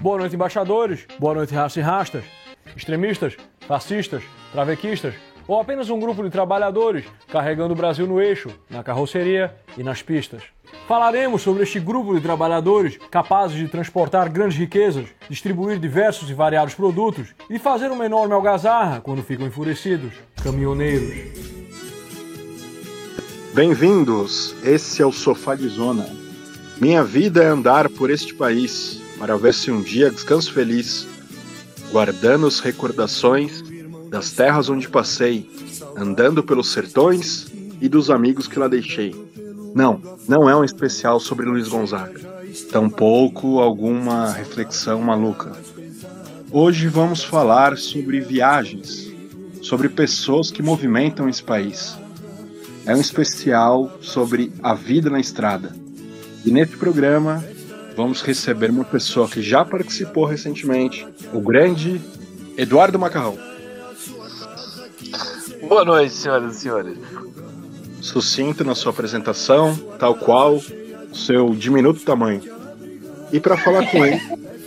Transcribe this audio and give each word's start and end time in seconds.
Boa 0.00 0.18
noite, 0.18 0.34
embaixadores. 0.34 1.06
Boa 1.18 1.34
noite, 1.34 1.54
raça 1.54 1.80
e 1.80 1.82
rastas. 1.82 2.22
Extremistas, 2.76 3.34
fascistas, 3.66 4.22
travequistas 4.52 5.14
ou 5.48 5.58
apenas 5.60 5.88
um 5.88 5.98
grupo 5.98 6.22
de 6.22 6.28
trabalhadores 6.28 7.04
carregando 7.28 7.72
o 7.72 7.76
Brasil 7.76 8.06
no 8.06 8.20
eixo, 8.20 8.50
na 8.68 8.82
carroceria 8.82 9.54
e 9.78 9.82
nas 9.82 10.02
pistas. 10.02 10.42
Falaremos 10.86 11.42
sobre 11.42 11.62
este 11.62 11.80
grupo 11.80 12.14
de 12.14 12.20
trabalhadores 12.20 12.98
capazes 13.10 13.56
de 13.56 13.68
transportar 13.68 14.28
grandes 14.28 14.58
riquezas, 14.58 15.06
distribuir 15.28 15.78
diversos 15.78 16.28
e 16.28 16.34
variados 16.34 16.74
produtos 16.74 17.34
e 17.48 17.58
fazer 17.58 17.90
uma 17.90 18.04
enorme 18.04 18.34
algazarra 18.34 19.00
quando 19.00 19.22
ficam 19.22 19.46
enfurecidos. 19.46 20.12
Caminhoneiros. 20.42 21.14
Bem-vindos, 23.54 24.54
esse 24.62 25.00
é 25.00 25.06
o 25.06 25.12
Sofá 25.12 25.54
de 25.54 25.68
Zona. 25.68 26.06
Minha 26.78 27.02
vida 27.02 27.42
é 27.42 27.46
andar 27.46 27.88
por 27.88 28.10
este 28.10 28.34
país 28.34 29.05
para 29.18 29.36
ver 29.36 29.54
se 29.54 29.70
um 29.70 29.80
dia 29.80 30.10
descanso 30.10 30.52
feliz, 30.52 31.06
guardando 31.90 32.46
as 32.46 32.60
recordações 32.60 33.62
das 34.10 34.30
terras 34.30 34.68
onde 34.68 34.88
passei, 34.88 35.50
andando 35.96 36.42
pelos 36.42 36.72
sertões 36.72 37.46
e 37.80 37.88
dos 37.88 38.10
amigos 38.10 38.46
que 38.46 38.58
lá 38.58 38.68
deixei. 38.68 39.14
Não, 39.74 40.00
não 40.28 40.48
é 40.48 40.56
um 40.56 40.64
especial 40.64 41.20
sobre 41.20 41.46
Luiz 41.46 41.68
Gonzaga, 41.68 42.20
tampouco 42.70 43.60
alguma 43.60 44.30
reflexão 44.32 45.00
maluca. 45.02 45.52
Hoje 46.50 46.88
vamos 46.88 47.24
falar 47.24 47.76
sobre 47.76 48.20
viagens, 48.20 49.12
sobre 49.60 49.88
pessoas 49.88 50.50
que 50.50 50.62
movimentam 50.62 51.28
esse 51.28 51.42
país. 51.42 51.96
É 52.86 52.94
um 52.94 53.00
especial 53.00 53.98
sobre 54.00 54.52
a 54.62 54.72
vida 54.72 55.10
na 55.10 55.18
estrada. 55.18 55.74
E 56.44 56.50
nesse 56.52 56.76
programa 56.76 57.44
vamos 57.96 58.20
receber 58.20 58.70
uma 58.70 58.84
pessoa 58.84 59.26
que 59.26 59.40
já 59.40 59.64
participou 59.64 60.26
recentemente, 60.26 61.06
o 61.32 61.40
grande 61.40 62.00
Eduardo 62.56 62.98
Macarrão. 62.98 63.38
Boa 65.66 65.84
noite, 65.84 66.12
senhoras 66.12 66.56
e 66.56 66.60
senhores. 66.60 66.98
Sucinto 68.00 68.62
na 68.62 68.74
sua 68.74 68.92
apresentação, 68.92 69.74
tal 69.98 70.14
qual 70.14 70.56
o 70.56 71.16
seu 71.16 71.54
diminuto 71.54 72.04
tamanho. 72.04 72.42
E 73.32 73.40
para 73.40 73.56
falar 73.56 73.90
com 73.90 74.04
ele, 74.04 74.20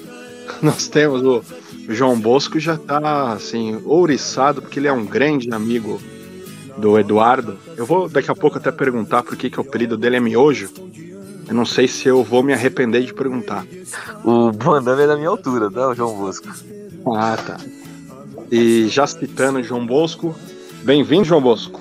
nós 0.61 0.87
temos 0.87 1.21
o 1.21 1.43
João 1.87 2.19
Bosco 2.19 2.59
já 2.59 2.77
tá 2.77 3.33
assim, 3.33 3.79
ouriçado, 3.85 4.61
porque 4.61 4.79
ele 4.79 4.87
é 4.87 4.91
um 4.91 5.05
grande 5.05 5.53
amigo 5.53 6.01
do 6.77 6.97
Eduardo. 6.97 7.57
Eu 7.77 7.85
vou 7.85 8.09
daqui 8.09 8.31
a 8.31 8.35
pouco 8.35 8.57
até 8.57 8.71
perguntar 8.71 9.21
por 9.21 9.37
que, 9.37 9.49
que 9.49 9.59
o 9.59 9.61
apelido 9.61 9.95
dele 9.95 10.15
é 10.17 10.19
Miojo. 10.19 10.69
Eu 11.49 11.55
não 11.55 11.65
sei 11.65 11.87
se 11.87 12.07
eu 12.07 12.23
vou 12.23 12.43
me 12.43 12.53
arrepender 12.53 13.03
de 13.03 13.11
perguntar. 13.11 13.65
O 14.23 14.51
Bandana 14.51 15.01
é 15.01 15.07
da 15.07 15.17
minha 15.17 15.29
altura, 15.29 15.71
tá, 15.71 15.89
o 15.89 15.95
João 15.95 16.15
Bosco? 16.15 16.47
Ah, 17.07 17.35
tá. 17.35 17.57
E 18.51 18.87
já 18.87 19.07
citando 19.07 19.63
João 19.63 19.83
Bosco, 19.85 20.35
bem-vindo, 20.83 21.23
João 21.23 21.41
Bosco. 21.41 21.79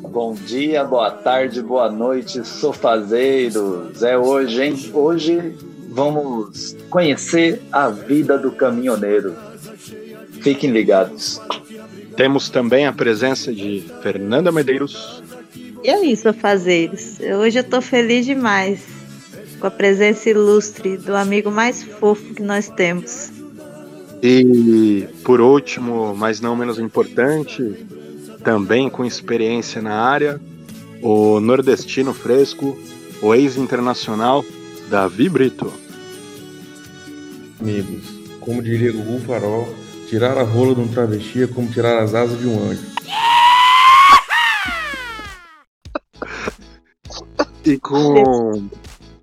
Bom 0.00 0.32
dia, 0.32 0.82
boa 0.82 1.10
tarde, 1.10 1.62
boa 1.62 1.90
noite, 1.90 2.42
sofazeiros. 2.46 4.02
É 4.02 4.16
hoje, 4.16 4.62
hein? 4.62 4.90
Hoje 4.94 5.54
vamos 5.90 6.74
conhecer 6.88 7.60
a 7.70 7.90
vida 7.90 8.38
do 8.38 8.50
caminhoneiro. 8.50 9.36
Fiquem 10.40 10.70
ligados. 10.70 11.38
Temos 12.16 12.48
também 12.48 12.86
a 12.86 12.92
presença 12.92 13.52
de 13.52 13.84
Fernanda 14.02 14.50
Medeiros. 14.50 15.22
E 15.84 15.90
aí, 15.90 16.16
sofazeiros? 16.16 17.18
Hoje 17.40 17.58
eu 17.58 17.64
tô 17.64 17.82
feliz 17.82 18.24
demais 18.24 18.80
com 19.58 19.66
a 19.66 19.70
presença 19.70 20.30
ilustre 20.30 20.96
do 20.96 21.16
amigo 21.16 21.50
mais 21.50 21.82
fofo 21.82 22.34
que 22.34 22.42
nós 22.42 22.68
temos. 22.68 23.32
E 24.22 25.08
por 25.24 25.40
último, 25.40 26.14
mas 26.14 26.40
não 26.40 26.54
menos 26.54 26.78
importante, 26.78 27.74
também 28.44 28.88
com 28.88 29.04
experiência 29.04 29.82
na 29.82 29.94
área, 29.94 30.40
o 31.02 31.40
nordestino 31.40 32.14
fresco, 32.14 32.78
o 33.20 33.34
ex-internacional 33.34 34.44
Davi 34.88 35.28
Brito. 35.28 35.72
Amigos, 37.60 38.04
como 38.38 38.62
diria 38.62 38.92
Gugu 38.92 39.18
Farol, 39.26 39.74
tirar 40.08 40.38
a 40.38 40.44
rola 40.44 40.76
de 40.76 40.80
um 40.80 40.86
travesti 40.86 41.42
é 41.42 41.46
como 41.48 41.68
tirar 41.68 42.00
as 42.04 42.14
asas 42.14 42.38
de 42.38 42.46
um 42.46 42.70
anjo. 42.70 42.91
E 47.64 47.78
com, 47.78 48.68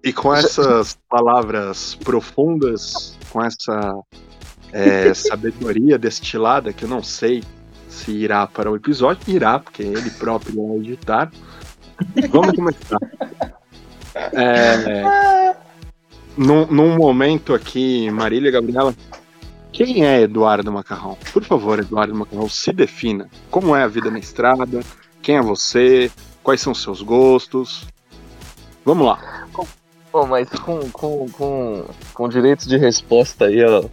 e 0.03 0.13
com 0.13 0.33
essas 0.33 0.97
palavras 1.09 1.95
profundas, 1.95 3.17
com 3.31 3.43
essa 3.43 3.93
é, 4.71 5.11
sabedoria 5.15 5.97
destilada, 5.97 6.71
que 6.71 6.85
eu 6.85 6.89
não 6.89 7.03
sei 7.03 7.43
se 7.89 8.11
irá 8.11 8.47
para 8.47 8.71
o 8.71 8.75
episódio, 8.75 9.21
irá, 9.27 9.59
porque 9.59 9.83
ele 9.83 10.09
próprio 10.11 10.67
vai 10.67 10.77
editar. 10.77 11.31
Vamos 12.31 12.53
começar. 12.53 12.99
É, 14.33 15.55
num, 16.37 16.65
num 16.67 16.95
momento 16.95 17.53
aqui, 17.53 18.09
Marília 18.09 18.49
e 18.49 18.51
Gabriela, 18.51 18.95
quem 19.71 20.05
é 20.05 20.21
Eduardo 20.21 20.71
Macarrão? 20.71 21.17
Por 21.33 21.43
favor, 21.43 21.79
Eduardo 21.79 22.15
Macarrão, 22.15 22.47
se 22.47 22.71
defina. 22.71 23.29
Como 23.51 23.75
é 23.75 23.83
a 23.83 23.87
vida 23.87 24.09
na 24.09 24.19
estrada? 24.19 24.81
Quem 25.21 25.35
é 25.35 25.41
você? 25.41 26.09
Quais 26.41 26.61
são 26.61 26.71
os 26.71 26.81
seus 26.81 27.01
gostos? 27.01 27.85
Vamos 28.89 29.05
lá. 29.05 29.45
Bom, 30.11 30.25
mas 30.25 30.49
com, 30.49 30.89
com, 30.89 31.29
com, 31.29 31.85
com 32.11 32.27
direito 32.27 32.67
de 32.67 32.75
resposta 32.75 33.45
aí 33.45 33.63
ó, 33.63 33.83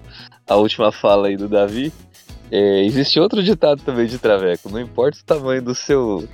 a 0.48 0.56
última 0.56 0.90
fala 0.90 1.28
aí 1.28 1.36
do 1.36 1.46
Davi, 1.46 1.92
é, 2.50 2.82
existe 2.82 3.20
outro 3.20 3.42
ditado 3.42 3.82
também 3.82 4.06
de 4.06 4.16
Traveco, 4.18 4.70
não 4.70 4.80
importa 4.80 5.18
o 5.18 5.24
tamanho 5.24 5.60
do 5.60 5.74
seu. 5.74 6.26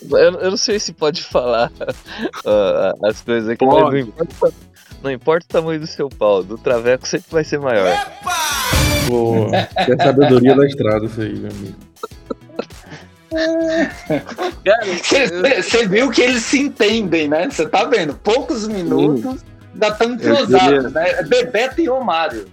Eu, 0.00 0.16
eu 0.16 0.50
não 0.50 0.56
sei 0.56 0.78
se 0.78 0.92
pode 0.92 1.24
falar 1.24 1.72
uh, 2.46 3.04
as 3.04 3.20
coisas 3.20 3.48
aqui, 3.48 3.66
mas 3.66 3.82
não 3.82 3.98
importa, 3.98 4.54
não 5.02 5.10
importa 5.10 5.44
o 5.44 5.48
tamanho 5.48 5.80
do 5.80 5.86
seu 5.88 6.08
pau, 6.08 6.44
do 6.44 6.56
Traveco 6.56 7.08
sempre 7.08 7.32
vai 7.32 7.42
ser 7.42 7.58
maior. 7.58 7.92
Pô, 9.08 9.48
é 9.52 10.04
sabedoria 10.04 10.54
da 10.54 10.64
estrada 10.64 11.04
isso 11.04 11.20
aí, 11.20 11.34
meu 11.34 11.50
amigo. 11.50 11.76
Você 15.62 15.86
viu 15.88 16.10
que 16.10 16.22
eles 16.22 16.42
se 16.42 16.60
entendem, 16.60 17.28
né? 17.28 17.48
Você 17.50 17.68
tá 17.68 17.84
vendo? 17.84 18.14
Poucos 18.14 18.66
minutos, 18.66 19.44
ainda 19.72 19.88
estão 19.88 20.12
entrosados, 20.12 20.92
né? 20.92 21.22
Bebeto 21.24 21.80
e 21.80 21.88
Romário. 21.88 22.46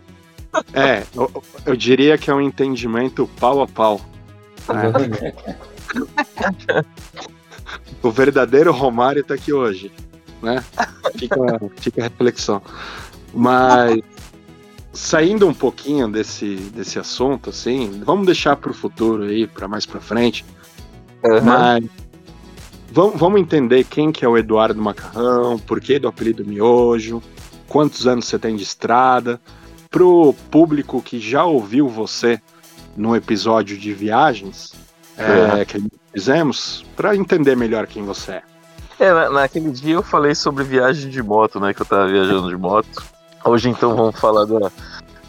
É, 0.73 1.03
eu, 1.13 1.43
eu, 1.65 1.75
diria 1.75 2.17
que 2.17 2.29
é 2.29 2.33
um 2.33 2.41
entendimento 2.41 3.29
pau 3.39 3.61
a 3.61 3.67
pau. 3.67 3.99
Né? 4.69 5.33
o 8.01 8.09
verdadeiro 8.09 8.71
Romário 8.71 9.23
tá 9.23 9.33
aqui 9.33 9.51
hoje, 9.51 9.91
né? 10.41 10.63
Fica, 11.17 11.35
fica 11.77 12.01
a 12.01 12.03
reflexão. 12.05 12.61
Mas 13.33 14.01
saindo 14.93 15.45
um 15.45 15.53
pouquinho 15.53 16.07
desse, 16.07 16.55
desse 16.55 16.97
assunto, 16.97 17.49
assim, 17.49 18.01
vamos 18.05 18.25
deixar 18.25 18.55
para 18.55 18.71
o 18.71 18.73
futuro 18.73 19.23
aí, 19.23 19.45
para 19.45 19.67
mais 19.67 19.85
para 19.85 19.99
frente. 19.99 20.45
Uhum. 21.25 21.41
Mas 21.43 21.85
vamos, 22.91 23.19
vamos 23.19 23.41
entender 23.41 23.83
quem 23.83 24.11
que 24.11 24.23
é 24.23 24.27
o 24.27 24.37
Eduardo 24.37 24.81
Macarrão, 24.81 25.57
por 25.59 25.81
que 25.81 25.97
do 25.97 26.07
apelido 26.07 26.45
Miojo, 26.45 27.21
quantos 27.67 28.05
anos 28.05 28.25
você 28.25 28.37
tem 28.37 28.55
de 28.55 28.63
estrada, 28.63 29.39
pro 29.89 30.33
público 30.51 31.01
que 31.01 31.19
já 31.19 31.43
ouviu 31.45 31.87
você 31.87 32.39
no 32.95 33.15
episódio 33.15 33.77
de 33.77 33.93
viagens 33.93 34.73
uhum. 35.17 35.59
é, 35.59 35.65
que 35.65 35.83
fizemos, 36.13 36.85
para 36.95 37.15
entender 37.15 37.55
melhor 37.55 37.87
quem 37.87 38.03
você 38.03 38.33
é. 38.33 38.43
É, 38.97 39.13
na, 39.13 39.29
naquele 39.29 39.71
dia 39.71 39.95
eu 39.95 40.03
falei 40.03 40.33
sobre 40.33 40.63
viagem 40.63 41.09
de 41.09 41.21
moto, 41.21 41.59
né? 41.59 41.73
Que 41.73 41.81
eu 41.81 41.85
tava 41.85 42.07
viajando 42.07 42.47
de 42.49 42.55
moto. 42.55 43.03
Hoje 43.43 43.69
então 43.69 43.95
vamos 43.95 44.17
falar 44.17 44.45
da, 44.45 44.71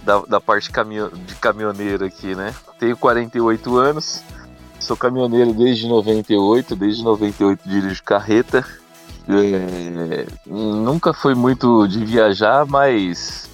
da, 0.05 0.19
da 0.20 0.41
parte 0.41 0.70
de 0.70 1.35
caminhoneiro 1.35 2.05
aqui, 2.05 2.35
né? 2.35 2.55
Tenho 2.79 2.97
48 2.97 3.76
anos, 3.76 4.23
sou 4.78 4.96
caminhoneiro 4.96 5.52
desde 5.52 5.87
98, 5.87 6.76
desde 6.76 7.05
98 7.05 7.69
dirijo 7.69 8.02
carreta. 8.02 8.67
É, 9.28 10.26
nunca 10.46 11.12
foi 11.12 11.34
muito 11.34 11.87
de 11.88 12.05
viajar, 12.05 12.64
mas 12.64 13.50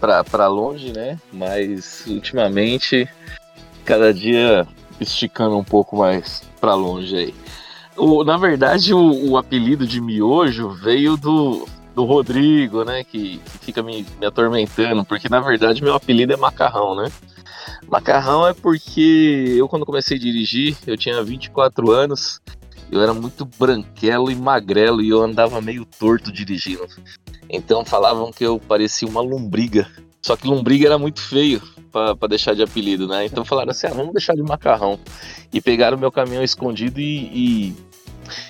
para 0.00 0.46
longe, 0.46 0.92
né? 0.92 1.18
Mas 1.32 2.04
ultimamente, 2.06 3.08
cada 3.84 4.12
dia 4.12 4.66
esticando 5.00 5.56
um 5.56 5.64
pouco 5.64 5.96
mais 5.96 6.42
para 6.60 6.74
longe 6.74 7.16
aí. 7.16 7.34
O, 7.96 8.24
na 8.24 8.36
verdade, 8.36 8.92
o, 8.92 9.30
o, 9.30 9.36
apelido 9.36 9.86
de 9.86 10.00
miojo 10.00 10.70
veio 10.70 11.16
do, 11.16 11.66
do 11.94 12.04
Rodrigo, 12.04 12.84
né? 12.84 13.04
Que, 13.04 13.38
que 13.38 13.58
fica 13.58 13.82
me, 13.82 14.06
me 14.18 14.26
atormentando, 14.26 15.04
porque 15.04 15.28
na 15.28 15.40
verdade 15.40 15.82
meu 15.82 15.94
apelido 15.94 16.32
é 16.32 16.36
macarrão, 16.36 16.94
né? 16.94 17.10
Macarrão 17.88 18.46
é 18.46 18.54
porque 18.54 19.54
eu, 19.56 19.68
quando 19.68 19.86
comecei 19.86 20.16
a 20.16 20.20
dirigir, 20.20 20.76
eu 20.86 20.96
tinha 20.96 21.22
24 21.22 21.90
anos, 21.90 22.40
eu 22.90 23.00
era 23.00 23.14
muito 23.14 23.44
branquelo 23.44 24.30
e 24.30 24.34
magrelo 24.34 25.02
e 25.02 25.08
eu 25.08 25.22
andava 25.22 25.60
meio 25.60 25.84
torto 25.84 26.32
dirigindo. 26.32 26.86
Então 27.48 27.84
falavam 27.84 28.32
que 28.32 28.44
eu 28.44 28.58
parecia 28.58 29.06
uma 29.06 29.20
lombriga. 29.20 29.88
Só 30.22 30.36
que 30.36 30.46
lombriga 30.46 30.86
era 30.86 30.98
muito 30.98 31.20
feio 31.20 31.60
para 31.92 32.28
deixar 32.28 32.54
de 32.54 32.62
apelido, 32.62 33.06
né? 33.06 33.26
Então 33.26 33.44
falaram 33.44 33.70
assim: 33.70 33.86
ah, 33.86 33.94
vamos 33.94 34.12
deixar 34.12 34.34
de 34.34 34.42
macarrão. 34.42 34.98
E 35.52 35.60
pegaram 35.60 35.98
meu 35.98 36.10
caminhão 36.10 36.42
escondido 36.42 37.00
e, 37.00 37.70
e, 37.70 37.76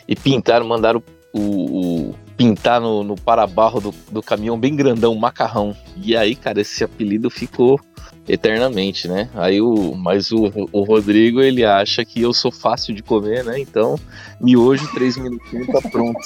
e 0.09 0.17
pintaram, 0.17 0.67
mandaram 0.67 1.03
o, 1.33 2.11
o 2.11 2.15
pintar 2.37 2.81
no, 2.81 3.03
no 3.03 3.17
parabarro 3.17 3.81
do, 3.81 3.95
do 4.11 4.23
caminhão 4.23 4.59
bem 4.59 4.75
grandão, 4.75 5.15
macarrão. 5.15 5.77
E 5.97 6.17
aí, 6.17 6.35
cara, 6.35 6.61
esse 6.61 6.83
apelido 6.83 7.31
ficou 7.31 7.81
eternamente, 8.29 9.07
né? 9.07 9.29
Aí 9.35 9.61
o, 9.61 9.95
mas 9.95 10.33
o, 10.33 10.51
o 10.73 10.83
Rodrigo 10.83 11.41
ele 11.41 11.65
acha 11.65 12.05
que 12.05 12.21
eu 12.21 12.33
sou 12.33 12.51
fácil 12.51 12.95
de 12.95 13.03
comer, 13.03 13.45
né? 13.45 13.59
Então, 13.59 13.99
miojo, 14.41 14.91
três 14.95 15.17
minutinhos 15.17 15.67
tá 15.67 15.81
pronto. 15.91 16.19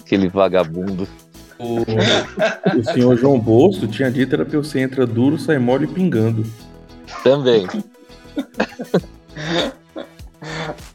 Aquele 0.00 0.28
vagabundo. 0.28 1.08
O, 1.58 1.80
o 2.78 2.84
senhor 2.92 3.16
João 3.16 3.38
Bolso 3.38 3.86
tinha 3.86 4.10
dito 4.10 4.34
era 4.34 4.44
que 4.44 4.56
você 4.56 4.80
entra 4.80 5.06
duro, 5.06 5.38
sai 5.38 5.58
mole 5.58 5.86
pingando. 5.86 6.44
Também. 7.22 7.66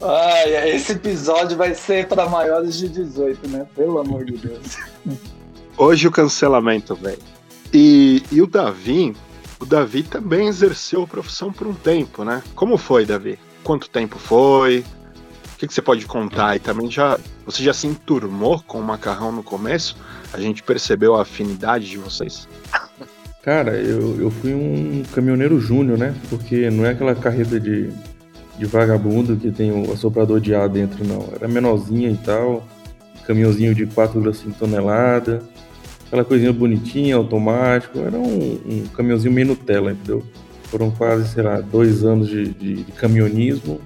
Ai, 0.00 0.70
esse 0.70 0.92
episódio 0.92 1.56
vai 1.56 1.74
ser 1.74 2.06
para 2.08 2.28
maiores 2.28 2.76
de 2.76 2.88
18, 2.88 3.48
né? 3.48 3.66
Pelo 3.74 3.98
amor 3.98 4.24
de 4.24 4.36
Deus. 4.36 4.78
Hoje 5.76 6.06
o 6.06 6.10
cancelamento, 6.10 6.94
velho. 6.94 7.18
E, 7.72 8.22
e 8.30 8.42
o 8.42 8.46
Davi, 8.46 9.14
o 9.58 9.64
Davi 9.64 10.02
também 10.02 10.48
exerceu 10.48 11.02
a 11.02 11.06
profissão 11.06 11.52
por 11.52 11.66
um 11.66 11.74
tempo, 11.74 12.24
né? 12.24 12.42
Como 12.54 12.76
foi, 12.76 13.06
Davi? 13.06 13.38
Quanto 13.64 13.88
tempo 13.88 14.18
foi? 14.18 14.84
O 15.54 15.58
que, 15.58 15.66
que 15.66 15.74
você 15.74 15.80
pode 15.80 16.04
contar? 16.06 16.56
E 16.56 16.58
também 16.58 16.90
já 16.90 17.18
você 17.46 17.62
já 17.62 17.72
se 17.72 17.86
enturmou 17.86 18.62
com 18.66 18.78
o 18.78 18.82
macarrão 18.82 19.32
no 19.32 19.42
começo? 19.42 19.96
A 20.32 20.40
gente 20.40 20.62
percebeu 20.62 21.14
a 21.14 21.22
afinidade 21.22 21.88
de 21.88 21.98
vocês? 21.98 22.48
Cara, 23.42 23.72
eu, 23.72 24.20
eu 24.20 24.30
fui 24.30 24.54
um 24.54 25.02
caminhoneiro 25.12 25.58
júnior, 25.58 25.98
né? 25.98 26.14
Porque 26.30 26.70
não 26.70 26.84
é 26.84 26.90
aquela 26.90 27.14
carreta 27.14 27.58
de, 27.58 27.90
de 28.62 28.70
vagabundo 28.70 29.36
que 29.36 29.50
tem 29.50 29.72
o 29.72 29.92
assoprador 29.92 30.40
de 30.40 30.54
ar 30.54 30.68
dentro, 30.68 31.04
não. 31.04 31.28
Era 31.34 31.48
menorzinha 31.48 32.10
e 32.10 32.16
tal, 32.16 32.66
caminhãozinho 33.26 33.74
de 33.74 33.86
4,5 33.86 34.54
toneladas 34.58 35.42
aquela 36.12 36.24
coisinha 36.24 36.52
bonitinha, 36.52 37.16
automático. 37.16 37.98
Era 37.98 38.18
um, 38.18 38.60
um 38.66 38.86
caminhãozinho 38.94 39.32
meio 39.32 39.46
Nutella, 39.46 39.92
entendeu? 39.92 40.22
Foram 40.64 40.90
quase, 40.90 41.26
sei 41.28 41.42
lá, 41.42 41.60
dois 41.60 42.04
anos 42.04 42.28
de, 42.28 42.52
de, 42.52 42.84
de 42.84 42.92
caminhonismo. 42.92 43.80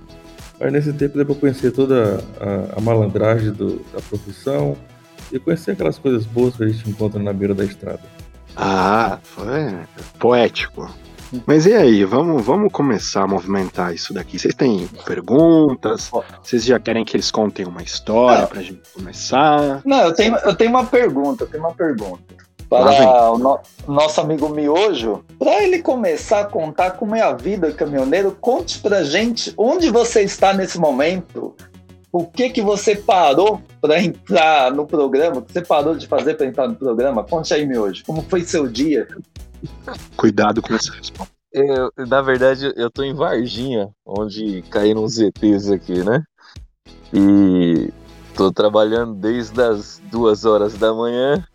Mas 0.58 0.72
nesse 0.72 0.92
tempo 0.92 1.16
deu 1.16 1.24
pra 1.24 1.34
conhecer 1.36 1.70
toda 1.70 2.20
a, 2.40 2.78
a 2.78 2.80
malandragem 2.80 3.52
do, 3.52 3.76
da 3.92 4.00
profissão 4.00 4.76
e 5.30 5.38
conhecer 5.38 5.72
aquelas 5.72 5.98
coisas 5.98 6.26
boas 6.26 6.56
que 6.56 6.64
a 6.64 6.68
gente 6.68 6.88
encontra 6.90 7.22
na 7.22 7.32
beira 7.32 7.54
da 7.54 7.64
estrada. 7.64 8.02
Ah, 8.56 9.18
foi 9.22 9.76
poético. 10.18 10.90
Mas 11.46 11.66
e 11.66 11.74
aí, 11.74 12.04
vamos, 12.04 12.44
vamos 12.44 12.72
começar 12.72 13.22
a 13.22 13.26
movimentar 13.26 13.94
isso 13.94 14.14
daqui. 14.14 14.38
Vocês 14.38 14.54
têm 14.54 14.88
perguntas? 15.04 16.10
Vocês 16.42 16.64
já 16.64 16.78
querem 16.78 17.04
que 17.04 17.16
eles 17.16 17.30
contem 17.30 17.66
uma 17.66 17.82
história 17.82 18.42
Não. 18.42 18.48
pra 18.48 18.62
gente 18.62 18.82
começar? 18.94 19.82
Não, 19.84 20.02
eu 20.02 20.14
tenho, 20.14 20.36
eu 20.36 20.54
tenho 20.54 20.70
uma 20.70 20.84
pergunta, 20.84 21.44
eu 21.44 21.48
tenho 21.48 21.64
uma 21.64 21.72
pergunta. 21.72 22.22
Para 22.68 23.30
o 23.30 23.38
no, 23.38 23.60
nosso 23.86 24.20
amigo 24.20 24.48
Miojo, 24.48 25.24
para 25.38 25.62
ele 25.62 25.80
começar 25.80 26.40
a 26.40 26.44
contar 26.44 26.92
como 26.92 27.14
é 27.14 27.20
a 27.20 27.32
vida 27.32 27.72
caminhoneiro, 27.72 28.36
conte 28.40 28.80
pra 28.80 29.04
gente 29.04 29.54
onde 29.56 29.88
você 29.88 30.22
está 30.22 30.52
nesse 30.52 30.76
momento, 30.76 31.54
o 32.10 32.26
que 32.26 32.50
que 32.50 32.62
você 32.62 32.96
parou 32.96 33.60
para 33.80 34.02
entrar 34.02 34.72
no 34.72 34.84
programa, 34.84 35.38
o 35.38 35.42
que 35.42 35.52
você 35.52 35.60
parou 35.60 35.94
de 35.94 36.08
fazer 36.08 36.34
para 36.34 36.46
entrar 36.46 36.66
no 36.66 36.74
programa? 36.74 37.22
Conte 37.22 37.54
aí, 37.54 37.64
Miojo, 37.64 38.02
como 38.04 38.22
foi 38.22 38.42
seu 38.42 38.66
dia? 38.66 39.06
Cuidado 40.16 40.62
com 40.62 40.74
essa 40.74 40.92
resposta. 40.92 41.34
Eu, 41.52 41.90
na 41.96 42.20
verdade, 42.20 42.72
eu 42.76 42.90
tô 42.90 43.02
em 43.02 43.14
Varginha, 43.14 43.88
onde 44.04 44.62
caíram 44.70 45.04
os 45.04 45.18
ETs 45.18 45.70
aqui, 45.70 46.04
né? 46.04 46.22
E 47.14 47.90
tô 48.34 48.52
trabalhando 48.52 49.14
desde 49.14 49.62
as 49.62 50.00
duas 50.10 50.44
horas 50.44 50.74
da 50.74 50.92
manhã. 50.92 51.46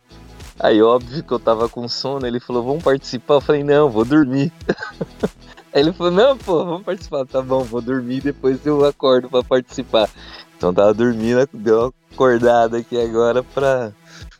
Aí, 0.60 0.82
óbvio 0.82 1.24
que 1.24 1.32
eu 1.32 1.40
tava 1.40 1.70
com 1.70 1.88
sono, 1.88 2.26
ele 2.26 2.40
falou, 2.40 2.64
vamos 2.64 2.84
participar? 2.84 3.36
Eu 3.36 3.42
falei, 3.42 3.64
não, 3.64 3.90
vou 3.90 4.06
dormir. 4.06 4.52
Aí 5.74 5.82
ele 5.82 5.94
falou, 5.94 6.12
não, 6.12 6.38
pô, 6.38 6.66
vamos 6.66 6.84
participar. 6.84 7.26
Tá 7.26 7.42
bom, 7.42 7.64
vou 7.64 7.82
dormir, 7.82 8.22
depois 8.22 8.66
eu 8.66 8.84
acordo 8.86 9.30
para 9.30 9.44
participar. 9.44 10.10
Então 10.58 10.74
tava 10.74 10.94
dormindo, 10.94 11.48
deu 11.54 11.80
uma 11.80 11.94
acordada 12.12 12.78
aqui 12.78 13.00
agora 13.00 13.44
pra, 13.44 13.92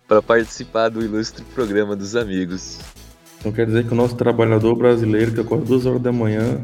pra 0.08 0.22
participar 0.22 0.90
do 0.90 1.04
ilustre 1.04 1.44
programa 1.46 1.96
dos 1.96 2.16
amigos. 2.16 2.80
Então 3.42 3.52
quer 3.52 3.66
dizer 3.66 3.88
que 3.88 3.92
o 3.92 3.96
nosso 3.96 4.16
trabalhador 4.16 4.76
brasileiro 4.76 5.34
que 5.34 5.42
acorda 5.42 5.66
duas 5.66 5.88
horas 5.88 6.00
da 6.00 6.12
manhã 6.12 6.62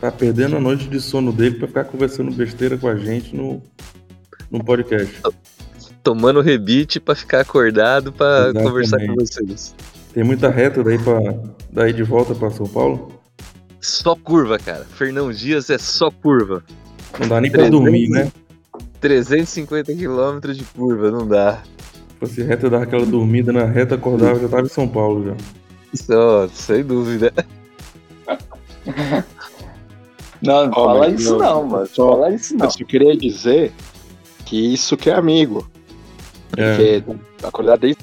tá 0.00 0.10
perdendo 0.10 0.56
a 0.56 0.60
noite 0.60 0.88
de 0.88 0.98
sono 0.98 1.30
dele 1.30 1.56
para 1.56 1.68
ficar 1.68 1.84
conversando 1.84 2.32
besteira 2.32 2.78
com 2.78 2.88
a 2.88 2.96
gente 2.96 3.36
no, 3.36 3.62
no 4.50 4.64
podcast. 4.64 5.20
Tomando 6.02 6.40
rebite 6.40 6.98
para 6.98 7.14
ficar 7.14 7.40
acordado 7.40 8.10
para 8.14 8.50
conversar 8.54 8.96
com 9.06 9.14
vocês. 9.14 9.74
Tem 10.14 10.24
muita 10.24 10.48
reta 10.48 10.82
daí 10.82 10.98
para 10.98 11.38
daí 11.70 11.92
de 11.92 12.02
volta 12.02 12.34
para 12.34 12.50
São 12.50 12.66
Paulo? 12.66 13.12
Só 13.78 14.16
curva, 14.16 14.58
cara. 14.58 14.86
Fernão 14.86 15.30
Dias 15.30 15.68
é 15.68 15.76
só 15.76 16.10
curva. 16.10 16.64
Não 17.18 17.28
dá 17.28 17.42
nem 17.42 17.50
para 17.50 17.68
dormir, 17.68 18.08
né? 18.08 18.32
350 19.02 19.94
quilômetros 19.94 20.56
de 20.56 20.64
curva, 20.64 21.10
não 21.10 21.28
dá. 21.28 21.62
Se 22.08 22.16
fosse 22.18 22.42
reta, 22.42 22.66
eu 22.66 22.70
dava 22.70 22.84
aquela 22.84 23.04
dormida 23.04 23.52
na 23.52 23.64
reta, 23.64 23.96
acordava, 23.96 24.40
já 24.40 24.48
tava 24.48 24.62
em 24.62 24.70
São 24.70 24.88
Paulo 24.88 25.26
já. 25.26 25.59
Só, 25.94 26.48
sem 26.48 26.84
dúvida. 26.84 27.32
Não, 30.42 30.64
não 30.64 30.70
oh, 30.70 30.84
fala 30.86 31.08
isso 31.10 31.36
não, 31.36 31.66
mano. 31.66 31.86
Só, 31.86 32.12
fala 32.12 32.34
isso 32.34 32.56
não. 32.56 32.64
Eu 32.64 32.70
só 32.70 32.84
queria 32.84 33.14
dizer 33.14 33.72
que 34.46 34.72
isso 34.72 34.96
que 34.96 35.10
é 35.10 35.14
amigo. 35.14 35.68
É. 36.56 37.00
Porque 37.00 37.46
acordar 37.46 37.76
desde 37.76 38.02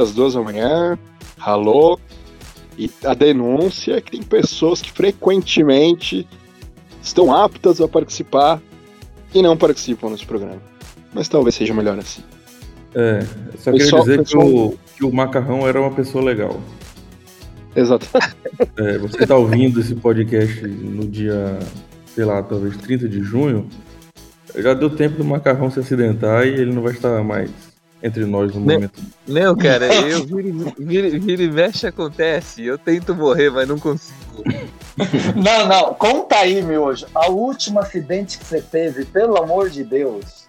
as 0.00 0.12
duas 0.12 0.34
da 0.34 0.40
manhã, 0.40 0.96
ralou, 1.36 1.98
e 2.78 2.90
a 3.04 3.14
denúncia 3.14 3.96
é 3.96 4.00
que 4.00 4.12
tem 4.12 4.22
pessoas 4.22 4.80
que 4.80 4.90
frequentemente 4.90 6.26
estão 7.02 7.34
aptas 7.34 7.80
a 7.80 7.88
participar 7.88 8.62
e 9.34 9.42
não 9.42 9.56
participam 9.56 10.10
nesse 10.10 10.24
programa. 10.24 10.62
Mas 11.12 11.28
talvez 11.28 11.54
seja 11.54 11.74
melhor 11.74 11.98
assim. 11.98 12.22
É, 12.94 13.20
só 13.58 13.72
queria 13.72 13.86
dizer 13.86 14.18
pessoal... 14.18 14.46
que, 14.46 14.54
o, 14.54 14.78
que 14.96 15.04
o 15.04 15.12
Macarrão 15.12 15.66
era 15.66 15.80
uma 15.80 15.90
pessoa 15.90 16.24
legal. 16.24 16.60
Exato. 17.74 18.06
É, 18.76 18.98
você 18.98 19.22
está 19.22 19.36
ouvindo 19.36 19.80
esse 19.80 19.94
podcast 19.94 20.66
no 20.66 21.06
dia, 21.06 21.58
sei 22.14 22.24
lá, 22.24 22.42
talvez 22.42 22.76
30 22.76 23.08
de 23.08 23.22
junho. 23.22 23.66
Já 24.56 24.74
deu 24.74 24.90
tempo 24.90 25.16
do 25.16 25.24
macarrão 25.24 25.70
se 25.70 25.80
acidentar 25.80 26.46
e 26.46 26.50
ele 26.50 26.72
não 26.72 26.82
vai 26.82 26.92
estar 26.92 27.22
mais 27.24 27.50
entre 28.02 28.26
nós 28.26 28.52
no 28.54 28.60
não, 28.60 28.74
momento. 28.74 29.00
Não, 29.26 29.56
cara, 29.56 29.86
eu 29.86 30.26
vira, 30.78 31.10
vira, 31.18 31.42
e 31.42 31.50
mexe 31.50 31.86
acontece. 31.86 32.64
Eu 32.64 32.76
tento 32.76 33.14
morrer, 33.14 33.50
mas 33.50 33.66
não 33.68 33.78
consigo. 33.78 34.18
Não, 35.36 35.66
não, 35.66 35.94
conta 35.94 36.36
aí, 36.36 36.60
meu 36.62 36.82
hoje. 36.82 37.06
A 37.14 37.28
última 37.28 37.80
acidente 37.80 38.38
que 38.38 38.44
você 38.44 38.60
teve, 38.60 39.04
pelo 39.06 39.42
amor 39.42 39.70
de 39.70 39.82
Deus. 39.84 40.46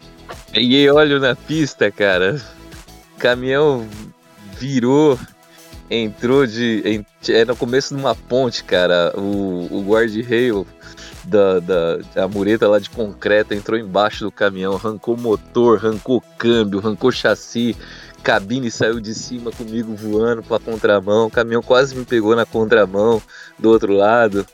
Peguei 0.52 0.90
óleo 0.90 1.20
na 1.20 1.36
pista, 1.36 1.90
cara. 1.90 2.42
caminhão 3.18 3.88
virou 4.60 5.18
entrou 6.02 6.46
de. 6.46 7.04
é 7.30 7.46
no 7.46 7.56
começo 7.56 7.96
de 7.96 8.00
uma 8.00 8.16
ponte, 8.16 8.64
cara. 8.64 9.14
O, 9.16 9.68
o 9.72 9.84
guard-rail 9.88 10.66
da, 11.24 11.60
da 11.60 12.00
a 12.24 12.28
mureta 12.28 12.68
lá 12.68 12.80
de 12.80 12.90
concreto 12.90 13.54
entrou 13.54 13.78
embaixo 13.78 14.24
do 14.24 14.32
caminhão, 14.32 14.76
arrancou 14.76 15.16
motor, 15.16 15.78
arrancou 15.78 16.22
câmbio, 16.38 16.80
arrancou 16.80 17.12
chassi, 17.12 17.76
cabine 18.22 18.70
saiu 18.72 19.00
de 19.00 19.14
cima 19.14 19.52
comigo 19.52 19.96
voando 19.96 20.44
pra 20.44 20.60
contramão, 20.60 21.28
o 21.28 21.32
caminhão 21.32 21.62
quase 21.62 21.96
me 21.96 22.06
pegou 22.06 22.36
na 22.36 22.46
contramão 22.46 23.22
do 23.58 23.70
outro 23.70 23.94
lado 23.94 24.46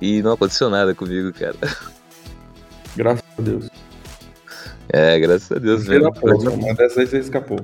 e 0.00 0.22
não 0.22 0.32
aconteceu 0.32 0.70
nada 0.70 0.94
comigo, 0.94 1.32
cara. 1.32 1.56
Graças 2.96 3.24
a 3.38 3.42
Deus. 3.42 3.68
É, 4.88 5.18
graças 5.18 5.52
a 5.52 5.58
Deus 5.58 5.86
mesmo. 5.86 6.10
Uma 6.54 6.74
dessas 6.74 6.98
aí 6.98 7.06
você 7.06 7.18
escapou. 7.18 7.58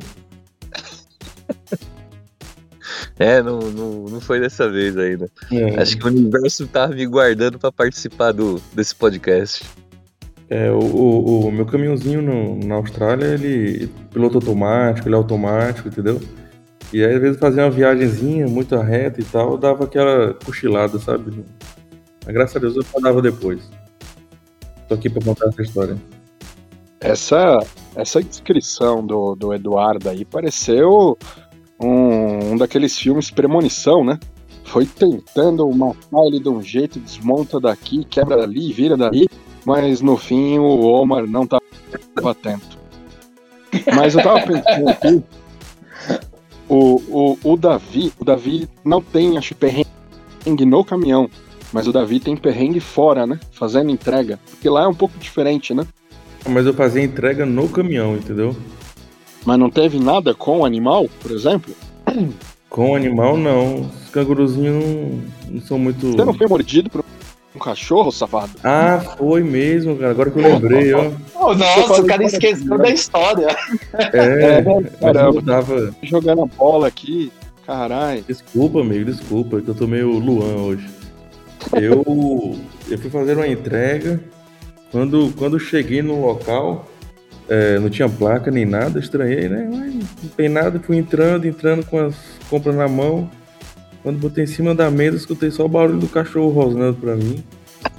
É, 3.18 3.42
não, 3.42 3.58
não, 3.58 4.04
não 4.04 4.20
foi 4.20 4.40
dessa 4.40 4.68
vez 4.68 4.96
ainda. 4.96 5.30
É. 5.50 5.80
Acho 5.80 5.96
que 5.96 6.04
o 6.04 6.08
universo 6.08 6.66
tava 6.66 6.94
me 6.94 7.06
guardando 7.06 7.58
para 7.58 7.70
participar 7.70 8.32
do, 8.32 8.60
desse 8.72 8.94
podcast. 8.94 9.64
É, 10.48 10.70
o, 10.70 10.78
o, 10.78 11.46
o 11.46 11.52
meu 11.52 11.64
caminhãozinho 11.64 12.20
no, 12.20 12.56
na 12.66 12.74
Austrália, 12.74 13.26
ele 13.26 13.86
piloto 14.10 14.36
automático, 14.36 15.08
ele 15.08 15.14
é 15.14 15.18
automático, 15.18 15.88
entendeu? 15.88 16.20
E 16.92 17.02
aí, 17.02 17.14
às 17.14 17.20
vezes, 17.20 17.40
fazia 17.40 17.64
uma 17.64 17.70
viagemzinha 17.70 18.46
muito 18.46 18.76
reta 18.76 19.20
e 19.20 19.24
tal, 19.24 19.56
dava 19.56 19.84
aquela 19.84 20.34
cochilada, 20.34 20.98
sabe? 20.98 21.42
Mas, 22.24 22.34
graças 22.34 22.56
a 22.56 22.58
Deus 22.58 22.76
eu 22.76 22.84
falava 22.84 23.22
depois. 23.22 23.62
Tô 24.88 24.94
aqui 24.94 25.08
pra 25.08 25.24
contar 25.24 25.48
essa 25.48 25.62
história. 25.62 25.96
Essa, 27.00 27.58
essa 27.96 28.22
descrição 28.22 29.04
do, 29.04 29.34
do 29.34 29.54
Eduardo 29.54 30.08
aí 30.08 30.24
pareceu 30.24 31.16
um, 31.82 32.52
um 32.52 32.56
daqueles 32.56 32.96
filmes 32.98 33.30
premonição, 33.30 34.04
né? 34.04 34.18
Foi 34.64 34.86
tentando 34.86 35.68
matar 35.70 36.26
ele 36.26 36.40
de 36.40 36.48
um 36.48 36.62
jeito, 36.62 36.98
desmonta 36.98 37.60
daqui, 37.60 38.04
quebra 38.04 38.36
dali, 38.36 38.72
vira 38.72 38.96
dali, 38.96 39.28
mas 39.66 40.00
no 40.00 40.16
fim 40.16 40.58
o 40.58 40.80
Omar 40.82 41.26
não 41.26 41.42
estava 41.42 42.30
atento. 42.30 42.78
Mas 43.94 44.14
eu 44.14 44.22
tava 44.22 44.40
pensando 44.40 44.88
aqui, 44.88 45.22
o, 46.68 47.02
o, 47.08 47.38
o 47.42 47.56
Davi, 47.56 48.12
o 48.18 48.24
Davi 48.24 48.68
não 48.84 49.02
tem, 49.02 49.36
acho, 49.36 49.54
perrengue 49.54 49.86
no 50.64 50.84
caminhão, 50.84 51.28
mas 51.72 51.86
o 51.86 51.92
Davi 51.92 52.20
tem 52.20 52.36
perrengue 52.36 52.80
fora, 52.80 53.26
né? 53.26 53.40
Fazendo 53.50 53.90
entrega. 53.90 54.38
Porque 54.50 54.68
lá 54.68 54.84
é 54.84 54.86
um 54.86 54.94
pouco 54.94 55.18
diferente, 55.18 55.74
né? 55.74 55.86
Mas 56.48 56.66
eu 56.66 56.74
fazia 56.74 57.02
entrega 57.02 57.46
no 57.46 57.68
caminhão, 57.68 58.16
entendeu? 58.16 58.54
Mas 59.44 59.58
não 59.58 59.70
teve 59.70 59.98
nada 59.98 60.34
com 60.34 60.60
o 60.60 60.64
animal, 60.64 61.08
por 61.20 61.30
exemplo? 61.30 61.74
Com 62.68 62.92
o 62.92 62.94
animal, 62.94 63.36
não. 63.36 63.82
Os 63.82 64.10
canguruzinhos 64.10 64.84
não, 64.84 65.20
não 65.50 65.60
são 65.60 65.78
muito. 65.78 66.12
Você 66.12 66.24
não 66.24 66.34
foi 66.34 66.46
mordido 66.46 66.88
por 66.88 67.04
um 67.54 67.58
cachorro, 67.58 68.10
safado? 68.10 68.52
Ah, 68.64 68.98
foi 69.18 69.42
mesmo, 69.42 69.96
cara. 69.96 70.10
Agora 70.10 70.30
que 70.30 70.38
eu 70.38 70.42
lembrei, 70.42 70.92
ó. 70.94 71.10
Oh, 71.34 71.54
nossa, 71.54 72.00
o 72.00 72.06
cara 72.06 72.24
esqueceu 72.24 72.78
da 72.78 72.88
história. 72.88 73.48
É, 74.12 74.62
mas 75.02 75.16
eu 75.16 75.42
tava. 75.42 75.94
Jogando 76.02 76.42
a 76.42 76.46
bola 76.46 76.86
aqui, 76.86 77.30
caralho. 77.66 78.24
Desculpa, 78.26 78.80
amigo, 78.80 79.04
desculpa, 79.04 79.60
que 79.60 79.68
eu 79.68 79.74
tô 79.74 79.86
meio 79.86 80.18
Luan 80.18 80.54
hoje. 80.62 80.88
Eu, 81.74 82.56
eu 82.88 82.98
fui 82.98 83.10
fazer 83.10 83.36
uma 83.36 83.46
entrega. 83.46 84.20
Quando, 84.90 85.32
quando 85.38 85.58
cheguei 85.58 86.02
no 86.02 86.20
local, 86.20 86.86
é, 87.52 87.78
não 87.78 87.90
tinha 87.90 88.08
placa 88.08 88.50
nem 88.50 88.64
nada, 88.64 88.98
estranhei, 88.98 89.46
né? 89.46 89.68
Mas 89.70 89.94
não 89.94 90.30
tem 90.34 90.48
nada, 90.48 90.80
fui 90.80 90.96
entrando, 90.96 91.46
entrando 91.46 91.84
com 91.84 91.98
as 91.98 92.14
compras 92.48 92.74
na 92.74 92.88
mão. 92.88 93.30
Quando 94.02 94.18
botei 94.18 94.44
em 94.44 94.46
cima 94.46 94.74
da 94.74 94.90
mesa, 94.90 95.18
escutei 95.18 95.50
só 95.50 95.66
o 95.66 95.68
barulho 95.68 95.98
do 95.98 96.08
cachorro 96.08 96.48
rosnando 96.48 96.96
pra 96.96 97.14
mim. 97.14 97.44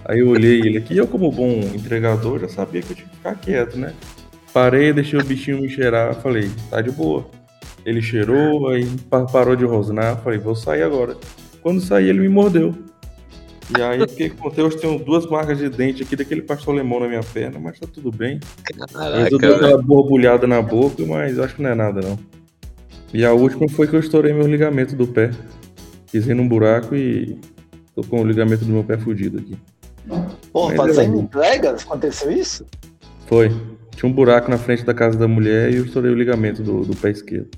Aí 0.05 0.21
eu 0.21 0.29
olhei 0.29 0.59
ele 0.59 0.79
aqui, 0.79 0.97
eu 0.97 1.05
como 1.05 1.31
bom 1.31 1.59
entregador 1.75 2.39
já 2.39 2.49
sabia 2.49 2.81
que 2.81 2.93
eu 2.93 2.95
tinha 2.95 3.07
que 3.07 3.15
ficar 3.15 3.35
quieto, 3.35 3.77
né? 3.77 3.93
Parei, 4.51 4.91
deixei 4.91 5.19
o 5.19 5.23
bichinho 5.23 5.61
me 5.61 5.69
cheirar, 5.69 6.15
falei, 6.15 6.49
tá 6.71 6.81
de 6.81 6.89
boa. 6.89 7.29
Ele 7.85 8.01
cheirou, 8.01 8.69
aí 8.69 8.87
parou 9.31 9.55
de 9.55 9.65
rosnar, 9.65 10.17
falei, 10.23 10.39
vou 10.39 10.55
sair 10.55 10.81
agora. 10.81 11.15
Quando 11.61 11.79
saí, 11.79 12.09
ele 12.09 12.21
me 12.21 12.29
mordeu. 12.29 12.73
E 13.77 13.81
aí, 13.81 14.01
o 14.01 14.07
que 14.07 14.25
aconteceu? 14.25 14.65
Eu 14.65 14.77
tenho 14.77 14.99
duas 14.99 15.25
marcas 15.25 15.57
de 15.57 15.69
dente 15.69 16.03
aqui 16.03 16.15
daquele 16.15 16.41
pastor 16.41 16.73
alemão 16.73 16.99
na 16.99 17.07
minha 17.07 17.23
perna, 17.23 17.59
mas 17.59 17.79
tá 17.79 17.87
tudo 17.91 18.11
bem. 18.11 18.39
Caraca, 18.63 19.29
eu 19.29 19.37
dei 19.37 19.53
aquela 19.53 19.81
borbulhada 19.81 20.45
na 20.45 20.61
boca, 20.61 21.05
mas 21.05 21.39
acho 21.39 21.55
que 21.55 21.61
não 21.61 21.69
é 21.69 21.75
nada, 21.75 22.01
não. 22.01 22.19
E 23.13 23.23
a 23.23 23.31
última 23.31 23.69
foi 23.69 23.87
que 23.87 23.95
eu 23.95 23.99
estourei 23.99 24.33
meu 24.33 24.47
ligamento 24.47 24.95
do 24.95 25.07
pé. 25.07 25.31
Pisei 26.11 26.33
num 26.33 26.47
buraco 26.47 26.95
e 26.95 27.37
tô 27.95 28.03
com 28.03 28.21
o 28.21 28.25
ligamento 28.25 28.65
do 28.65 28.71
meu 28.71 28.83
pé 28.83 28.97
fudido 28.97 29.39
aqui. 29.39 29.57
Pô, 30.51 30.69
fazendo 30.71 31.19
entregas? 31.19 31.83
Aconteceu 31.83 32.31
isso? 32.31 32.65
Foi. 33.27 33.49
Tinha 33.95 34.09
um 34.09 34.13
buraco 34.13 34.49
na 34.49 34.57
frente 34.57 34.83
da 34.83 34.93
casa 34.93 35.17
da 35.17 35.27
mulher 35.27 35.71
e 35.71 35.77
eu 35.77 35.85
estourei 35.85 36.11
o 36.11 36.15
ligamento 36.15 36.61
do, 36.61 36.81
do 36.81 36.95
pé 36.95 37.11
esquerdo. 37.11 37.49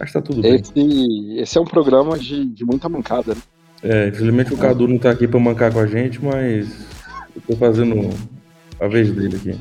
Mas 0.00 0.12
tá 0.12 0.20
tudo 0.20 0.44
esse, 0.46 0.72
bem. 0.72 1.38
Esse 1.38 1.58
é 1.58 1.60
um 1.60 1.64
programa 1.64 2.18
de, 2.18 2.44
de 2.46 2.64
muita 2.64 2.88
mancada, 2.88 3.34
né? 3.34 3.40
É, 3.82 4.08
infelizmente 4.08 4.54
o 4.54 4.56
Cadu 4.56 4.86
não 4.86 4.98
tá 4.98 5.10
aqui 5.10 5.26
pra 5.26 5.40
mancar 5.40 5.72
com 5.72 5.80
a 5.80 5.86
gente, 5.86 6.22
mas 6.22 6.68
eu 7.34 7.42
tô 7.48 7.56
fazendo 7.56 8.10
a 8.80 8.86
vez 8.86 9.10
dele 9.12 9.36
aqui. 9.36 9.58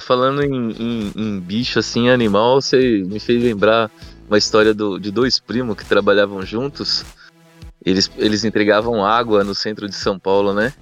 Falando 0.00 0.42
em, 0.42 0.70
em, 0.72 1.12
em 1.16 1.40
bicho, 1.40 1.78
assim, 1.78 2.10
animal, 2.10 2.60
você 2.60 3.02
me 3.06 3.18
fez 3.18 3.42
lembrar 3.42 3.90
uma 4.28 4.36
história 4.36 4.74
do, 4.74 4.98
de 4.98 5.10
dois 5.10 5.38
primos 5.38 5.76
que 5.76 5.84
trabalhavam 5.84 6.44
juntos. 6.44 7.04
Eles, 7.84 8.10
eles 8.16 8.44
entregavam 8.44 9.04
água 9.04 9.42
no 9.42 9.54
centro 9.54 9.88
de 9.88 9.94
São 9.94 10.18
Paulo, 10.18 10.54
né? 10.54 10.72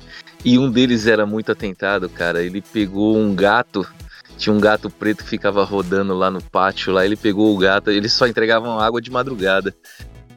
E 0.45 0.59
um 0.59 0.71
deles 0.71 1.07
era 1.07 1.25
muito 1.25 1.53
atentado, 1.53 2.09
cara. 2.09 2.43
Ele 2.43 2.61
pegou 2.61 3.17
um 3.17 3.35
gato, 3.35 3.87
tinha 4.37 4.53
um 4.53 4.61
gato 4.61 4.91
preto 4.91 5.23
que 5.25 5.31
ficava 5.31 5.65
rodando 5.65 6.15
lá 6.15 6.31
no 6.31 6.43
pátio. 6.43 6.93
Lá 6.93 7.05
ele 7.05 7.17
pegou 7.17 7.55
o 7.55 7.59
gato, 7.59 7.91
eles 7.91 8.13
só 8.13 8.27
entregavam 8.27 8.79
água 8.79 9.01
de 9.01 9.11
madrugada. 9.11 9.75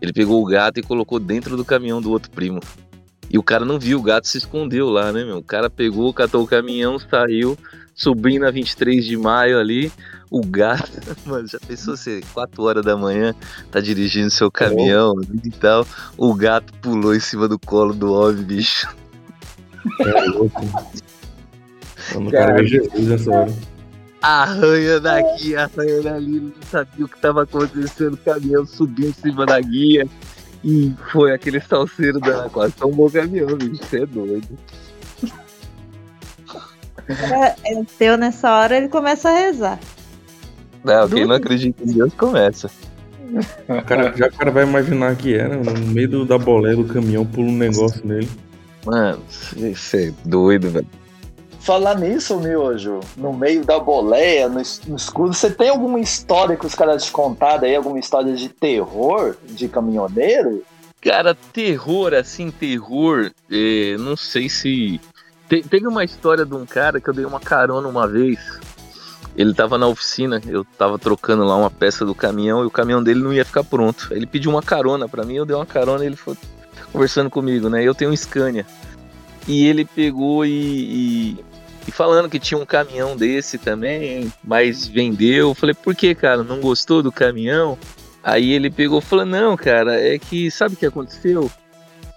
Ele 0.04 0.12
pegou 0.12 0.42
o 0.42 0.46
gato 0.46 0.82
e 0.82 0.84
colocou 0.84 1.18
dentro 1.18 1.56
do 1.56 1.64
caminhão 1.64 2.02
do 2.02 2.12
outro 2.12 2.30
primo. 2.30 2.60
E 3.30 3.38
o 3.38 3.42
cara 3.42 3.64
não 3.64 3.80
viu, 3.80 4.00
o 4.00 4.02
gato 4.02 4.28
se 4.28 4.38
escondeu 4.38 4.90
lá, 4.90 5.14
né, 5.14 5.24
meu? 5.24 5.38
O 5.38 5.44
cara 5.44 5.70
pegou, 5.70 6.14
catou 6.14 6.44
o 6.44 6.48
caminhão, 6.48 7.00
saiu, 7.00 7.58
subindo 7.96 8.42
na 8.42 8.52
23 8.52 9.06
de 9.06 9.16
maio 9.16 9.58
ali. 9.58 9.90
O 10.30 10.46
gato, 10.46 10.92
mano, 11.26 11.48
já 11.48 11.58
pensou 11.58 11.96
você, 11.96 12.20
4 12.34 12.62
horas 12.64 12.84
da 12.84 12.98
manhã, 12.98 13.34
tá 13.72 13.80
dirigindo 13.80 14.30
seu 14.30 14.52
caminhão 14.52 15.16
e 15.42 15.50
tal. 15.52 15.88
O 16.18 16.34
gato 16.34 16.74
pulou 16.82 17.16
em 17.16 17.22
cima 17.22 17.48
do 17.48 17.58
colo 17.58 17.94
do 17.94 18.12
homem, 18.12 18.44
bicho. 18.44 18.94
É 20.02 20.26
louco. 20.26 20.62
Vê 22.30 22.68
Jesus 22.68 23.08
nessa 23.08 23.32
hora 23.32 23.73
arranha 24.24 25.02
daqui, 25.02 25.54
arranha 25.54 26.02
dali, 26.02 26.40
não 26.40 26.54
sabia 26.72 27.06
o 27.06 27.10
que 27.10 27.16
estava 27.16 27.44
acontecendo, 27.44 28.14
o 28.14 28.18
caminhão 28.18 28.66
subiu 28.66 29.10
em 29.10 29.14
cima 29.14 29.46
da 29.46 29.60
guia 29.60 30.08
e 30.64 30.94
foi 31.12 31.34
aquele 31.34 31.60
salseiro 31.60 32.22
da 32.22 32.50
quase 32.50 32.74
tão 32.74 32.90
bom 32.92 33.10
caminhão, 33.10 33.58
bicho, 33.58 33.84
você 33.84 34.04
é 34.04 34.06
doido. 34.06 34.48
É, 37.10 37.74
é, 37.74 37.84
deu 38.00 38.18
nessa 38.18 38.50
hora, 38.56 38.78
ele 38.78 38.88
começa 38.88 39.30
a 39.30 39.38
rezar. 39.38 39.78
Não, 40.86 41.10
quem 41.10 41.26
não 41.26 41.36
acredita 41.36 41.84
em 41.84 41.94
Deus 41.94 42.14
começa. 42.14 42.72
O 43.68 43.82
cara, 43.84 44.14
já 44.16 44.28
o 44.28 44.32
cara 44.32 44.52
vai 44.52 44.64
imaginar 44.64 45.16
que 45.18 45.34
era, 45.34 45.58
no 45.58 45.74
meio 45.88 46.24
da 46.24 46.38
bolé 46.38 46.76
do 46.76 46.86
caminhão, 46.86 47.26
pula 47.26 47.50
um 47.50 47.58
negócio 47.58 48.06
nele. 48.06 48.30
Mano, 48.86 49.22
você 49.28 50.10
é 50.10 50.14
doido, 50.30 50.70
velho. 50.70 50.88
Falar 51.64 51.98
nisso, 51.98 52.38
Miojo, 52.42 53.00
no 53.16 53.32
meio 53.32 53.64
da 53.64 53.80
boleia, 53.80 54.50
no, 54.50 54.62
no 54.86 54.98
escuro, 54.98 55.34
você 55.34 55.50
tem 55.50 55.70
alguma 55.70 55.98
história 55.98 56.58
que 56.58 56.66
os 56.66 56.76
caras 56.76 57.06
te 57.06 57.12
contaram 57.14 57.64
aí? 57.64 57.74
Alguma 57.74 57.98
história 57.98 58.36
de 58.36 58.50
terror 58.50 59.38
de 59.46 59.70
caminhoneiro? 59.70 60.62
Cara, 61.02 61.34
terror, 61.34 62.14
assim, 62.16 62.52
terror, 62.52 63.32
é, 63.50 63.96
não 63.98 64.18
sei 64.18 64.50
se. 64.50 65.00
Te, 65.48 65.62
teve 65.62 65.88
uma 65.88 66.04
história 66.04 66.46
de 66.46 66.54
um 66.54 66.66
cara 66.66 67.00
que 67.00 67.10
eu 67.10 67.14
dei 67.14 67.24
uma 67.24 67.40
carona 67.40 67.88
uma 67.88 68.10
vez. 68.10 68.40
Ele 69.34 69.54
tava 69.54 69.78
na 69.78 69.88
oficina, 69.88 70.42
eu 70.46 70.66
tava 70.78 71.00
trocando 71.00 71.46
lá 71.46 71.56
uma 71.56 71.72
peça 71.72 72.06
do 72.06 72.14
caminhão 72.14 72.62
e 72.64 72.68
o 72.68 72.72
caminhão 72.72 73.02
dele 73.02 73.24
não 73.24 73.32
ia 73.32 73.46
ficar 73.46 73.64
pronto. 73.64 74.10
Ele 74.12 74.26
pediu 74.26 74.52
uma 74.52 74.62
carona 74.62 75.08
para 75.08 75.24
mim, 75.24 75.36
eu 75.36 75.46
dei 75.46 75.56
uma 75.56 75.66
carona 75.66 76.04
e 76.04 76.08
ele 76.08 76.18
foi 76.18 76.36
conversando 76.92 77.30
comigo, 77.30 77.70
né? 77.70 77.82
Eu 77.82 77.96
tenho 77.96 78.12
um 78.12 78.18
Scania. 78.18 78.66
E 79.48 79.66
ele 79.66 79.86
pegou 79.86 80.46
e, 80.46 80.50
e 80.52 81.53
e 81.88 81.92
falando 81.92 82.30
que 82.30 82.40
tinha 82.40 82.60
um 82.60 82.66
caminhão 82.66 83.16
desse 83.16 83.58
também, 83.58 84.32
mas 84.44 84.88
vendeu. 84.88 85.50
Eu 85.50 85.56
falei, 85.56 85.76
por 85.76 85.96
que, 85.96 86.16
cara? 86.16 86.44
Não 86.44 86.60
gostou 86.60 87.04
do 87.04 87.12
caminhão? 87.12 87.78
Aí 88.24 88.52
ele 88.52 88.70
pegou 88.70 89.00
e 89.00 89.02
falou, 89.02 89.26
não, 89.26 89.58
cara, 89.58 90.00
é 90.00 90.18
que 90.18 90.50
sabe 90.50 90.76
o 90.76 90.78
que 90.78 90.86
aconteceu? 90.86 91.52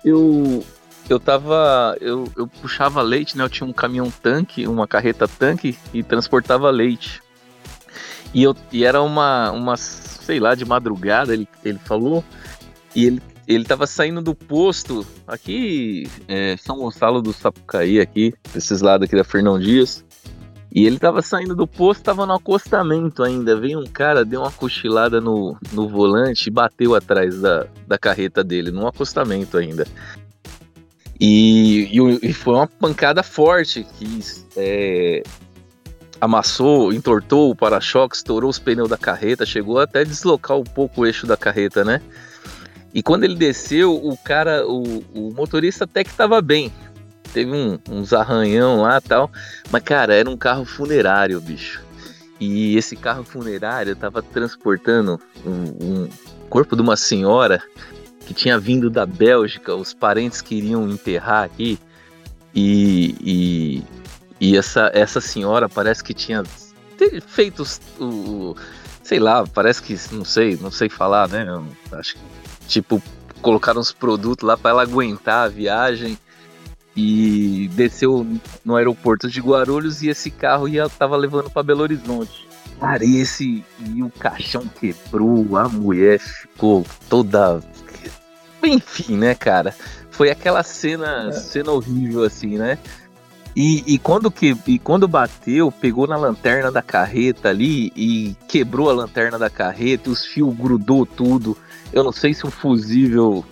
Eu 0.05 0.65
eu 1.09 1.21
tava. 1.21 1.97
Eu, 2.01 2.31
eu 2.37 2.47
puxava 2.47 3.01
leite, 3.03 3.37
né? 3.37 3.45
Eu 3.45 3.49
tinha 3.49 3.69
um 3.69 3.73
caminhão 3.73 4.11
tanque, 4.11 4.67
uma 4.67 4.87
carreta 4.87 5.29
tanque 5.29 5.79
e 5.93 6.03
transportava 6.03 6.69
leite. 6.71 7.23
E, 8.35 8.43
eu, 8.43 8.57
e 8.73 8.85
era 8.85 9.01
uma, 9.01 9.51
uma, 9.53 9.77
sei 9.77 10.41
lá, 10.41 10.55
de 10.55 10.65
madrugada, 10.65 11.33
ele, 11.33 11.49
ele 11.65 11.79
falou. 11.79 12.25
E 12.95 13.07
ele 13.07 13.23
ele 13.47 13.65
tava 13.65 13.87
saindo 13.87 14.21
do 14.21 14.35
posto 14.35 15.07
aqui, 15.27 16.09
é, 16.27 16.57
São 16.57 16.79
Gonçalo 16.79 17.23
do 17.23 17.33
Sapucaí, 17.33 18.01
aqui, 18.01 18.35
esses 18.55 18.81
lados 18.81 19.07
aqui 19.07 19.17
da 19.17 19.25
Fernão 19.25 19.59
Dias. 19.59 20.05
E 20.75 20.85
ele 20.85 20.99
tava 20.99 21.23
saindo 21.23 21.55
do 21.55 21.67
posto, 21.67 22.03
tava 22.03 22.27
no 22.27 22.35
acostamento 22.35 23.23
ainda. 23.23 23.59
Veio 23.59 23.81
um 23.81 23.87
cara, 23.87 24.25
deu 24.25 24.41
uma 24.43 24.51
cochilada 24.51 25.21
no, 25.21 25.57
no 25.73 25.89
volante 25.89 26.49
e 26.49 26.53
bateu 26.53 26.95
atrás 26.95 27.41
da, 27.41 27.67
da 27.87 27.97
carreta 27.97 28.45
dele, 28.45 28.71
num 28.71 28.87
acostamento 28.87 29.57
ainda. 29.57 29.87
E, 31.19 31.89
e, 31.91 32.29
e 32.29 32.33
foi 32.33 32.55
uma 32.55 32.67
pancada 32.67 33.23
forte 33.23 33.87
que 33.99 34.21
é, 34.55 35.23
amassou, 36.21 36.93
entortou 36.93 37.51
o 37.51 37.57
para-choque, 37.57 38.17
estourou 38.17 38.51
os 38.51 38.59
pneus 38.59 38.89
da 38.89 38.99
carreta, 38.99 39.47
chegou 39.47 39.79
até 39.79 40.05
deslocar 40.05 40.59
um 40.59 40.65
pouco 40.65 41.01
o 41.01 41.07
eixo 41.07 41.27
da 41.27 41.37
carreta, 41.37 41.85
né? 41.85 42.03
E 42.97 43.03
quando 43.03 43.25
ele 43.25 43.35
desceu, 43.35 43.95
o 43.95 44.17
cara, 44.17 44.67
o, 44.67 45.05
o 45.15 45.31
motorista 45.35 45.85
até 45.85 46.03
que 46.03 46.15
tava 46.15 46.41
bem. 46.41 46.73
Teve 47.31 47.53
um, 47.53 47.79
uns 47.91 48.15
arranhão 48.15 48.81
lá 48.81 49.03
tal. 49.03 49.31
Mas, 49.71 49.83
cara, 49.83 50.15
era 50.15 50.31
um 50.31 50.37
carro 50.37 50.65
funerário, 50.65 51.39
bicho. 51.39 51.85
E 52.41 52.75
esse 52.75 52.97
carro 52.97 53.23
funerário 53.23 53.95
tava 53.95 54.23
transportando 54.23 55.21
um, 55.45 56.05
um 56.05 56.09
corpo 56.49 56.75
de 56.75 56.81
uma 56.81 56.97
senhora 56.97 57.63
que 58.21 58.33
tinha 58.33 58.59
vindo 58.59 58.89
da 58.89 59.05
Bélgica. 59.05 59.75
Os 59.75 59.93
parentes 59.93 60.41
queriam 60.41 60.89
enterrar 60.89 61.45
aqui. 61.45 61.79
E, 62.55 63.15
e, 63.21 63.85
e 64.41 64.57
essa, 64.57 64.91
essa 64.95 65.21
senhora 65.21 65.69
parece 65.69 66.03
que 66.03 66.15
tinha 66.15 66.43
feito 67.27 67.63
o, 68.01 68.57
sei 69.03 69.19
lá, 69.19 69.47
parece 69.47 69.83
que, 69.83 69.95
não 70.13 70.25
sei, 70.25 70.57
não 70.57 70.71
sei 70.71 70.89
falar, 70.89 71.29
né? 71.29 71.47
Eu 71.47 71.67
acho 71.99 72.15
que, 72.15 72.21
tipo, 72.67 73.03
colocaram 73.41 73.81
uns 73.81 73.93
produtos 73.93 74.47
lá 74.47 74.57
para 74.57 74.71
ela 74.71 74.83
aguentar 74.83 75.45
a 75.45 75.49
viagem 75.49 76.19
e 76.97 77.71
desceu 77.75 78.27
no 78.65 78.77
aeroporto 78.77 79.29
de 79.29 79.41
Guarulhos 79.41 80.03
e 80.03 80.09
esse 80.09 80.31
carro 80.31 80.67
ia 80.67 80.89
tava 80.89 81.17
levando 81.17 81.51
para 81.51 81.63
Belo 81.63 81.83
Horizonte. 81.83 82.47
Cara, 82.81 83.05
e 83.05 83.17
esse 83.17 83.65
e 83.81 84.03
o 84.03 84.11
caixão 84.11 84.67
quebrou, 84.81 85.57
a 85.57 85.69
mulher 85.69 86.19
ficou 86.19 86.85
toda 87.09 87.61
enfim, 88.63 89.17
né, 89.17 89.35
cara? 89.35 89.75
Foi 90.11 90.31
aquela 90.31 90.63
cena, 90.63 91.29
é. 91.29 91.33
cena 91.33 91.73
horrível 91.73 92.25
assim, 92.25 92.59
né? 92.59 92.79
E, 93.55 93.83
e, 93.87 93.99
quando 93.99 94.31
que, 94.31 94.55
e 94.67 94.79
quando 94.79 95.09
bateu, 95.09 95.73
pegou 95.73 96.07
na 96.07 96.17
lanterna 96.17 96.71
da 96.71 96.83
carreta 96.83 97.49
ali 97.49 97.91
e 97.97 98.37
quebrou 98.47 98.91
a 98.91 98.93
lanterna 98.93 99.39
da 99.39 99.49
carreta, 99.49 100.11
os 100.11 100.27
fios 100.27 100.55
grudou 100.55 101.07
tudo. 101.07 101.57
Eu 101.93 102.05
não 102.05 102.13
sei 102.13 102.35
se 102.35 102.47
o 102.47 102.51
fusível 102.51 103.45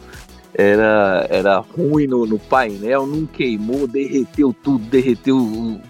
era, 0.55 1.27
era 1.29 1.59
ruim 1.59 2.07
no, 2.07 2.27
no 2.27 2.39
painel, 2.39 3.07
não 3.07 3.27
queimou, 3.27 3.87
derreteu 3.87 4.55
tudo, 4.63 4.85
derreteu. 4.87 5.81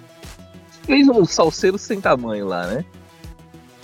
Fez 0.82 1.08
um 1.08 1.24
salseiro 1.24 1.78
sem 1.78 2.00
tamanho 2.00 2.46
lá, 2.46 2.66
né? 2.66 2.84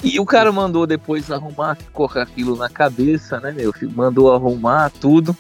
E 0.03 0.19
o 0.19 0.25
cara 0.25 0.51
mandou 0.51 0.87
depois 0.87 1.31
arrumar, 1.31 1.77
colocar 1.93 2.23
aquilo 2.23 2.57
na 2.57 2.71
cabeça, 2.71 3.39
né, 3.39 3.53
meu? 3.53 3.73
Mandou 3.95 4.33
arrumar 4.33 4.91
tudo. 4.91 5.37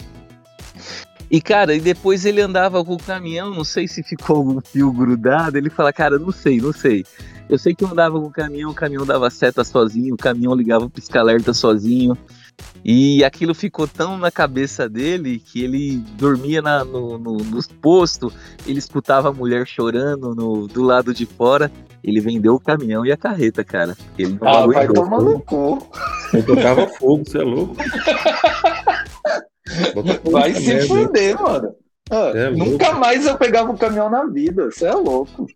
E, 1.31 1.41
cara, 1.41 1.75
e 1.75 1.81
depois 1.81 2.25
ele 2.27 2.41
andava 2.41 2.85
com 2.85 2.95
o 2.95 3.03
caminhão, 3.03 3.55
não 3.55 3.65
sei 3.65 3.87
se 3.87 4.03
ficou 4.03 4.37
algum 4.37 4.61
fio 4.61 4.93
grudado. 4.93 5.57
Ele 5.57 5.71
fala, 5.71 5.93
cara, 5.93 6.19
não 6.19 6.33
sei, 6.33 6.61
não 6.61 6.73
sei. 6.73 7.07
Eu 7.49 7.59
sei 7.59 7.75
que 7.75 7.85
eu 7.85 7.89
andava 7.89 8.21
com 8.21 8.27
o 8.27 8.31
caminhão, 8.31 8.71
o 8.71 8.75
caminhão 8.75 9.07
dava 9.07 9.31
seta 9.31 9.65
sozinho, 9.65 10.15
o 10.15 10.19
caminhão 10.19 10.55
ligava 10.55 10.85
o 10.85 10.91
pisca-alerta 10.91 11.55
sozinho. 11.55 12.19
E 12.85 13.23
aquilo 13.25 13.55
ficou 13.55 13.87
tão 13.87 14.17
na 14.17 14.31
cabeça 14.31 14.89
dele 14.89 15.39
que 15.39 15.63
ele 15.63 15.97
dormia 16.17 16.63
na, 16.63 16.85
no, 16.85 17.19
no, 17.19 17.37
nos 17.37 17.67
postos, 17.67 18.33
ele 18.67 18.79
escutava 18.79 19.29
a 19.29 19.33
mulher 19.33 19.67
chorando 19.67 20.35
no, 20.35 20.67
do 20.67 20.83
lado 20.83 21.13
de 21.13 21.27
fora. 21.27 21.71
Ele 22.03 22.21
vendeu 22.21 22.55
o 22.55 22.61
caminhão 22.61 23.05
e 23.05 23.13
a 23.13 23.17
carreta, 23.17 23.63
cara. 23.63 23.95
Ele 24.19 24.39
não 24.41 24.49
ah, 24.49 24.67
vai 24.67 24.89
tomar 24.89 25.21
no 25.21 25.39
cu. 25.41 25.87
Eu 26.33 26.47
tocava 26.47 26.87
fogo, 26.87 27.25
você 27.27 27.39
é 27.39 27.43
louco. 27.43 27.77
Vai 30.31 30.55
se 30.55 30.67
merda. 30.67 30.87
fuder, 30.87 31.41
mano. 31.41 31.75
Ah, 32.11 32.33
é 32.35 32.51
nunca 32.51 32.87
louco. 32.87 33.01
mais 33.01 33.27
eu 33.27 33.37
pegava 33.37 33.71
um 33.71 33.77
caminhão 33.77 34.09
na 34.09 34.25
vida. 34.25 34.71
Você 34.71 34.87
é 34.87 34.95
louco. 34.95 35.47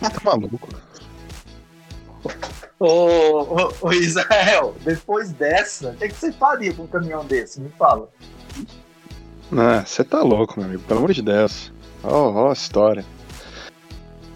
Tá 0.00 0.10
maluco. 0.24 0.68
Ô, 2.78 2.86
ô, 2.86 3.72
ô, 3.80 3.92
Israel, 3.92 4.74
depois 4.84 5.32
dessa, 5.32 5.90
o 5.90 5.96
que, 5.96 6.08
que, 6.08 6.14
você 6.14 6.32
faria 6.32 6.72
com 6.72 6.82
um 6.82 6.86
caminhão 6.86 7.24
desse? 7.24 7.60
Me 7.60 7.70
fala. 7.78 8.08
Você 9.84 10.02
tá 10.02 10.22
louco, 10.22 10.58
meu 10.58 10.68
amigo. 10.68 10.82
Pelo 10.82 10.98
amor 10.98 11.12
de 11.12 11.22
Deus. 11.22 11.72
Ó, 12.02 12.28
oh, 12.28 12.44
oh, 12.44 12.50
a 12.50 12.52
história. 12.52 13.04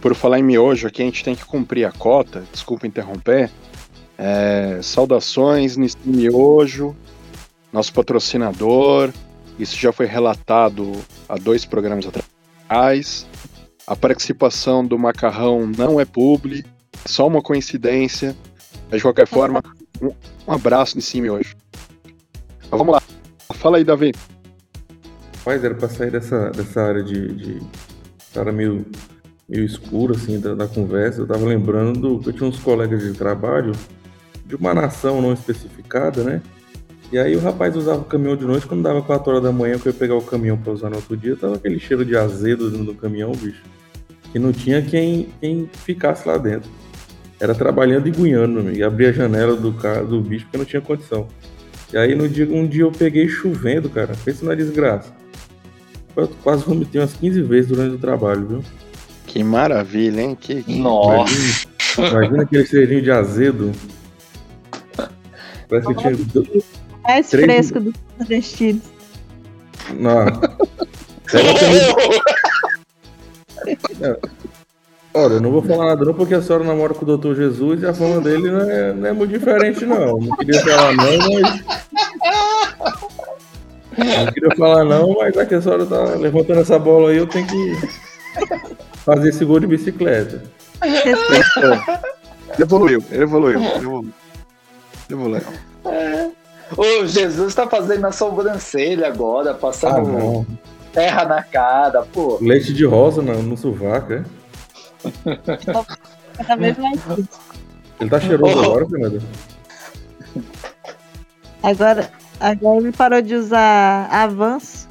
Por 0.00 0.14
falar 0.14 0.38
em 0.38 0.44
miojo 0.44 0.86
aqui, 0.86 1.02
a 1.02 1.04
gente 1.04 1.24
tem 1.24 1.34
que 1.34 1.44
cumprir 1.44 1.84
a 1.84 1.92
cota. 1.92 2.44
Desculpa 2.52 2.86
interromper. 2.86 3.50
É, 4.16 4.80
saudações, 4.82 5.76
Nissin 5.76 5.98
Miojo 6.04 6.96
nosso 7.72 7.92
patrocinador. 7.92 9.12
Isso 9.58 9.76
já 9.76 9.92
foi 9.92 10.06
relatado 10.06 10.92
há 11.28 11.36
dois 11.36 11.64
programas 11.64 12.06
atrás. 12.06 13.26
A 13.86 13.96
participação 13.96 14.84
do 14.84 14.98
Macarrão 14.98 15.66
não 15.66 15.98
é 15.98 16.04
publi, 16.04 16.60
é 16.60 16.77
só 17.08 17.26
uma 17.26 17.42
coincidência. 17.42 18.36
Mas 18.90 18.98
de 18.98 19.02
qualquer 19.02 19.26
forma, 19.26 19.62
um, 20.00 20.12
um 20.46 20.52
abraço 20.52 20.96
de 20.96 21.02
cima 21.02 21.32
hoje. 21.32 21.56
Mas 22.70 22.70
vamos 22.70 22.92
lá. 22.92 23.02
Fala 23.54 23.78
aí, 23.78 23.84
Davi. 23.84 24.12
Rapaz, 25.38 25.64
era 25.64 25.74
pra 25.74 25.88
sair 25.88 26.10
dessa, 26.10 26.50
dessa 26.50 26.82
área 26.82 27.02
de. 27.02 27.34
de 27.34 27.62
área 28.36 28.52
meio, 28.52 28.86
meio 29.48 29.64
escura, 29.64 30.14
assim, 30.14 30.38
da, 30.38 30.54
da 30.54 30.68
conversa. 30.68 31.20
Eu 31.20 31.26
tava 31.26 31.44
lembrando 31.44 32.20
que 32.20 32.28
eu 32.28 32.32
tinha 32.32 32.48
uns 32.48 32.58
colegas 32.58 33.02
de 33.02 33.12
trabalho 33.12 33.72
de 34.46 34.54
uma 34.54 34.72
nação 34.72 35.20
não 35.20 35.32
especificada, 35.32 36.22
né? 36.22 36.42
E 37.10 37.18
aí 37.18 37.34
o 37.34 37.40
rapaz 37.40 37.74
usava 37.74 38.00
o 38.00 38.04
caminhão 38.04 38.36
de 38.36 38.44
noite, 38.44 38.66
quando 38.66 38.82
dava 38.82 39.00
4 39.00 39.30
horas 39.30 39.42
da 39.42 39.50
manhã, 39.50 39.78
que 39.78 39.88
eu 39.88 39.92
ia 39.92 39.98
pegar 39.98 40.14
o 40.14 40.22
caminhão 40.22 40.58
pra 40.58 40.72
usar 40.72 40.90
no 40.90 40.96
outro 40.96 41.16
dia, 41.16 41.36
tava 41.36 41.56
aquele 41.56 41.80
cheiro 41.80 42.04
de 42.04 42.14
azedo 42.16 42.70
dentro 42.70 42.86
do 42.86 42.94
caminhão, 42.94 43.32
bicho. 43.32 43.62
Que 44.30 44.38
não 44.38 44.52
tinha 44.52 44.82
quem, 44.82 45.28
quem 45.40 45.68
ficasse 45.72 46.28
lá 46.28 46.36
dentro. 46.36 46.68
Era 47.40 47.54
trabalhando 47.54 48.08
e 48.08 48.10
gunhando, 48.10 48.72
e 48.72 48.82
abria 48.82 49.10
a 49.10 49.12
janela 49.12 49.54
do, 49.54 49.72
carro, 49.72 50.06
do 50.06 50.20
bicho 50.20 50.44
porque 50.46 50.58
não 50.58 50.64
tinha 50.64 50.82
condição. 50.82 51.28
E 51.92 51.96
aí 51.96 52.14
no 52.14 52.28
dia, 52.28 52.46
um 52.50 52.66
dia 52.66 52.82
eu 52.82 52.92
peguei 52.92 53.28
chovendo, 53.28 53.88
cara. 53.88 54.14
Pensa 54.24 54.44
na 54.44 54.54
desgraça. 54.54 55.12
Eu 56.16 56.28
quase 56.42 56.64
vomitei 56.64 57.00
umas 57.00 57.14
15 57.14 57.42
vezes 57.42 57.70
durante 57.70 57.94
o 57.94 57.98
trabalho, 57.98 58.46
viu? 58.46 58.64
Que 59.26 59.44
maravilha, 59.44 60.20
hein? 60.20 60.36
Que... 60.38 60.64
Nossa! 60.80 61.66
Imagina, 61.96 62.18
imagina 62.18 62.42
aquele 62.42 62.66
cheirinho 62.66 63.02
de 63.02 63.10
azedo. 63.10 63.72
Parece 65.68 65.88
que 65.88 65.94
tinha 65.94 66.12
mais 67.04 67.30
Três... 67.30 67.46
fresco 67.46 67.80
dos 67.80 67.94
nordestinos. 68.18 68.82
Não. 69.94 70.26
Olha, 75.14 75.34
eu 75.34 75.40
não 75.40 75.50
vou 75.50 75.62
falar 75.62 75.86
nada 75.86 76.04
não, 76.04 76.14
porque 76.14 76.34
a 76.34 76.42
senhora 76.42 76.64
namora 76.64 76.94
com 76.94 77.02
o 77.02 77.06
doutor 77.06 77.34
Jesus 77.34 77.82
e 77.82 77.86
a 77.86 77.94
fama 77.94 78.20
dele 78.20 78.50
não 78.50 78.60
é, 78.60 78.92
não 78.92 79.08
é 79.08 79.12
muito 79.12 79.32
diferente, 79.32 79.84
não. 79.84 80.18
Não 80.18 80.36
queria 80.36 80.60
falar 80.62 80.92
não, 80.92 81.18
mas... 81.40 81.64
Não 83.98 84.32
queria 84.32 84.56
falar 84.56 84.84
não, 84.84 85.14
mas 85.14 85.34
já 85.34 85.46
que 85.46 85.54
a 85.54 85.62
senhora 85.62 85.86
tá 85.86 86.04
levantando 86.14 86.60
essa 86.60 86.78
bola 86.78 87.10
aí, 87.10 87.16
eu 87.16 87.26
tenho 87.26 87.46
que 87.46 87.88
fazer 89.04 89.30
esse 89.30 89.44
gol 89.44 89.58
de 89.58 89.66
bicicleta. 89.66 90.42
Evoluiu, 92.58 93.02
evoluiu, 93.10 93.60
evoluiu. 93.60 94.12
Evoluiu. 95.10 95.42
É. 95.86 96.28
O 96.76 97.06
Jesus 97.06 97.54
tá 97.54 97.66
fazendo 97.66 98.06
a 98.06 98.12
sobrancelha 98.12 99.08
agora, 99.08 99.54
passando 99.54 100.46
ah, 100.48 100.68
terra 100.92 101.24
na 101.24 101.42
cara, 101.42 102.02
pô. 102.02 102.38
Leite 102.40 102.72
de 102.74 102.84
rosa 102.84 103.22
no, 103.22 103.42
no 103.42 103.56
sovaco, 103.56 104.12
é? 104.12 104.22
Cada 106.36 106.56
vez 106.56 106.78
mais 106.78 107.00
Ele 108.00 108.10
tá 108.10 108.20
cheiroso 108.20 108.60
agora, 108.60 108.88
Fernanda? 108.88 109.22
Agora, 111.62 112.10
agora 112.38 112.78
ele 112.78 112.92
parou 112.92 113.20
de 113.20 113.34
usar 113.34 114.08
avanço. 114.10 114.88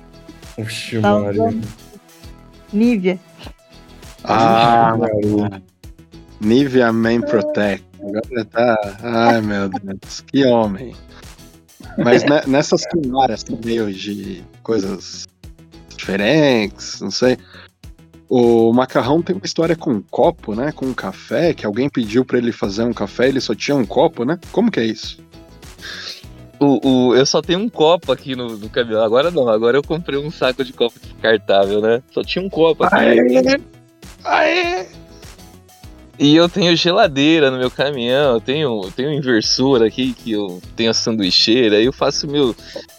Oxi, 0.58 1.00
tá 1.00 1.20
Maria. 1.20 1.62
Nivea. 2.74 3.20
Ah, 4.24 4.96
Maria. 4.98 5.62
Nivea 6.42 6.92
Man 6.92 7.22
Protect. 7.22 7.86
Agora 8.00 8.46
tá. 8.46 8.98
Ai, 9.02 9.42
meu 9.42 9.70
Deus. 9.70 10.22
Que 10.22 10.46
homem. 10.46 10.96
Mas 11.98 12.24
nessas 12.46 12.86
culinárias 12.88 13.46
meio 13.64 13.92
de 13.92 14.44
coisas 14.62 15.28
diferentes, 15.96 17.02
não 17.02 17.12
sei. 17.12 17.38
O 18.30 18.74
macarrão 18.74 19.22
tem 19.22 19.36
uma 19.36 19.46
história 19.46 19.76
com 19.76 19.92
um 19.92 20.02
copo, 20.02 20.54
né? 20.54 20.72
Com 20.74 20.88
um 20.88 20.94
café, 20.94 21.54
que 21.54 21.66
alguém 21.66 21.90
pediu 21.90 22.26
para 22.26 22.38
ele 22.38 22.52
fazer 22.52 22.84
um 22.84 22.94
café, 22.94 23.30
ele 23.30 23.40
só 23.40 23.56
tinha 23.56 23.76
um 23.76 23.86
copo, 23.86 24.26
né? 24.26 24.38
Como 24.52 24.70
que 24.70 24.80
é 24.80 24.86
isso? 24.86 25.20
O, 26.60 27.10
o, 27.10 27.16
eu 27.16 27.26
só 27.26 27.42
tenho 27.42 27.60
um 27.60 27.70
copo 27.70 28.12
aqui 28.12 28.36
no, 28.36 28.58
no 28.58 28.70
caminhão. 28.70 29.04
Agora 29.04 29.32
não, 29.32 29.48
agora 29.48 29.78
eu 29.78 29.84
comprei 29.84 30.20
um 30.20 30.32
saco 30.32 30.64
de 30.64 30.74
copo 30.74 31.00
descartável, 31.00 31.80
né? 31.80 32.02
Só 32.12 32.22
tinha 32.22 32.44
um 32.44 32.50
copo 32.50 32.84
aqui. 32.84 32.96
Aê! 32.96 33.62
Aê! 34.24 34.88
E 36.20 36.36
eu 36.36 36.50
tenho 36.50 36.76
geladeira 36.76 37.52
no 37.52 37.60
meu 37.60 37.70
caminhão, 37.70 38.36
eu 38.36 38.42
tenho, 38.42 38.82
eu 38.84 38.92
tenho 38.92 39.14
inversor 39.14 39.84
aqui, 39.84 40.14
que 40.14 40.32
eu 40.32 40.60
tenho 40.76 40.90
a 40.90 40.94
sanduicheira, 40.94 41.80
eu 41.80 41.94
faço 41.94 42.28
meu, 42.28 42.56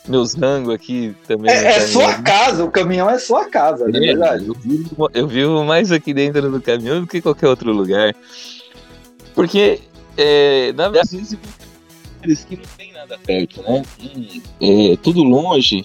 meus 0.06 0.34
rangos 0.34 0.72
aqui 0.72 1.16
também. 1.26 1.50
É, 1.50 1.78
é 1.78 1.80
sua 1.80 2.22
casa, 2.22 2.64
o 2.64 2.70
caminhão 2.70 3.10
é 3.10 3.18
sua 3.18 3.46
casa, 3.46 3.88
é, 3.88 3.90
verdade. 3.90 4.46
Eu 4.46 4.54
vivo, 4.54 5.10
eu 5.12 5.26
vivo, 5.26 5.64
mais 5.64 5.90
aqui 5.90 6.14
dentro 6.14 6.48
do 6.48 6.62
caminhão 6.62 7.00
do 7.00 7.08
que 7.08 7.20
qualquer 7.20 7.48
outro 7.48 7.72
lugar. 7.72 8.14
Porque, 9.34 9.80
é, 10.16 10.72
na 10.74 10.88
verdade, 10.88 11.16
lugares 12.18 12.44
que 12.44 12.56
não 12.56 12.64
tem 12.76 12.92
nada 12.92 13.18
perto, 13.18 13.62
né? 13.62 13.82
é 14.60 14.96
tudo 15.02 15.24
longe. 15.24 15.84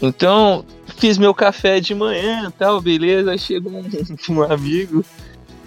Então, 0.00 0.64
fiz 0.96 1.18
meu 1.18 1.34
café 1.34 1.80
de 1.80 1.94
manhã 1.94 2.50
tal, 2.58 2.80
beleza, 2.80 3.36
chegou 3.36 3.72
um, 3.72 3.84
um 4.32 4.42
amigo 4.42 5.04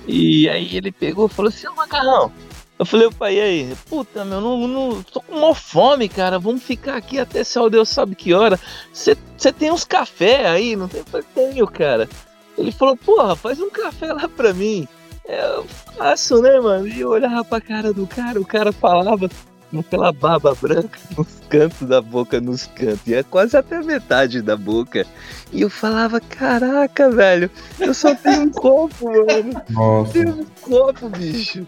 e 0.07 0.49
aí 0.49 0.75
ele 0.75 0.91
pegou 0.91 1.27
e 1.27 1.29
falou 1.29 1.49
assim, 1.49 1.67
macarrão. 1.75 2.31
Eu 2.77 2.85
falei, 2.85 3.09
pai, 3.09 3.37
e 3.37 3.41
aí? 3.41 3.77
Puta, 3.89 4.25
meu, 4.25 4.41
não, 4.41 4.67
não, 4.67 5.03
tô 5.03 5.21
com 5.21 5.35
maior 5.35 5.55
fome, 5.55 6.09
cara. 6.09 6.37
Vamos 6.37 6.61
ficar 6.61 6.97
aqui 6.97 7.17
até 7.17 7.41
o 7.57 7.69
Deus 7.69 7.87
sabe 7.87 8.15
que 8.15 8.33
hora. 8.33 8.59
Você 8.91 9.15
tem 9.57 9.71
uns 9.71 9.85
café 9.85 10.47
aí? 10.47 10.75
Não 10.75 10.87
tem? 10.89 11.01
Eu 11.13 11.23
tenho, 11.23 11.67
cara. 11.67 12.09
Ele 12.57 12.71
falou, 12.71 12.97
porra, 12.97 13.35
faz 13.35 13.61
um 13.61 13.69
café 13.69 14.11
lá 14.11 14.27
pra 14.27 14.53
mim. 14.53 14.87
É, 15.25 15.55
eu 15.55 15.65
faço, 15.97 16.41
né, 16.41 16.59
mano? 16.59 16.87
E 16.87 16.99
eu 16.99 17.09
olhava 17.09 17.43
pra 17.45 17.61
cara 17.61 17.93
do 17.93 18.05
cara, 18.05 18.39
o 18.39 18.45
cara 18.45 18.73
falava, 18.73 19.29
aquela 19.73 20.11
baba 20.11 20.55
branca 20.55 20.99
nos 21.17 21.27
cantos 21.49 21.87
da 21.87 22.01
boca, 22.01 22.39
nos 22.39 22.65
cantos. 22.67 23.05
E 23.07 23.13
é 23.13 23.23
quase 23.23 23.57
até 23.57 23.81
metade 23.81 24.41
da 24.41 24.55
boca. 24.55 25.05
E 25.51 25.61
eu 25.61 25.69
falava, 25.69 26.19
caraca, 26.19 27.09
velho, 27.09 27.49
eu 27.79 27.93
só 27.93 28.15
tenho 28.15 28.43
um 28.43 28.51
copo, 28.51 29.05
mano. 29.05 29.61
Nossa. 29.69 30.13
Tenho 30.13 30.41
um 30.41 30.45
copo, 30.61 31.09
bicho. 31.09 31.65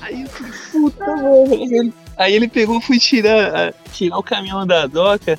Aí 0.00 0.22
eu 0.22 0.28
falei, 0.28 0.52
puta, 0.70 1.06
mano. 1.16 1.92
Aí 2.16 2.34
ele, 2.34 2.48
pegou, 2.48 2.80
fui 2.80 2.98
tirar, 2.98 3.72
tirar 3.92 4.18
o 4.18 4.22
caminhão 4.22 4.66
da 4.66 4.86
doca. 4.86 5.38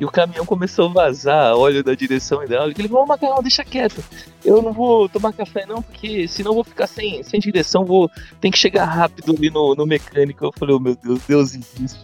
E 0.00 0.04
o 0.04 0.10
caminhão 0.10 0.46
começou 0.46 0.88
a 0.88 0.92
vazar 0.92 1.54
óleo 1.54 1.84
da 1.84 1.94
direção 1.94 2.42
hidráulica. 2.42 2.80
Ele 2.80 2.88
falou, 2.88 3.04
ô 3.04 3.06
Macarrão, 3.06 3.42
deixa 3.42 3.62
quieto. 3.62 4.02
Eu 4.42 4.62
não 4.62 4.72
vou 4.72 5.06
tomar 5.10 5.30
café 5.34 5.66
não, 5.66 5.82
porque 5.82 6.26
senão 6.26 6.52
eu 6.52 6.54
vou 6.54 6.64
ficar 6.64 6.86
sem, 6.86 7.22
sem 7.22 7.38
direção, 7.38 7.84
vou 7.84 8.10
tem 8.40 8.50
que 8.50 8.56
chegar 8.56 8.86
rápido 8.86 9.34
ali 9.36 9.50
no, 9.50 9.74
no 9.74 9.84
mecânico. 9.84 10.46
Eu 10.46 10.52
falei, 10.58 10.74
oh 10.74 10.80
meu 10.80 10.96
Deus, 10.96 11.20
Deus 11.28 11.54
existe. 11.54 12.00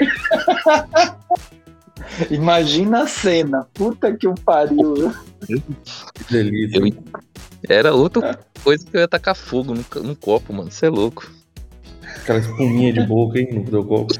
Imagina 2.30 3.04
a 3.04 3.06
cena. 3.06 3.66
Puta 3.72 4.14
que 4.14 4.28
o 4.28 4.34
pariu. 4.34 5.14
Que 5.46 5.62
delícia. 6.30 6.78
Eu- 6.78 6.92
Era 7.70 7.94
outra 7.94 8.38
coisa 8.62 8.84
que 8.84 8.94
eu 8.96 9.00
ia 9.00 9.08
tacar 9.08 9.34
fogo 9.34 9.74
num, 9.74 10.14
copo, 10.14 10.52
mano. 10.52 10.70
Você 10.70 10.86
é 10.86 10.90
louco. 10.90 11.30
Aquela 12.16 12.38
espuminha 12.38 12.92
de 12.92 13.02
boca, 13.06 13.38
hein, 13.38 13.48
no 13.54 13.64
teu 13.64 13.82
copo. 13.82 14.12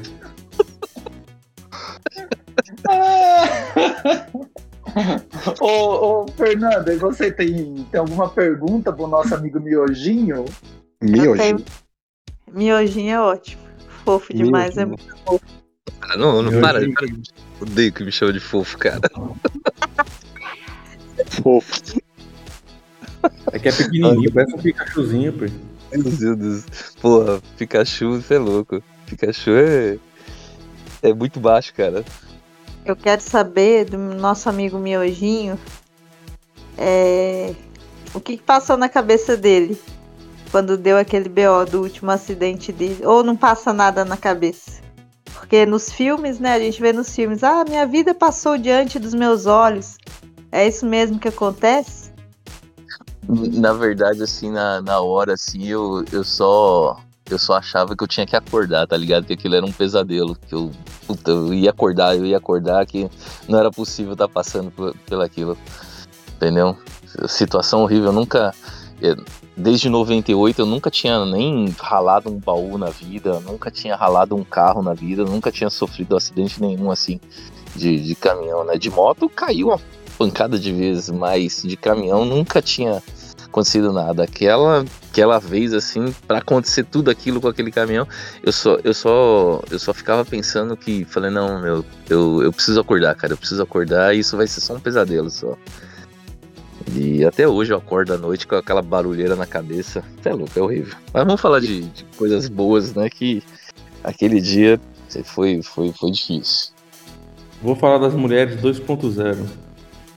ô, 5.59 6.23
ô, 6.23 6.25
Fernanda, 6.35 6.95
você 6.97 7.31
tem, 7.31 7.85
tem 7.91 7.99
alguma 7.99 8.29
pergunta 8.29 8.91
pro 8.91 9.07
nosso 9.07 9.33
amigo 9.35 9.59
Miojinho? 9.59 10.45
Miojo. 11.01 11.41
tenho- 11.41 11.65
Miojinho 12.51 13.11
é 13.13 13.21
ótimo. 13.21 13.61
Fofo 14.03 14.33
demais, 14.33 14.77
é 14.77 14.85
Miojinho. 14.85 15.09
muito 15.27 15.43
Ah, 16.01 16.17
não, 16.17 16.41
não 16.41 16.51
para. 16.61 16.79
para. 16.79 17.07
Odeio 17.61 17.93
que 17.93 18.03
me 18.03 18.11
chama 18.11 18.33
de 18.33 18.39
fofo, 18.39 18.77
cara. 18.77 18.99
Fofo. 21.41 21.81
É 23.51 23.59
que 23.59 23.69
é 23.69 23.71
pequenininho, 23.71 24.33
parece 24.33 24.55
um 24.55 24.57
Pikachuzinho, 24.57 25.33
pô. 25.33 25.45
Meu 25.95 26.35
Deus. 26.35 26.65
Porra, 27.01 27.41
Pikachu, 27.57 28.21
você 28.21 28.35
é 28.35 28.39
louco. 28.39 28.81
Pikachu 29.05 29.51
é. 29.51 29.97
É 31.03 31.13
muito 31.13 31.39
baixo, 31.39 31.73
cara. 31.73 32.03
Eu 32.85 32.95
quero 32.95 33.21
saber 33.21 33.85
do 33.85 33.97
nosso 33.97 34.49
amigo 34.49 34.77
Miojinho 34.77 35.59
é, 36.77 37.53
o 38.13 38.19
que, 38.19 38.37
que 38.37 38.43
passou 38.43 38.75
na 38.75 38.89
cabeça 38.89 39.37
dele 39.37 39.79
quando 40.51 40.77
deu 40.77 40.97
aquele 40.97 41.29
BO 41.29 41.65
do 41.69 41.81
último 41.81 42.11
acidente 42.11 42.71
dele. 42.71 43.05
Ou 43.05 43.23
não 43.23 43.35
passa 43.35 43.71
nada 43.71 44.03
na 44.03 44.17
cabeça. 44.17 44.81
Porque 45.33 45.65
nos 45.65 45.91
filmes, 45.91 46.39
né? 46.39 46.53
A 46.53 46.59
gente 46.59 46.81
vê 46.81 46.91
nos 46.91 47.13
filmes, 47.15 47.43
ah, 47.43 47.63
minha 47.67 47.85
vida 47.85 48.13
passou 48.13 48.57
diante 48.57 48.99
dos 48.99 49.13
meus 49.13 49.45
olhos. 49.45 49.97
É 50.51 50.67
isso 50.67 50.85
mesmo 50.85 51.19
que 51.19 51.27
acontece? 51.27 52.11
Na 53.27 53.71
verdade, 53.71 54.21
assim, 54.21 54.51
na, 54.51 54.81
na 54.81 54.99
hora, 54.99 55.33
assim, 55.33 55.67
eu, 55.67 56.03
eu 56.11 56.23
só. 56.23 56.99
Eu 57.33 57.39
só 57.39 57.53
achava 57.53 57.95
que 57.95 58.03
eu 58.03 58.07
tinha 58.07 58.25
que 58.25 58.35
acordar, 58.35 58.85
tá 58.87 58.97
ligado? 58.97 59.25
Que 59.25 59.33
aquilo 59.33 59.55
era 59.55 59.65
um 59.65 59.71
pesadelo. 59.71 60.35
Que 60.47 60.53
eu. 60.55 60.71
Puta, 61.07 61.31
eu 61.31 61.53
ia 61.53 61.69
acordar, 61.69 62.15
eu 62.15 62.25
ia 62.25 62.37
acordar, 62.37 62.85
que 62.85 63.09
não 63.47 63.57
era 63.59 63.71
possível 63.71 64.13
estar 64.13 64.27
passando 64.27 64.71
por, 64.71 64.95
pelo 65.07 65.21
aquilo. 65.21 65.57
Entendeu? 66.35 66.77
Situação 67.27 67.83
horrível. 67.83 68.07
Eu 68.07 68.13
nunca. 68.13 68.53
eh, 69.01 69.15
Desde 69.55 69.89
98 69.89 70.61
eu 70.61 70.65
nunca 70.65 70.89
tinha 70.89 71.25
nem 71.25 71.75
ralado 71.77 72.29
um 72.31 72.39
baú 72.39 72.77
na 72.77 72.89
vida, 72.89 73.39
nunca 73.41 73.69
tinha 73.69 73.95
ralado 73.95 74.33
um 74.35 74.43
carro 74.45 74.81
na 74.81 74.93
vida, 74.93 75.25
nunca 75.25 75.51
tinha 75.51 75.69
sofrido 75.69 76.15
acidente 76.15 76.59
nenhum 76.61 76.89
assim 76.89 77.19
de, 77.75 77.99
de 77.99 78.15
caminhão, 78.15 78.63
né? 78.63 78.77
De 78.77 78.89
moto 78.89 79.29
caiu 79.29 79.67
uma 79.67 79.79
pancada 80.17 80.57
de 80.57 80.71
vezes, 80.71 81.09
mas 81.09 81.61
de 81.63 81.75
caminhão 81.75 82.23
nunca 82.25 82.61
tinha 82.61 83.03
acontecido 83.51 83.93
nada. 83.93 84.23
Aquela, 84.23 84.85
aquela 85.09 85.39
vez 85.39 85.73
assim, 85.73 86.13
para 86.27 86.39
acontecer 86.39 86.83
tudo 86.85 87.11
aquilo 87.11 87.39
com 87.39 87.47
aquele 87.47 87.71
caminhão, 87.71 88.07
eu 88.41 88.51
só, 88.51 88.77
eu 88.83 88.93
só, 88.93 89.61
eu 89.69 89.77
só 89.77 89.93
ficava 89.93 90.25
pensando 90.25 90.75
que, 90.75 91.05
falei 91.05 91.29
não, 91.29 91.61
meu, 91.61 91.85
eu, 92.09 92.41
eu 92.41 92.51
preciso 92.51 92.79
acordar, 92.79 93.13
cara, 93.15 93.33
eu 93.33 93.37
preciso 93.37 93.61
acordar 93.61 94.15
e 94.15 94.19
isso 94.19 94.35
vai 94.35 94.47
ser 94.47 94.61
só 94.61 94.73
um 94.73 94.79
pesadelo 94.79 95.29
só. 95.29 95.55
E 96.93 97.23
até 97.23 97.47
hoje 97.47 97.71
eu 97.71 97.77
acordo 97.77 98.13
à 98.13 98.17
noite 98.17 98.47
com 98.47 98.55
aquela 98.55 98.81
barulheira 98.81 99.35
na 99.35 99.45
cabeça. 99.45 100.03
Você 100.21 100.29
é 100.29 100.33
louco, 100.33 100.57
é 100.57 100.61
horrível. 100.61 100.95
Mas 101.13 101.25
vamos 101.25 101.39
falar 101.39 101.59
de, 101.59 101.81
de 101.81 102.03
coisas 102.17 102.49
boas, 102.49 102.93
né? 102.93 103.07
Que 103.09 103.43
aquele 104.03 104.41
dia 104.41 104.79
foi, 105.23 105.61
foi, 105.61 105.91
foi 105.91 106.11
difícil. 106.11 106.71
Vou 107.61 107.75
falar 107.75 107.99
das 107.99 108.13
mulheres 108.13 108.59
2.0. 108.59 109.37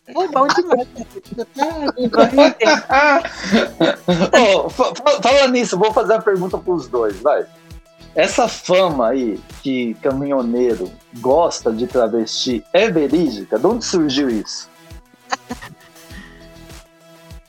É 0.07 0.12
bom 0.29 0.47
demais. 0.49 0.88
Ô, 4.64 4.69
fa- 4.69 4.95
fa- 4.95 5.23
falando 5.23 5.53
nisso, 5.53 5.79
vou 5.79 5.93
fazer 5.93 6.14
a 6.14 6.21
pergunta 6.23 6.59
pros 6.59 6.88
dois, 6.88 7.19
vai. 7.21 7.47
Essa 8.14 8.47
fama 8.47 9.09
aí 9.09 9.40
que 9.62 9.95
caminhoneiro 9.95 10.90
gosta 11.21 11.73
de 11.73 11.87
travesti 11.87 12.62
é 12.73 12.88
verídica? 12.90 13.59
De 13.59 13.67
onde 13.67 13.85
surgiu 13.85 14.29
isso? 14.31 14.69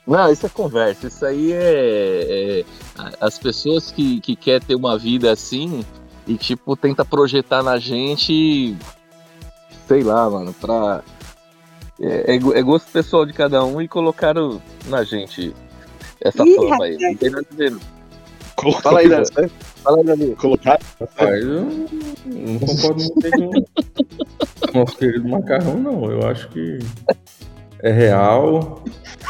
Não, 0.08 0.32
isso 0.32 0.46
é 0.46 0.50
conversa. 0.50 1.08
Isso 1.08 1.26
aí 1.26 1.52
é. 1.52 2.62
é- 2.62 2.66
as 3.20 3.38
pessoas 3.38 3.92
que, 3.92 4.22
que 4.22 4.36
quer 4.36 4.64
ter 4.64 4.76
uma 4.76 4.98
vida 4.98 5.32
assim 5.32 5.84
e, 6.26 6.38
tipo, 6.38 6.76
tenta 6.76 7.04
projetar 7.04 7.62
na 7.62 7.78
gente. 7.78 8.76
Sei 9.88 10.04
lá, 10.04 10.30
mano, 10.30 10.54
pra. 10.54 11.04
É, 12.00 12.34
é 12.34 12.36
é 12.36 12.62
gosto 12.62 12.92
pessoal 12.92 13.26
de 13.26 13.34
cada 13.34 13.64
um 13.64 13.82
e 13.82 13.88
colocaram 13.88 14.62
na 14.88 15.04
gente 15.04 15.54
essa 16.22 16.44
Ih, 16.46 16.56
fama 16.56 16.86
aí. 16.86 16.98
Não 17.00 17.16
tem 17.16 17.30
nada 17.30 17.48
a 17.52 17.56
ver. 17.56 17.76
Colocou 18.56 18.82
Fala 18.82 19.00
aí, 19.00 19.10
Dan. 19.10 19.24
Fala 19.84 19.98
aí. 20.12 20.36
Colocar 20.36 20.80
Rapaz, 21.00 21.44
eu 21.44 21.62
não 22.26 22.60
concordo 22.60 23.04
muito 23.04 23.32
com 23.32 23.52
o 24.72 24.80
nosso 24.80 24.98
querido 24.98 25.28
macarrão, 25.28 25.78
não. 25.78 26.12
Eu 26.12 26.28
acho 26.28 26.50
que 26.50 26.80
é 27.80 27.92
real. 27.92 28.84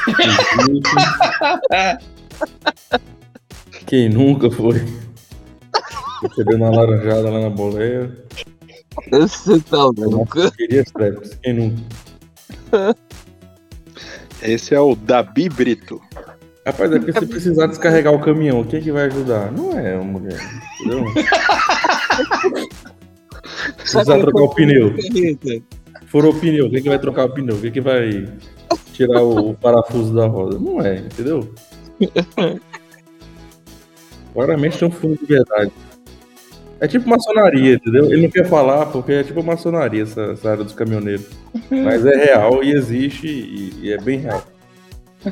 Quem 3.85 4.09
nunca 4.09 4.49
foi? 4.49 4.83
Recebeu 6.21 6.57
uma 6.57 6.69
laranjada 6.69 7.29
lá 7.29 7.41
na 7.41 7.49
boleia. 7.49 8.11
Você 9.11 9.59
tá 9.61 9.77
Eu 9.77 9.91
louco. 10.09 10.51
queria 10.51 10.81
straps. 10.81 11.37
Quem 11.43 11.53
nunca? 11.53 11.81
Esse 14.41 14.75
é 14.75 14.79
o 14.79 14.95
Dabi 14.95 15.49
Brito. 15.49 16.01
Rapaz, 16.65 16.91
é 16.91 16.97
porque 16.97 17.13
se 17.13 17.25
precisar 17.27 17.67
descarregar 17.67 18.13
o 18.13 18.19
caminhão, 18.19 18.61
o 18.61 18.65
que, 18.65 18.77
é 18.77 18.81
que 18.81 18.91
vai 18.91 19.05
ajudar? 19.05 19.51
Não 19.51 19.77
é 19.77 19.95
uma 19.95 20.19
mulher, 20.19 20.39
entendeu? 20.79 21.05
Se 23.85 23.91
precisar 23.91 24.19
trocar 24.19 24.41
o 24.41 24.49
pneu. 24.49 24.93
Furou 26.07 26.33
o 26.33 26.39
pneu, 26.39 26.69
quem 26.69 26.81
que 26.81 26.89
vai 26.89 26.99
trocar 26.99 27.25
o 27.25 27.33
pneu? 27.33 27.59
Quem 27.59 27.71
que 27.71 27.81
vai 27.81 28.27
tirar 28.93 29.21
o, 29.21 29.51
o 29.51 29.53
parafuso 29.55 30.13
da 30.13 30.25
roda? 30.25 30.57
Não 30.57 30.81
é, 30.81 30.97
entendeu? 30.97 31.53
Claramente 34.33 34.79
tem 34.79 34.87
um 34.87 34.91
fundo 34.91 35.17
de 35.17 35.25
verdade. 35.25 35.71
É 36.85 36.87
tipo 36.87 37.09
maçonaria, 37.09 37.73
entendeu? 37.75 38.05
Ele 38.11 38.21
não 38.23 38.29
quer 38.29 38.47
falar 38.47 38.85
porque 38.87 39.11
é 39.11 39.23
tipo 39.23 39.43
maçonaria 39.43 40.03
essa, 40.03 40.21
essa 40.33 40.51
área 40.51 40.63
dos 40.63 40.73
caminhoneiros. 40.73 41.25
Mas 41.71 42.05
é 42.05 42.15
real 42.25 42.63
e 42.63 42.71
existe 42.71 43.27
e, 43.27 43.73
e 43.81 43.91
é 43.91 43.97
bem 43.97 44.19
real. 44.19 44.43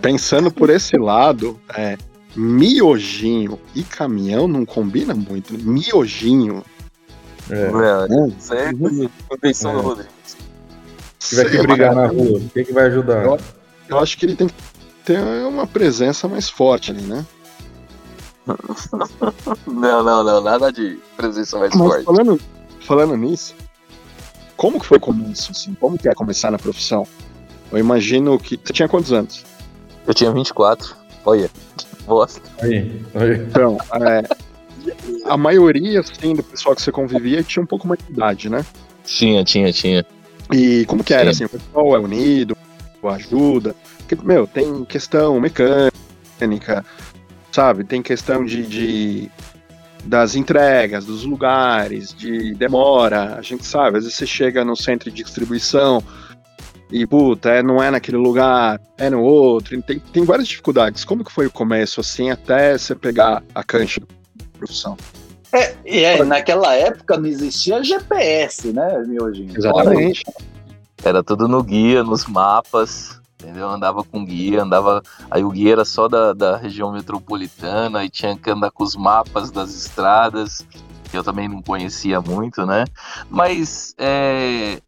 Pensando 0.01 0.49
por 0.51 0.69
esse 0.71 0.97
lado, 0.97 1.59
é, 1.77 1.95
miojinho 2.35 3.59
e 3.75 3.83
caminhão 3.83 4.47
não 4.47 4.65
combina 4.65 5.13
muito. 5.13 5.53
né? 5.53 5.59
Miojinho. 5.63 6.63
É. 7.49 7.69
Não, 8.09 8.27
isso 8.29 8.53
aí 8.53 8.59
é 8.69 9.09
convenção 9.27 9.71
É. 9.71 9.73
do 9.75 9.81
Rodrigo. 9.81 10.09
Se 11.19 11.35
tiver 11.35 11.51
que 11.51 11.57
brigar 11.67 11.93
na 11.93 12.07
rua, 12.07 12.39
o 12.39 12.49
que, 12.49 12.63
que 12.63 12.73
vai 12.73 12.85
ajudar? 12.87 13.23
Eu- 13.25 13.37
Eu 13.89 13.99
acho 13.99 14.17
que 14.17 14.25
ele 14.25 14.35
tem 14.35 14.47
que 14.47 14.53
ter 15.05 15.19
uma 15.45 15.67
presença 15.67 16.27
mais 16.27 16.49
forte 16.49 16.89
ali, 16.91 17.01
né? 17.01 17.23
Não, 19.67 20.03
não, 20.03 20.23
não, 20.23 20.41
nada 20.41 20.71
de 20.71 20.99
presença 21.15 21.57
mais 21.57 21.73
Mas 21.73 21.87
forte. 21.87 22.05
falando, 22.05 22.39
falando 22.81 23.17
nisso, 23.17 23.55
como 24.57 24.79
que 24.79 24.85
foi 24.85 24.97
o 24.97 25.01
começo, 25.01 25.51
assim? 25.51 25.73
Como 25.75 25.97
que 25.97 26.09
é 26.09 26.13
começar 26.13 26.51
na 26.51 26.59
profissão? 26.59 27.07
Eu 27.71 27.77
imagino 27.77 28.37
que... 28.37 28.59
Você 28.63 28.73
tinha 28.73 28.87
quantos 28.87 29.11
anos? 29.11 29.45
Eu 30.05 30.13
tinha 30.13 30.31
24. 30.31 30.95
Olha, 31.25 31.49
bosta. 32.05 32.41
Aí, 32.61 33.01
aí. 33.15 33.37
Então, 33.47 33.77
é, 33.93 34.23
a 35.25 35.37
maioria, 35.37 36.01
assim, 36.01 36.35
do 36.35 36.43
pessoal 36.43 36.75
que 36.75 36.81
você 36.81 36.91
convivia 36.91 37.43
tinha 37.43 37.63
um 37.63 37.67
pouco 37.67 37.87
mais 37.87 37.99
de 38.05 38.11
idade, 38.11 38.49
né? 38.49 38.65
Tinha, 39.05 39.43
tinha, 39.43 39.71
tinha. 39.71 40.05
E 40.51 40.85
como 40.85 41.03
que 41.03 41.13
era, 41.13 41.33
Sim. 41.33 41.45
assim? 41.45 41.55
O 41.55 41.59
pessoal 41.59 41.95
é 41.95 41.99
unido, 41.99 42.57
ajuda? 43.03 43.75
Porque, 43.97 44.15
meu, 44.23 44.45
tem 44.47 44.85
questão 44.85 45.39
mecânica, 45.39 46.85
sabe? 47.53 47.83
Tem 47.83 48.01
questão 48.01 48.43
de, 48.43 48.63
de, 48.63 49.31
das 50.03 50.35
entregas, 50.35 51.05
dos 51.05 51.23
lugares, 51.23 52.13
de 52.13 52.53
demora. 52.55 53.35
A 53.35 53.41
gente 53.41 53.65
sabe, 53.65 53.97
às 53.97 54.03
vezes 54.03 54.17
você 54.17 54.25
chega 54.25 54.65
no 54.65 54.75
centro 54.75 55.11
de 55.11 55.23
distribuição 55.23 56.03
e, 56.91 57.05
puta, 57.05 57.49
é, 57.49 57.63
não 57.63 57.81
é 57.81 57.89
naquele 57.89 58.17
lugar, 58.17 58.79
é 58.97 59.09
no 59.09 59.21
outro. 59.21 59.79
Tem, 59.81 59.99
tem 59.99 60.25
várias 60.25 60.47
dificuldades. 60.47 61.05
Como 61.05 61.23
que 61.23 61.31
foi 61.31 61.45
o 61.45 61.51
começo, 61.51 62.01
assim, 62.01 62.29
até 62.29 62.77
você 62.77 62.95
pegar 62.95 63.43
a 63.53 63.63
cancha 63.63 63.99
da 63.99 64.45
profissão? 64.57 64.97
É, 65.53 65.75
e 65.85 66.03
é, 66.03 66.23
naquela 66.23 66.73
época 66.73 67.15
não 67.15 67.27
existia 67.27 67.83
GPS, 67.83 68.73
né, 68.73 69.03
Miojinho? 69.07 69.55
Exatamente. 69.55 70.23
Era 71.03 71.23
tudo 71.23 71.47
no 71.47 71.61
guia, 71.61 72.03
nos 72.03 72.25
mapas, 72.25 73.21
entendeu? 73.43 73.69
Andava 73.69 74.03
com 74.03 74.25
guia, 74.25 74.63
andava. 74.63 75.03
Aí 75.29 75.43
o 75.43 75.49
guia 75.49 75.73
era 75.73 75.85
só 75.85 76.07
da, 76.07 76.33
da 76.33 76.57
região 76.57 76.91
metropolitana, 76.91 77.99
aí 77.99 78.09
tinha 78.09 78.37
que 78.37 78.49
andar 78.49 78.71
com 78.71 78.83
os 78.83 78.95
mapas 78.95 79.51
das 79.51 79.73
estradas, 79.75 80.65
que 81.11 81.17
eu 81.17 81.23
também 81.23 81.47
não 81.47 81.61
conhecia 81.61 82.21
muito, 82.21 82.65
né? 82.65 82.85
Mas 83.29 83.93
é, 83.97 84.81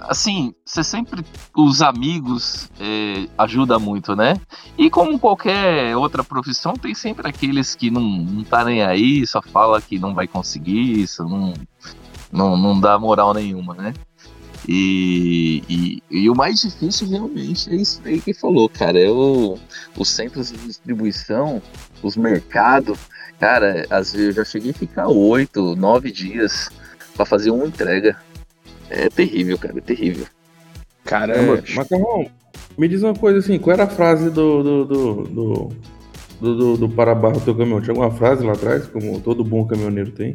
assim, 0.00 0.54
você 0.64 0.84
sempre. 0.84 1.24
Os 1.56 1.82
amigos 1.82 2.70
é, 2.78 3.28
ajuda 3.38 3.78
muito, 3.78 4.14
né? 4.14 4.34
E 4.76 4.90
como 4.90 5.18
qualquer 5.18 5.96
outra 5.96 6.22
profissão, 6.22 6.74
tem 6.74 6.94
sempre 6.94 7.28
aqueles 7.28 7.74
que 7.74 7.90
não, 7.90 8.02
não 8.02 8.44
tá 8.44 8.64
nem 8.64 8.82
aí, 8.82 9.26
só 9.26 9.40
fala 9.40 9.80
que 9.80 9.98
não 9.98 10.14
vai 10.14 10.26
conseguir 10.26 11.00
isso, 11.00 11.24
não, 11.24 11.54
não, 12.30 12.56
não 12.56 12.78
dá 12.80 12.98
moral 12.98 13.32
nenhuma, 13.32 13.74
né? 13.74 13.94
E, 14.68 15.62
e, 15.68 16.02
e, 16.10 16.30
o 16.30 16.34
mais 16.34 16.60
difícil 16.60 17.08
realmente 17.08 17.68
é 17.68 17.74
isso 17.74 18.00
aí 18.04 18.20
que 18.20 18.32
falou, 18.32 18.68
cara. 18.68 18.98
É 18.98 19.10
o, 19.10 19.58
os 19.96 20.08
centros 20.08 20.52
de 20.52 20.58
distribuição, 20.58 21.60
os 22.02 22.16
mercados. 22.16 22.98
Cara, 23.40 23.86
às 23.90 24.12
vezes 24.12 24.28
eu 24.28 24.32
já 24.32 24.44
cheguei 24.44 24.70
a 24.70 24.74
ficar 24.74 25.08
oito, 25.08 25.74
nove 25.74 26.12
dias 26.12 26.70
para 27.16 27.26
fazer 27.26 27.50
uma 27.50 27.66
entrega. 27.66 28.16
É 28.88 29.08
terrível, 29.08 29.58
cara, 29.58 29.78
é 29.78 29.80
terrível. 29.80 30.26
Caramba, 31.04 31.62
é... 31.66 31.74
Macarrão, 31.74 32.30
me 32.78 32.86
diz 32.86 33.02
uma 33.02 33.14
coisa 33.14 33.38
assim, 33.38 33.58
qual 33.58 33.74
era 33.74 33.84
a 33.84 33.88
frase 33.88 34.30
do, 34.30 34.62
do, 34.62 34.84
do, 34.84 35.14
do, 35.24 35.68
do, 36.40 36.54
do, 36.54 36.76
do 36.76 36.88
para-barra 36.88 37.34
do 37.34 37.40
teu 37.40 37.54
caminhão? 37.54 37.80
Tinha 37.80 37.92
alguma 37.92 38.10
frase 38.10 38.44
lá 38.44 38.52
atrás, 38.52 38.86
como 38.86 39.20
todo 39.20 39.42
bom 39.42 39.66
caminhoneiro 39.66 40.12
tem? 40.12 40.34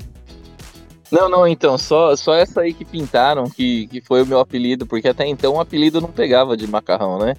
Não, 1.11 1.29
não, 1.29 1.47
então, 1.47 1.77
só, 1.77 2.15
só 2.15 2.33
essa 2.33 2.61
aí 2.61 2.73
que 2.73 2.83
pintaram, 2.83 3.49
que, 3.49 3.87
que 3.87 4.01
foi 4.01 4.23
o 4.23 4.25
meu 4.25 4.39
apelido, 4.39 4.85
porque 4.85 5.07
até 5.07 5.25
então 5.25 5.53
o 5.53 5.61
apelido 5.61 6.01
não 6.01 6.11
pegava 6.11 6.57
de 6.57 6.67
macarrão, 6.67 7.17
né? 7.17 7.35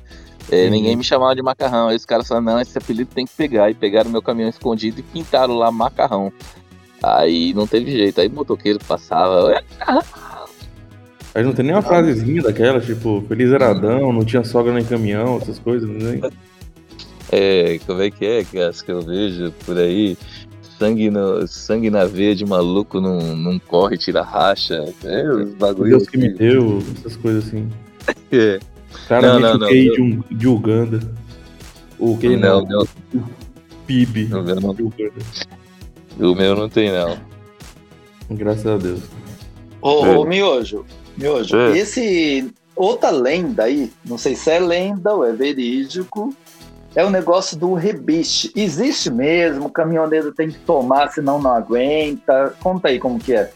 É, 0.51 0.65
uhum. 0.65 0.71
Ninguém 0.71 0.97
me 0.97 1.05
chamava 1.05 1.35
de 1.35 1.43
macarrão. 1.43 1.89
Aí 1.89 1.97
os 1.97 2.07
caras 2.07 2.27
falaram, 2.27 2.47
não, 2.47 2.61
esse 2.61 2.77
apelido 2.77 3.11
tem 3.15 3.27
que 3.27 3.33
pegar. 3.35 3.71
E 3.71 3.75
pegaram 3.75 4.11
meu 4.11 4.23
caminhão 4.23 4.49
escondido 4.49 5.01
e 5.01 5.03
pintaram 5.03 5.55
lá 5.55 5.71
macarrão. 5.71 6.33
Aí 7.03 7.53
não 7.53 7.67
teve 7.67 7.91
jeito. 7.91 8.21
Aí 8.21 8.29
o 8.29 8.33
motoqueiro 8.33 8.79
passava. 8.87 9.63
Aí 11.35 11.45
não 11.45 11.53
tem 11.53 11.65
nem 11.65 11.75
uma 11.75 11.83
frasezinha 11.83 12.43
daquela, 12.43 12.81
tipo, 12.81 13.23
feliz 13.29 13.51
eradão, 13.51 14.13
não 14.13 14.25
tinha 14.25 14.43
sogra 14.43 14.73
nem 14.73 14.85
caminhão, 14.85 15.37
essas 15.37 15.59
coisas, 15.59 15.89
não 15.89 16.31
É, 17.31 17.79
como 17.87 18.03
é 18.03 18.11
que 18.11 18.25
é 18.25 18.45
que 18.45 18.59
as 18.59 18.81
que 18.81 18.91
eu 18.91 19.03
vejo 19.03 19.53
por 19.65 19.77
aí? 19.77 20.17
Sangue, 20.79 21.11
no, 21.11 21.47
sangue 21.47 21.91
na 21.91 22.05
veia 22.05 22.35
de 22.35 22.47
maluco 22.47 23.01
não, 23.01 23.37
não 23.37 23.59
corre, 23.59 23.99
tira 23.99 24.23
racha. 24.23 24.85
É, 25.05 25.29
os 25.29 25.55
bagulho. 25.55 25.91
Deus 25.91 26.09
que 26.09 26.17
me 26.17 26.29
deu, 26.29 26.83
essas 26.97 27.17
coisas 27.17 27.47
assim. 27.47 27.69
é. 28.33 28.61
Cara, 29.07 29.35
não, 29.35 29.41
não, 29.41 29.59
não, 29.59 29.69
de, 29.69 30.01
um, 30.01 30.23
de 30.31 30.47
Uganda. 30.47 31.01
O 31.99 32.17
que 32.17 32.37
não? 32.37 32.63
não. 32.63 32.87
PIB. 33.87 34.25
O 34.33 34.43
meu 34.43 34.55
não, 34.55 34.77
o 36.31 36.35
meu 36.35 36.57
não 36.57 36.69
tem, 36.69 36.93
não. 36.93 37.19
Graças 38.31 38.67
a 38.67 38.77
Deus. 38.77 39.01
Ô, 39.81 40.07
é. 40.07 40.19
ô 40.19 40.25
Miojo, 40.25 40.85
Miojo, 41.17 41.57
é. 41.57 41.79
esse 41.79 42.53
outra 42.75 43.11
lenda 43.11 43.65
aí, 43.65 43.91
não 44.05 44.19
sei 44.19 44.35
se 44.35 44.51
é 44.51 44.59
lenda 44.59 45.15
ou 45.15 45.25
é 45.25 45.33
verídico, 45.33 46.35
é 46.99 47.05
o 47.05 47.11
negócio 47.11 47.57
do 47.57 47.75
rebite. 47.75 48.51
Existe 48.57 49.09
mesmo, 49.09 49.67
o 49.67 49.71
caminhoneiro 49.71 50.33
tem 50.33 50.51
que 50.51 50.59
tomar, 50.59 51.13
senão 51.13 51.41
não 51.41 51.53
aguenta. 51.53 52.53
Conta 52.61 52.89
aí 52.89 52.99
como 52.99 53.21
que 53.21 53.35
é. 53.35 53.53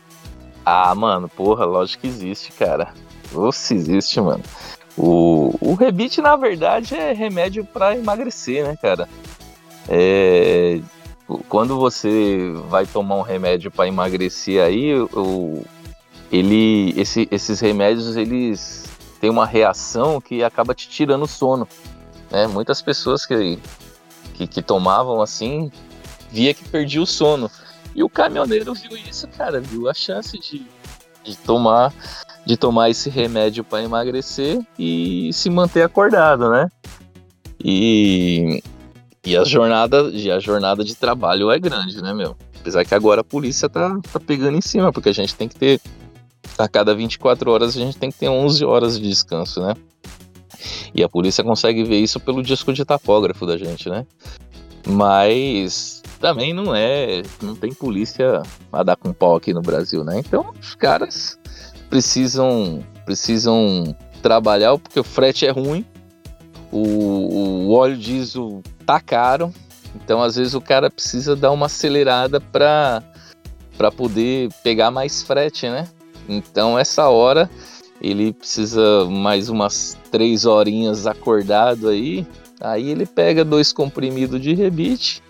Ah, 0.64 0.94
mano, 0.94 1.28
porra, 1.28 1.64
lógico 1.64 2.02
que 2.02 2.06
existe, 2.06 2.52
cara. 2.52 2.94
Nossa, 3.32 3.74
existe, 3.74 4.20
mano. 4.20 4.44
O, 4.96 5.56
o 5.60 5.74
rebite, 5.74 6.22
na 6.22 6.36
verdade, 6.36 6.94
é 6.94 7.12
remédio 7.12 7.64
para 7.64 7.96
emagrecer, 7.96 8.64
né, 8.64 8.76
cara? 8.80 9.08
É, 9.88 10.78
quando 11.48 11.76
você 11.80 12.52
vai 12.68 12.86
tomar 12.86 13.16
um 13.16 13.22
remédio 13.22 13.72
para 13.72 13.88
emagrecer 13.88 14.62
aí, 14.62 14.94
o, 14.94 15.64
ele, 16.30 16.94
esse, 16.96 17.26
esses 17.28 17.58
remédios, 17.58 18.16
eles 18.16 18.84
têm 19.20 19.30
uma 19.30 19.46
reação 19.46 20.20
que 20.20 20.44
acaba 20.44 20.76
te 20.76 20.88
tirando 20.88 21.24
o 21.24 21.28
sono. 21.28 21.66
Né? 22.32 22.46
Muitas 22.46 22.80
pessoas 22.80 23.26
que, 23.26 23.58
que, 24.34 24.46
que 24.46 24.62
tomavam 24.62 25.20
assim 25.20 25.70
via 26.30 26.54
que 26.54 26.64
perdia 26.64 27.02
o 27.02 27.06
sono. 27.06 27.50
E 27.94 28.02
o 28.02 28.08
caminhoneiro 28.08 28.72
viu 28.72 28.96
isso, 28.96 29.28
cara, 29.28 29.60
viu 29.60 29.88
a 29.88 29.92
chance 29.92 30.38
de, 30.38 30.66
de 31.22 31.36
tomar 31.36 31.92
de 32.44 32.56
tomar 32.56 32.90
esse 32.90 33.08
remédio 33.08 33.62
para 33.62 33.84
emagrecer 33.84 34.58
e 34.76 35.30
se 35.32 35.48
manter 35.48 35.82
acordado, 35.82 36.50
né? 36.50 36.68
E, 37.62 38.60
e 39.24 39.36
a 39.36 39.44
jornada 39.44 40.10
e 40.12 40.28
a 40.28 40.40
jornada 40.40 40.82
de 40.82 40.96
trabalho 40.96 41.52
é 41.52 41.58
grande, 41.60 42.02
né, 42.02 42.12
meu? 42.12 42.36
Apesar 42.58 42.84
que 42.84 42.94
agora 42.96 43.20
a 43.20 43.24
polícia 43.24 43.68
tá, 43.68 43.96
tá 44.12 44.18
pegando 44.18 44.56
em 44.56 44.60
cima, 44.60 44.92
porque 44.92 45.10
a 45.10 45.14
gente 45.14 45.36
tem 45.36 45.46
que 45.46 45.54
ter 45.54 45.80
a 46.58 46.68
cada 46.68 46.94
24 46.94 47.50
horas 47.50 47.76
a 47.76 47.80
gente 47.80 47.96
tem 47.96 48.10
que 48.10 48.18
ter 48.18 48.28
11 48.28 48.64
horas 48.64 48.98
de 48.98 49.08
descanso, 49.08 49.60
né? 49.60 49.74
E 50.94 51.02
a 51.02 51.08
polícia 51.08 51.44
consegue 51.44 51.84
ver 51.84 51.98
isso 51.98 52.20
pelo 52.20 52.42
disco 52.42 52.72
de 52.72 52.84
tapógrafo 52.84 53.46
da 53.46 53.56
gente, 53.56 53.88
né? 53.88 54.06
Mas 54.86 56.02
também 56.20 56.52
não 56.52 56.74
é. 56.74 57.22
Não 57.40 57.54
tem 57.54 57.72
polícia 57.72 58.42
a 58.72 58.82
dar 58.82 58.96
com 58.96 59.12
pau 59.12 59.36
aqui 59.36 59.52
no 59.52 59.62
Brasil, 59.62 60.04
né? 60.04 60.18
Então 60.18 60.52
os 60.60 60.74
caras 60.74 61.38
precisam, 61.90 62.84
precisam 63.04 63.96
trabalhar 64.22 64.78
porque 64.78 64.98
o 64.98 65.04
frete 65.04 65.46
é 65.46 65.50
ruim, 65.50 65.84
o, 66.70 67.66
o 67.68 67.72
óleo 67.72 67.96
diesel 67.96 68.62
tá 68.86 69.00
caro, 69.00 69.52
então 69.94 70.22
às 70.22 70.36
vezes 70.36 70.54
o 70.54 70.60
cara 70.60 70.90
precisa 70.90 71.36
dar 71.36 71.50
uma 71.50 71.66
acelerada 71.66 72.40
para 72.40 73.02
para 73.76 73.90
poder 73.90 74.48
pegar 74.62 74.90
mais 74.90 75.22
frete, 75.22 75.68
né? 75.68 75.88
Então 76.28 76.78
essa 76.78 77.08
hora 77.08 77.50
ele 78.00 78.32
precisa 78.32 79.06
mais 79.06 79.48
umas 79.48 79.98
três 80.12 80.44
horinhas 80.44 81.06
acordado 81.06 81.88
aí. 81.88 82.24
Aí 82.60 82.90
ele 82.90 83.06
pega 83.06 83.44
dois 83.44 83.72
comprimidos 83.72 84.40
de 84.40 84.54
rebite, 84.54 85.20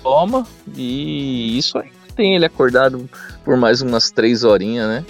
toma 0.00 0.46
e 0.76 1.58
isso 1.58 1.76
aí 1.78 1.90
tem 2.14 2.34
ele 2.34 2.46
acordado 2.46 3.08
por 3.44 3.56
mais 3.56 3.82
umas 3.82 4.10
três 4.10 4.44
horinhas, 4.44 4.88
né? 4.88 5.04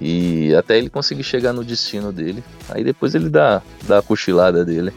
E 0.00 0.54
até 0.54 0.78
ele 0.78 0.88
conseguir 0.88 1.24
chegar 1.24 1.52
no 1.52 1.64
destino 1.64 2.12
dele. 2.12 2.42
Aí 2.68 2.84
depois 2.84 3.14
ele 3.14 3.28
dá, 3.28 3.60
dá 3.82 3.98
a 3.98 4.02
cochilada 4.02 4.64
dele. 4.64 4.92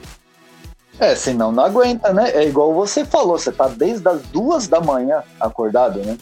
É, 1.00 1.15
senão 1.15 1.52
não 1.52 1.65
aguenta, 1.65 2.13
né? 2.13 2.30
É 2.32 2.48
igual 2.48 2.74
você 2.74 3.04
falou, 3.04 3.38
você 3.38 3.52
tá 3.52 3.67
desde 3.67 4.08
as 4.08 4.22
duas 4.28 4.67
da 4.67 4.80
manhã 4.80 5.24
acordado, 5.39 6.00
né? 6.00 6.17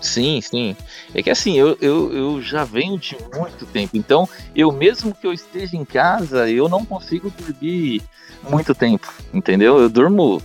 Sim, 0.00 0.40
sim. 0.40 0.76
É 1.14 1.22
que 1.22 1.30
assim, 1.30 1.56
eu, 1.56 1.76
eu, 1.80 2.12
eu 2.12 2.42
já 2.42 2.64
venho 2.64 2.98
de 2.98 3.16
muito 3.34 3.66
tempo. 3.66 3.96
Então, 3.96 4.28
eu 4.54 4.70
mesmo 4.72 5.14
que 5.14 5.26
eu 5.26 5.32
esteja 5.32 5.76
em 5.76 5.84
casa, 5.84 6.48
eu 6.50 6.68
não 6.68 6.84
consigo 6.84 7.30
dormir 7.30 8.02
muito 8.48 8.74
tempo, 8.74 9.12
entendeu? 9.32 9.78
Eu 9.78 9.88
durmo 9.88 10.42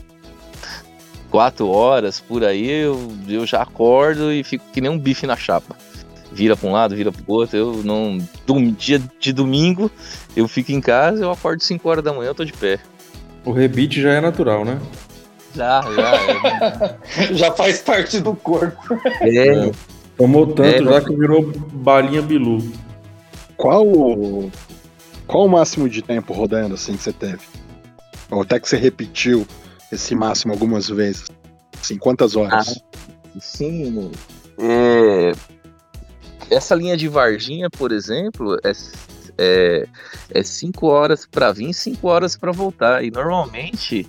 quatro 1.30 1.68
horas 1.70 2.20
por 2.20 2.44
aí, 2.44 2.70
eu, 2.70 3.12
eu 3.28 3.46
já 3.46 3.62
acordo 3.62 4.32
e 4.32 4.44
fico 4.44 4.66
que 4.72 4.82
nem 4.82 4.92
um 4.92 5.00
bife 5.00 5.26
na 5.26 5.36
chapa. 5.36 5.76
Vira 6.32 6.56
para 6.56 6.70
um 6.70 6.72
lado, 6.72 6.96
vira 6.96 7.12
para 7.12 7.24
outro. 7.28 7.58
Eu 7.58 7.82
não. 7.84 8.18
Dia 8.78 9.02
de 9.20 9.34
domingo, 9.34 9.92
eu 10.36 10.48
fico 10.48 10.72
em 10.72 10.80
casa, 10.80 11.24
eu 11.24 11.32
acordo 11.32 11.62
5 11.62 11.90
horas 11.90 12.04
da 12.04 12.14
manhã, 12.14 12.30
eu 12.30 12.36
tô 12.36 12.46
de 12.46 12.54
pé. 12.54 12.80
O 13.44 13.52
rebite 13.52 14.02
já 14.02 14.12
é 14.14 14.22
natural, 14.22 14.64
né? 14.64 14.80
Já, 15.56 15.82
já. 15.82 16.16
É. 17.22 17.34
já 17.34 17.52
faz 17.52 17.82
parte 17.82 18.20
do 18.20 18.36
corpo. 18.36 19.00
É. 19.22 19.68
é. 19.68 19.72
Tomou 20.18 20.48
tanto 20.48 20.90
é, 20.90 20.94
já 20.94 21.02
que 21.02 21.16
virou 21.16 21.52
balinha 21.74 22.22
bilu. 22.22 22.72
Qual 23.58 23.86
qual 25.28 25.46
o 25.46 25.50
máximo 25.50 25.90
de 25.90 26.02
tempo 26.02 26.34
rodando 26.34 26.76
assim 26.76 26.96
que 26.96 27.04
você 27.04 27.14
teve? 27.14 27.40
Ou 28.30 28.42
até 28.42 28.60
que 28.60 28.68
você 28.68 28.78
repetiu 28.78 29.48
esse 29.92 30.14
máximo 30.14 30.54
algumas 30.54 30.90
vezes? 30.90 31.26
Assim, 31.82 31.98
quantas 31.98 32.36
horas? 32.36 32.78
Ah, 32.78 33.40
sim. 33.40 34.12
É, 34.60 35.32
essa 36.50 36.76
linha 36.76 36.96
de 36.96 37.08
Varginha, 37.08 37.70
por 37.70 37.92
exemplo, 37.92 38.58
é, 38.64 38.72
é, 39.38 39.88
é 40.32 40.44
cinco 40.44 40.88
horas 40.88 41.26
para 41.26 41.52
vir, 41.52 41.74
cinco 41.74 42.08
horas 42.08 42.38
para 42.38 42.52
voltar. 42.52 43.04
E 43.04 43.10
normalmente 43.10 44.08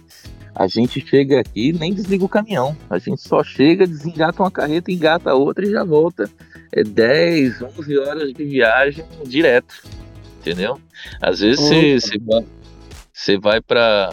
A 0.55 0.67
gente 0.67 1.01
chega 1.01 1.41
aqui 1.41 1.69
e 1.69 1.73
nem 1.73 1.95
desliga 1.95 2.25
o 2.25 2.29
caminhão. 2.29 2.77
A 2.91 2.99
gente 2.99 3.23
só 3.23 3.43
chega, 3.43 3.87
desengata 3.87 4.43
uma 4.43 4.51
carreta, 4.51 4.93
engata 4.93 5.35
outra 5.35 5.67
e 5.67 5.71
já 5.71 5.83
volta. 5.83 6.29
É 6.71 6.85
10, 6.85 7.63
11 7.63 7.99
horas 7.99 8.33
de 8.33 8.45
viagem 8.45 9.05
direto. 9.27 9.83
Entendeu? 10.41 10.79
Às 11.21 11.41
vezes 11.41 11.61
você 11.61 12.19
vai, 12.19 12.45
você 13.13 13.39
vai 13.39 13.61
para 13.61 14.13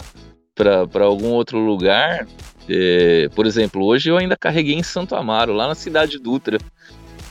algum 1.00 1.30
outro 1.30 1.58
lugar. 1.58 2.26
É, 2.68 3.28
por 3.34 3.46
exemplo, 3.46 3.84
hoje 3.84 4.10
eu 4.10 4.16
ainda 4.16 4.36
carreguei 4.36 4.74
em 4.74 4.82
Santo 4.82 5.14
Amaro, 5.14 5.52
lá 5.52 5.68
na 5.68 5.74
cidade 5.74 6.18
Dutra. 6.18 6.58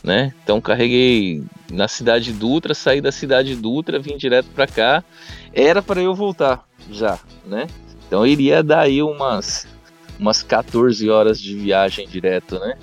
Né? 0.04 0.34
Então 0.44 0.62
carreguei 0.62 1.44
na 1.72 1.88
cidade 1.88 2.32
Dutra, 2.32 2.74
saí 2.74 3.02
da 3.02 3.12
cidade 3.12 3.56
Dutra, 3.56 4.00
vim 4.00 4.18
direto 4.18 4.50
para 4.54 4.68
cá. 4.68 5.04
Era 5.54 5.82
para 5.82 6.02
eu 6.02 6.14
voltar 6.14 6.66
já, 6.92 7.20
né? 7.46 7.68
Então 8.10 8.26
iria 8.26 8.64
dar 8.64 8.82
aí 8.82 9.04
umas, 9.04 9.68
umas 10.20 10.42
14 10.42 11.08
horas 11.12 11.40
de 11.40 11.56
viagem 11.56 12.08
direto, 12.08 12.60
né? 12.60 12.74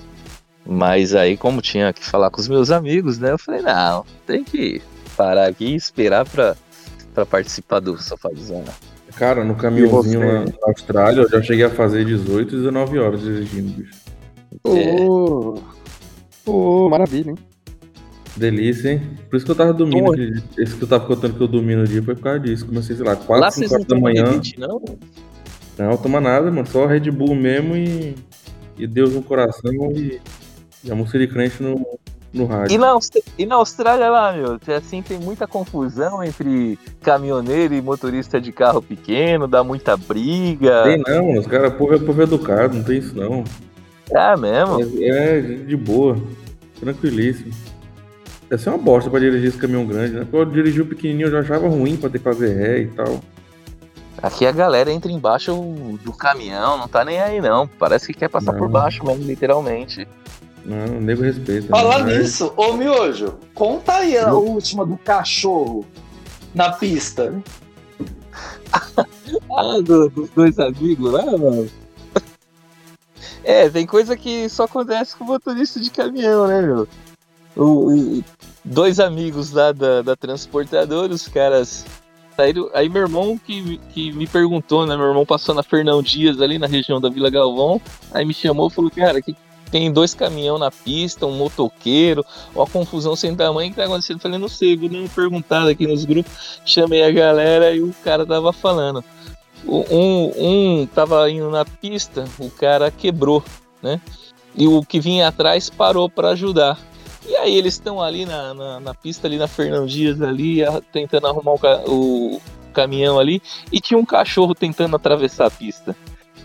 Mas 0.65 1.13
aí, 1.13 1.35
como 1.35 1.61
tinha 1.61 1.91
que 1.91 2.03
falar 2.03 2.31
com 2.31 2.39
os 2.39 2.47
meus 2.47 2.71
amigos, 2.71 3.19
né? 3.19 3.31
Eu 3.31 3.37
falei, 3.37 3.61
não, 3.61 4.05
tem 4.25 4.45
que 4.45 4.81
parar 5.17 5.47
aqui 5.47 5.65
e 5.65 5.75
esperar 5.75 6.25
pra, 6.25 6.55
pra 7.13 7.25
participar 7.25 7.81
do 7.81 8.01
Sofá 8.01 8.29
de 8.29 8.41
Zona. 8.41 8.73
Cara, 9.17 9.43
no 9.43 9.55
caminhãozinho 9.55 10.19
lá 10.25 10.45
na 10.45 10.51
Austrália, 10.63 11.21
eu 11.21 11.29
já 11.29 11.41
cheguei 11.41 11.65
a 11.65 11.69
fazer 11.69 12.05
18 12.05 12.55
e 12.55 12.57
19 12.59 12.99
horas 12.99 13.21
dirigindo, 13.21 13.69
bicho. 13.73 13.95
Ô, 14.63 15.59
oh, 16.45 16.85
oh, 16.85 16.89
maravilha, 16.89 17.31
hein? 17.31 17.37
Delícia, 18.37 18.91
hein? 18.91 19.01
Por 19.29 19.37
isso 19.37 19.45
que 19.45 19.51
eu 19.51 19.55
tava 19.55 19.73
dormindo. 19.73 20.13
Esse 20.57 20.75
que 20.75 20.83
eu 20.83 20.87
tava 20.87 21.05
contando 21.05 21.35
que 21.35 21.41
eu 21.41 21.47
dormi 21.47 21.75
no 21.75 21.85
dia 21.85 22.03
foi 22.03 22.15
por 22.15 22.23
causa 22.23 22.39
disso. 22.39 22.65
Comecei, 22.65 22.95
sei 22.95 23.03
lá, 23.03 23.15
4, 23.15 23.51
5 23.51 23.73
horas 23.73 23.85
da 23.85 23.99
manhã. 23.99 24.25
Rebite, 24.25 24.59
não? 24.59 24.81
não, 25.77 25.97
toma 25.97 26.21
nada, 26.21 26.51
mano. 26.51 26.67
Só 26.67 26.85
Red 26.85 27.09
Bull 27.11 27.35
mesmo 27.35 27.75
e, 27.75 28.15
e 28.77 28.85
Deus 28.85 29.13
no 29.13 29.23
coração 29.23 29.91
e, 29.91 30.21
e 30.83 30.91
a 30.91 30.95
música 30.95 31.17
de 31.17 31.27
crente 31.27 31.63
no, 31.63 31.83
no 32.31 32.45
rádio. 32.45 32.75
E 32.75 32.77
na, 32.77 32.97
e 33.39 33.45
na 33.45 33.55
Austrália 33.55 34.09
lá, 34.09 34.31
meu, 34.33 34.59
assim, 34.75 35.01
tem 35.01 35.17
muita 35.17 35.47
confusão 35.47 36.23
entre 36.23 36.77
caminhoneiro 37.01 37.73
e 37.73 37.81
motorista 37.81 38.39
de 38.39 38.51
carro 38.51 38.83
pequeno, 38.83 39.47
dá 39.47 39.63
muita 39.63 39.97
briga. 39.97 40.83
Tem 40.83 40.99
não. 40.99 41.39
Os 41.39 41.47
caras, 41.47 41.73
povo 41.73 41.95
é 41.95 41.99
povo 41.99 42.21
educado, 42.21 42.75
não 42.77 42.83
tem 42.83 42.99
isso 42.99 43.15
não. 43.15 43.43
É 44.11 44.37
mesmo? 44.37 44.79
É, 45.01 45.39
é 45.39 45.41
de 45.41 45.75
boa, 45.75 46.17
tranquilíssimo. 46.79 47.51
Deve 48.49 48.63
ser 48.63 48.69
uma 48.69 48.77
bosta 48.77 49.09
pra 49.09 49.19
dirigir 49.19 49.49
esse 49.49 49.57
caminhão 49.57 49.85
grande, 49.85 50.13
né? 50.13 50.21
Porque 50.21 50.37
eu 50.37 50.45
dirigi 50.45 50.81
o 50.81 50.85
pequenininho, 50.85 51.27
eu 51.27 51.31
já 51.31 51.39
achava 51.41 51.67
ruim 51.67 51.97
pra 51.97 52.09
ter 52.09 52.17
que 52.17 52.23
fazer 52.23 52.53
ré 52.53 52.79
e 52.79 52.87
tal. 52.87 53.19
Aqui 54.21 54.45
a 54.45 54.51
galera 54.51 54.91
entra 54.91 55.11
embaixo 55.11 55.53
do 56.03 56.13
caminhão, 56.13 56.77
não 56.77 56.87
tá 56.87 57.03
nem 57.03 57.19
aí 57.19 57.41
não. 57.41 57.67
Parece 57.67 58.07
que 58.07 58.13
quer 58.13 58.29
passar 58.29 58.53
não. 58.53 58.59
por 58.59 58.69
baixo 58.69 59.05
mesmo, 59.05 59.25
literalmente. 59.25 60.07
Não, 60.65 60.99
nego 61.01 61.23
respeito. 61.23 61.67
Falar 61.67 62.03
né? 62.03 62.17
nisso, 62.17 62.53
ô 62.55 62.73
Miojo, 62.73 63.37
conta 63.53 63.95
aí 63.95 64.17
a 64.17 64.33
última 64.33 64.85
do 64.85 64.97
cachorro 64.97 65.85
na 66.55 66.71
pista. 66.71 67.33
ah, 68.97 69.81
do, 69.83 70.09
dos 70.09 70.29
dois 70.29 70.57
amigos 70.57 71.11
lá, 71.11 71.25
mano. 71.25 71.69
É, 73.43 73.69
tem 73.69 73.85
coisa 73.85 74.15
que 74.17 74.49
só 74.49 74.63
acontece 74.63 75.15
com 75.15 75.25
motorista 75.25 75.79
de 75.79 75.89
caminhão, 75.89 76.47
né, 76.47 76.61
meu? 76.61 76.87
o, 77.57 78.19
o, 78.19 78.23
dois 78.67 78.99
amigos 78.99 79.51
lá 79.51 79.71
da, 79.71 80.01
da 80.01 80.15
transportadora, 80.15 81.13
os 81.13 81.27
caras 81.27 81.85
saíram. 82.35 82.69
Aí 82.73 82.89
meu 82.89 83.01
irmão 83.01 83.37
que, 83.37 83.79
que 83.93 84.11
me 84.11 84.27
perguntou, 84.27 84.85
né? 84.85 84.95
Meu 84.95 85.07
irmão 85.07 85.25
passou 85.25 85.55
na 85.55 85.63
Fernão 85.63 86.01
Dias 86.01 86.39
ali 86.41 86.59
na 86.59 86.67
região 86.67 87.01
da 87.01 87.09
Vila 87.09 87.29
Galvão. 87.29 87.81
Aí 88.13 88.25
me 88.25 88.33
chamou 88.33 88.67
e 88.67 88.71
falou, 88.71 88.91
cara, 88.91 89.21
que 89.21 89.35
tem 89.71 89.91
dois 89.91 90.13
caminhão 90.13 90.57
na 90.57 90.71
pista, 90.71 91.25
um 91.25 91.37
motoqueiro, 91.37 92.25
uma 92.55 92.65
confusão 92.65 93.15
sem 93.15 93.35
tamanho, 93.35 93.69
que 93.69 93.75
tá 93.75 93.83
acontecendo? 93.83 94.19
Falei, 94.19 94.39
não 94.39 94.47
sei, 94.47 94.77
vou 94.77 94.87
dar 94.87 94.99
uma 94.99 95.09
perguntada 95.09 95.69
aqui 95.69 95.85
nos 95.85 96.05
grupos. 96.05 96.61
Chamei 96.65 97.03
a 97.03 97.11
galera 97.11 97.73
e 97.73 97.81
o 97.81 97.93
cara 98.03 98.25
tava 98.25 98.53
falando. 98.53 99.03
Um, 99.65 100.31
um 100.37 100.85
tava 100.85 101.29
indo 101.29 101.49
na 101.49 101.65
pista, 101.65 102.25
o 102.39 102.49
cara 102.49 102.91
quebrou, 102.91 103.43
né? 103.81 103.99
E 104.55 104.67
o 104.67 104.81
que 104.83 104.99
vinha 104.99 105.27
atrás 105.27 105.69
parou 105.69 106.09
para 106.09 106.29
ajudar. 106.29 106.79
E 107.27 107.35
aí 107.35 107.55
eles 107.55 107.73
estão 107.73 108.01
ali 108.01 108.25
na, 108.25 108.53
na, 108.53 108.79
na, 108.79 108.93
pista, 108.93 109.27
ali 109.27 109.37
na 109.37 109.47
Fernão 109.47 109.85
Dias, 109.85 110.21
ali, 110.21 110.59
tentando 110.93 111.27
arrumar 111.27 111.53
o, 111.53 112.35
o, 112.35 112.41
caminhão 112.73 113.19
ali, 113.19 113.41
e 113.71 113.81
tinha 113.81 113.97
um 113.97 114.05
cachorro 114.05 114.55
tentando 114.55 114.95
atravessar 114.95 115.47
a 115.47 115.51
pista, 115.51 115.95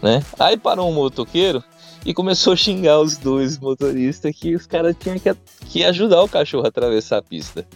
né? 0.03 0.25
Aí 0.39 0.57
parou 0.57 0.91
um 0.91 0.95
motoqueiro 0.95 1.63
e 2.05 2.13
começou 2.13 2.55
a 2.55 2.57
xingar 2.57 3.01
os 3.01 3.17
dois 3.17 3.59
motoristas 3.59 4.35
que 4.35 4.55
os 4.55 4.67
caras 4.67 4.97
tinham 4.99 5.19
que, 5.19 5.33
que 5.69 5.85
ajudar 5.85 6.23
o 6.23 6.29
cachorro 6.29 6.65
a 6.65 6.69
atravessar 6.69 7.19
a 7.19 7.23
pista. 7.23 7.67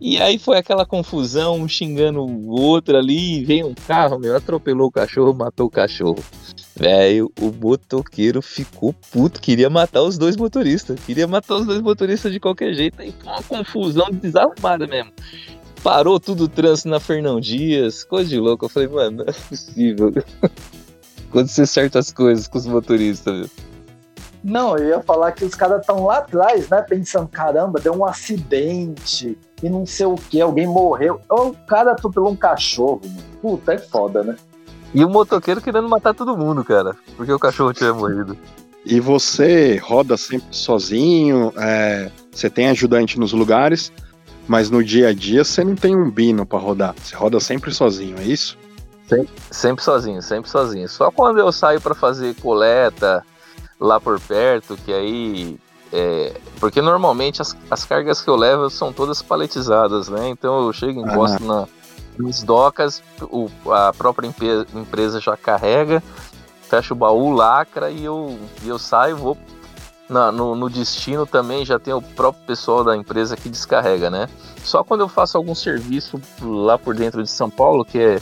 E 0.00 0.20
aí 0.20 0.38
foi 0.38 0.58
aquela 0.58 0.86
confusão, 0.86 1.56
um 1.56 1.66
xingando 1.66 2.24
o 2.24 2.50
outro 2.50 2.96
ali, 2.96 3.44
veio 3.44 3.66
um 3.66 3.74
carro, 3.74 4.18
meu, 4.18 4.36
atropelou 4.36 4.86
o 4.86 4.92
cachorro, 4.92 5.34
matou 5.34 5.66
o 5.66 5.70
cachorro. 5.70 6.22
Velho, 6.78 7.32
o 7.40 7.50
motoqueiro 7.50 8.40
ficou 8.40 8.94
puto, 9.10 9.40
queria 9.40 9.68
matar 9.68 10.02
os 10.02 10.16
dois 10.16 10.36
motoristas. 10.36 11.00
Queria 11.00 11.26
matar 11.26 11.56
os 11.56 11.66
dois 11.66 11.80
motoristas 11.80 12.32
de 12.32 12.38
qualquer 12.38 12.72
jeito. 12.72 13.02
Aí 13.02 13.12
foi 13.18 13.32
uma 13.32 13.42
confusão 13.42 14.06
desarrumada 14.12 14.86
mesmo. 14.86 15.12
Parou 15.82 16.20
tudo 16.20 16.44
o 16.44 16.48
trânsito 16.48 16.88
na 16.88 17.00
Fernão 17.00 17.40
Dias, 17.40 18.04
coisa 18.04 18.30
de 18.30 18.38
louco. 18.38 18.66
Eu 18.66 18.68
falei, 18.68 18.88
mano, 18.88 19.18
não 19.18 19.24
é 19.24 19.32
possível. 19.32 20.12
Acontecer 21.28 21.66
certas 21.66 22.12
coisas 22.12 22.46
com 22.46 22.58
os 22.58 22.66
motoristas, 22.66 23.36
viu? 23.40 23.50
Não, 24.44 24.78
eu 24.78 24.88
ia 24.88 25.02
falar 25.02 25.32
que 25.32 25.44
os 25.44 25.56
caras 25.56 25.80
estão 25.80 26.04
lá 26.04 26.18
atrás, 26.18 26.68
né? 26.68 26.80
Pensando, 26.82 27.26
caramba, 27.26 27.80
deu 27.80 27.92
um 27.92 28.04
acidente 28.04 29.36
e 29.60 29.68
não 29.68 29.84
sei 29.84 30.06
o 30.06 30.14
que, 30.14 30.40
alguém 30.40 30.68
morreu. 30.68 31.20
O 31.28 31.52
cara 31.66 31.90
atropelou 31.90 32.30
um 32.30 32.36
cachorro, 32.36 33.00
mano. 33.04 33.28
Puta, 33.42 33.74
é 33.74 33.78
foda, 33.78 34.22
né? 34.22 34.36
E 34.94 35.04
o 35.04 35.08
motoqueiro 35.08 35.60
querendo 35.60 35.88
matar 35.88 36.14
todo 36.14 36.36
mundo, 36.36 36.64
cara, 36.64 36.96
porque 37.16 37.32
o 37.32 37.38
cachorro 37.38 37.72
tinha 37.72 37.92
morrido. 37.92 38.36
E 38.84 39.00
você 39.00 39.76
roda 39.76 40.16
sempre 40.16 40.48
sozinho, 40.50 41.52
é, 41.56 42.10
você 42.30 42.48
tem 42.48 42.68
ajudante 42.68 43.18
nos 43.18 43.32
lugares, 43.32 43.92
mas 44.46 44.70
no 44.70 44.82
dia 44.82 45.08
a 45.08 45.12
dia 45.12 45.44
você 45.44 45.62
não 45.62 45.74
tem 45.74 45.94
um 45.94 46.10
bino 46.10 46.46
para 46.46 46.58
rodar. 46.58 46.94
Você 46.96 47.14
roda 47.14 47.38
sempre 47.38 47.72
sozinho, 47.72 48.16
é 48.18 48.22
isso? 48.22 48.56
Sempre, 49.06 49.28
sempre 49.50 49.84
sozinho, 49.84 50.22
sempre 50.22 50.50
sozinho. 50.50 50.88
Só 50.88 51.10
quando 51.10 51.38
eu 51.38 51.52
saio 51.52 51.80
para 51.80 51.94
fazer 51.94 52.34
coleta 52.36 53.24
lá 53.78 54.00
por 54.00 54.18
perto, 54.20 54.76
que 54.84 54.92
aí. 54.92 55.58
É, 55.90 56.34
porque 56.60 56.82
normalmente 56.82 57.40
as, 57.40 57.56
as 57.70 57.84
cargas 57.84 58.20
que 58.20 58.28
eu 58.28 58.36
levo 58.36 58.68
são 58.68 58.92
todas 58.92 59.22
paletizadas, 59.22 60.08
né? 60.10 60.28
Então 60.28 60.66
eu 60.66 60.72
chego, 60.72 61.00
encosto 61.00 61.42
ah. 61.44 61.46
na, 61.46 61.68
nas 62.18 62.42
docas, 62.42 63.02
o, 63.22 63.48
a 63.70 63.92
própria 63.92 64.26
empresa 64.26 65.20
já 65.20 65.36
carrega, 65.36 66.02
fecha 66.62 66.92
o 66.92 66.96
baú, 66.96 67.30
lacra 67.30 67.90
e 67.90 68.04
eu, 68.04 68.38
eu 68.64 68.78
saio, 68.78 69.16
vou 69.16 69.38
na, 70.08 70.32
no, 70.32 70.54
no, 70.54 70.70
destino 70.70 71.26
também 71.26 71.66
já 71.66 71.78
tem 71.78 71.92
o 71.92 72.00
próprio 72.00 72.42
pessoal 72.46 72.82
da 72.82 72.96
empresa 72.96 73.36
que 73.36 73.48
descarrega, 73.48 74.08
né? 74.08 74.26
Só 74.64 74.82
quando 74.82 75.02
eu 75.02 75.08
faço 75.08 75.36
algum 75.36 75.54
serviço 75.54 76.20
lá 76.40 76.78
por 76.78 76.94
dentro 76.94 77.22
de 77.22 77.30
São 77.30 77.50
Paulo, 77.50 77.84
que 77.84 77.98
é 77.98 78.20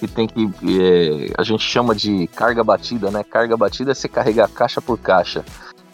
que 0.00 0.06
tem 0.06 0.28
que 0.28 0.50
é, 0.80 1.32
a 1.36 1.42
gente 1.42 1.62
chama 1.62 1.94
de 1.94 2.26
carga 2.28 2.62
batida, 2.62 3.10
né? 3.10 3.24
Carga 3.24 3.56
batida 3.56 3.92
é 3.92 3.94
você 3.94 4.08
carregar 4.08 4.48
caixa 4.48 4.80
por 4.80 4.98
caixa. 4.98 5.44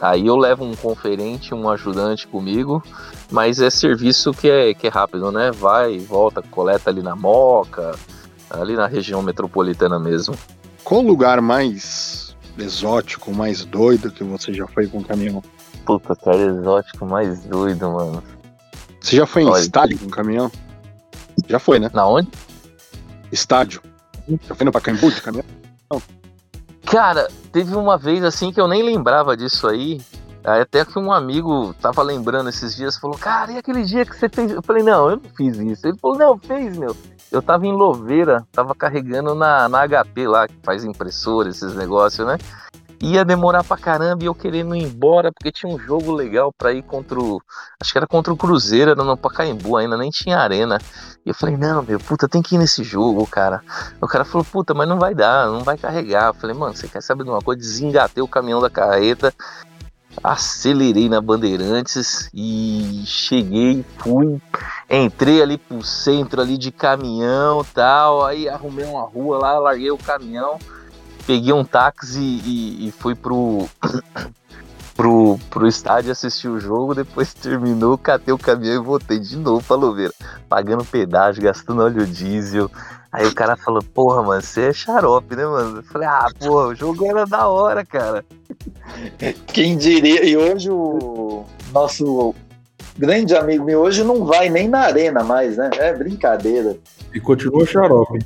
Aí 0.04 0.26
eu 0.26 0.36
levo 0.36 0.64
um 0.66 0.76
conferente, 0.76 1.54
um 1.54 1.66
ajudante 1.70 2.26
comigo, 2.26 2.82
mas 3.30 3.58
é 3.58 3.70
serviço 3.70 4.34
que 4.34 4.50
é, 4.50 4.74
que 4.74 4.86
é 4.86 4.90
rápido, 4.90 5.32
né? 5.32 5.50
Vai, 5.50 5.98
volta, 5.98 6.42
coleta 6.42 6.90
ali 6.90 7.02
na 7.02 7.16
Moca, 7.16 7.98
ali 8.50 8.76
na 8.76 8.86
região 8.86 9.22
metropolitana 9.22 9.98
mesmo. 9.98 10.36
Qual 10.82 11.00
o 11.00 11.06
lugar 11.06 11.40
mais 11.40 12.36
exótico, 12.58 13.32
mais 13.32 13.64
doido 13.64 14.10
que 14.10 14.22
você 14.22 14.52
já 14.52 14.66
foi 14.66 14.86
com 14.86 15.02
caminhão? 15.02 15.42
Puta, 15.86 16.14
cara, 16.14 16.36
exótico 16.36 17.06
mais 17.06 17.42
doido, 17.44 17.90
mano. 17.90 18.22
Você 19.00 19.16
já 19.16 19.24
foi 19.24 19.44
em 19.44 19.48
Olha, 19.48 19.62
estádio 19.62 19.98
com 19.98 20.10
caminhão? 20.10 20.52
Já 21.48 21.58
foi, 21.58 21.78
né? 21.78 21.90
Na 21.94 22.06
onde? 22.06 22.28
Estádio. 23.32 23.80
Já 24.46 24.54
foi 24.54 24.66
no 24.66 24.72
Pacaembu 24.72 25.10
de 25.10 25.22
caminhão? 25.22 25.46
Não. 25.90 26.02
Cara, 26.86 27.28
teve 27.52 27.74
uma 27.74 27.96
vez 27.96 28.22
assim 28.22 28.52
que 28.52 28.60
eu 28.60 28.68
nem 28.68 28.82
lembrava 28.82 29.36
disso 29.36 29.66
aí. 29.66 30.00
Até 30.44 30.84
que 30.84 30.98
um 30.98 31.10
amigo 31.10 31.74
tava 31.80 32.02
lembrando 32.02 32.50
esses 32.50 32.76
dias, 32.76 32.98
falou, 32.98 33.16
cara, 33.16 33.52
e 33.52 33.58
aquele 33.58 33.82
dia 33.82 34.04
que 34.04 34.14
você 34.14 34.28
fez? 34.28 34.50
Eu 34.50 34.62
falei, 34.62 34.82
não, 34.82 35.10
eu 35.10 35.16
não 35.16 35.30
fiz 35.34 35.56
isso. 35.56 35.86
Ele 35.86 35.96
falou, 35.96 36.18
não, 36.18 36.38
fez, 36.38 36.76
meu. 36.76 36.94
Eu 37.32 37.40
tava 37.40 37.66
em 37.66 37.72
Louveira, 37.72 38.46
tava 38.52 38.74
carregando 38.74 39.34
na, 39.34 39.68
na 39.70 39.88
HP 39.88 40.28
lá, 40.28 40.46
que 40.46 40.54
faz 40.62 40.84
impressora, 40.84 41.48
esses 41.48 41.74
negócios, 41.74 42.26
né? 42.26 42.36
Ia 43.04 43.24
demorar 43.24 43.62
pra 43.62 43.76
caramba 43.76 44.24
e 44.24 44.26
eu 44.26 44.34
querendo 44.34 44.74
ir 44.74 44.82
embora, 44.82 45.30
porque 45.30 45.52
tinha 45.52 45.70
um 45.70 45.78
jogo 45.78 46.10
legal 46.12 46.52
pra 46.56 46.72
ir 46.72 46.82
contra 46.82 47.20
o. 47.20 47.40
Acho 47.80 47.92
que 47.92 47.98
era 47.98 48.06
contra 48.06 48.32
o 48.32 48.36
Cruzeiro, 48.36 48.92
era 48.92 49.04
no 49.04 49.16
Pacaembu 49.16 49.76
ainda, 49.76 49.96
nem 49.96 50.10
tinha 50.10 50.38
arena. 50.38 50.78
E 51.24 51.28
eu 51.28 51.34
falei, 51.34 51.56
não, 51.56 51.82
meu, 51.82 52.00
puta, 52.00 52.26
tem 52.26 52.40
que 52.40 52.54
ir 52.54 52.58
nesse 52.58 52.82
jogo, 52.82 53.26
cara. 53.26 53.62
O 54.00 54.06
cara 54.06 54.24
falou, 54.24 54.44
puta, 54.44 54.72
mas 54.72 54.88
não 54.88 54.98
vai 54.98 55.14
dar, 55.14 55.46
não 55.48 55.62
vai 55.62 55.76
carregar. 55.76 56.28
Eu 56.28 56.34
falei, 56.34 56.56
mano, 56.56 56.74
você 56.74 56.88
quer 56.88 57.02
saber 57.02 57.24
de 57.24 57.30
uma 57.30 57.40
coisa? 57.40 57.60
Desengatei 57.60 58.22
o 58.22 58.28
caminhão 58.28 58.60
da 58.60 58.70
carreta, 58.70 59.34
acelerei 60.22 61.08
na 61.08 61.20
Bandeirantes 61.20 62.30
e 62.32 63.02
cheguei, 63.06 63.84
fui, 63.98 64.40
entrei 64.88 65.42
ali 65.42 65.58
pro 65.58 65.82
centro 65.82 66.40
ali 66.40 66.56
de 66.56 66.70
caminhão 66.72 67.64
tal, 67.74 68.24
aí 68.24 68.48
arrumei 68.48 68.86
uma 68.86 69.02
rua 69.02 69.38
lá, 69.38 69.58
larguei 69.58 69.90
o 69.90 69.98
caminhão 69.98 70.58
peguei 71.26 71.52
um 71.52 71.64
táxi 71.64 72.20
e, 72.20 72.88
e 72.88 72.92
fui 72.92 73.14
pro, 73.14 73.68
pro, 74.94 75.38
pro 75.50 75.66
estádio 75.66 76.12
assistir 76.12 76.48
o 76.48 76.60
jogo, 76.60 76.94
depois 76.94 77.34
terminou, 77.34 77.98
catei 77.98 78.32
o 78.32 78.38
caminhão 78.38 78.82
e 78.82 78.84
voltei 78.84 79.18
de 79.18 79.36
novo 79.36 79.62
pra 79.66 79.76
Louveira, 79.76 80.12
pagando 80.48 80.84
pedágio, 80.84 81.42
gastando 81.42 81.82
óleo 81.82 82.06
diesel. 82.06 82.70
Aí 83.12 83.26
o 83.26 83.34
cara 83.34 83.56
falou, 83.56 83.80
porra, 83.80 84.22
mano, 84.24 84.42
você 84.42 84.62
é 84.62 84.72
xarope, 84.72 85.36
né, 85.36 85.46
mano? 85.46 85.78
Eu 85.78 85.82
falei, 85.84 86.08
ah, 86.08 86.26
porra, 86.36 86.66
o 86.68 86.74
jogo 86.74 87.06
era 87.06 87.24
da 87.24 87.46
hora, 87.46 87.84
cara. 87.84 88.24
Quem 89.46 89.76
diria, 89.76 90.24
e 90.24 90.36
hoje 90.36 90.68
o 90.68 91.44
nosso 91.72 92.34
grande 92.98 93.36
amigo 93.36 93.64
meu 93.64 93.80
hoje 93.80 94.02
não 94.02 94.24
vai 94.24 94.48
nem 94.48 94.68
na 94.68 94.80
arena 94.80 95.22
mais, 95.22 95.56
né? 95.56 95.70
É 95.74 95.92
brincadeira. 95.92 96.76
E 97.12 97.20
continua 97.20 97.64
xarope. 97.64 98.18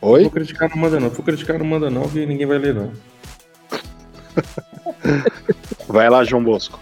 Oi? 0.01 0.19
Se 0.19 0.25
for 0.25 0.33
criticar, 0.33 0.69
não 0.69 0.79
manda 0.79 0.99
não. 0.99 1.11
Se 1.11 1.15
for 1.15 1.23
criticar, 1.23 1.61
não 1.61 1.67
manda 1.67 1.89
não, 1.89 2.09
que 2.09 2.27
ninguém 2.27 2.45
vai 2.45 2.59
ler 2.59 2.75
não. 2.75 2.91
Vai 5.89 6.09
lá, 6.11 6.23
João 6.23 6.45
Bosco. 6.45 6.79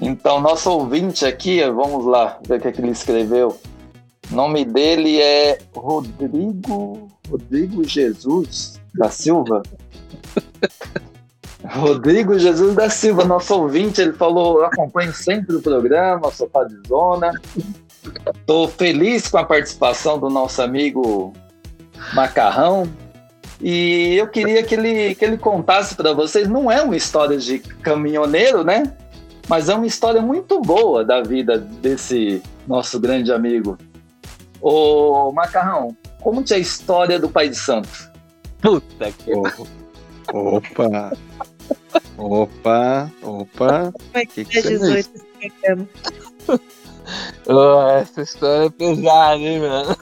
Então, 0.00 0.40
nosso 0.40 0.70
ouvinte 0.70 1.26
aqui, 1.26 1.62
vamos 1.70 2.06
lá 2.06 2.38
ver 2.46 2.58
o 2.58 2.60
que, 2.60 2.68
é 2.68 2.72
que 2.72 2.80
ele 2.80 2.90
escreveu. 2.90 3.60
O 4.30 4.34
nome 4.34 4.64
dele 4.64 5.20
é 5.20 5.58
Rodrigo 5.74 7.08
Rodrigo 7.30 7.84
Jesus 7.84 8.80
da 8.94 9.10
Silva. 9.10 9.62
Rodrigo 11.64 12.38
Jesus 12.38 12.74
da 12.74 12.88
Silva, 12.88 13.24
nosso 13.24 13.54
ouvinte, 13.54 14.00
ele 14.00 14.12
falou: 14.12 14.64
acompanho 14.64 15.12
sempre 15.12 15.56
o 15.56 15.62
programa, 15.62 16.30
Sofá 16.30 16.64
de 16.64 16.76
Zona. 16.88 17.32
Estou 18.34 18.68
feliz 18.68 19.28
com 19.28 19.38
a 19.38 19.44
participação 19.44 20.18
do 20.18 20.30
nosso 20.30 20.62
amigo 20.62 21.34
Macarrão. 22.14 22.88
E 23.60 24.14
eu 24.16 24.28
queria 24.28 24.62
que 24.62 24.74
ele, 24.74 25.14
que 25.14 25.24
ele 25.24 25.36
contasse 25.36 25.94
para 25.96 26.12
vocês, 26.12 26.48
não 26.48 26.70
é 26.70 26.80
uma 26.80 26.96
história 26.96 27.36
de 27.36 27.58
caminhoneiro, 27.58 28.62
né? 28.62 28.94
Mas 29.48 29.68
é 29.68 29.74
uma 29.74 29.86
história 29.86 30.20
muito 30.20 30.60
boa 30.60 31.04
da 31.04 31.22
vida 31.22 31.58
desse 31.58 32.42
nosso 32.66 33.00
grande 33.00 33.32
amigo. 33.32 33.76
Ô, 34.60 35.32
Macarrão, 35.32 35.96
conte 36.20 36.54
a 36.54 36.58
história 36.58 37.18
do 37.18 37.28
Pai 37.28 37.48
de 37.48 37.56
Santos. 37.56 38.08
Puta 38.60 39.10
que. 39.10 39.32
Opa! 40.32 41.16
Opa! 42.16 43.10
Opa! 43.22 43.92
Como 43.92 44.10
é 44.14 44.26
que, 44.26 44.44
que 44.44 44.58
é 44.58 44.62
18 44.62 45.10
oh, 47.46 47.88
essa 47.98 48.22
história 48.22 48.66
é 48.66 48.70
pesada, 48.70 49.36
hein, 49.36 49.60
mano? 49.60 49.96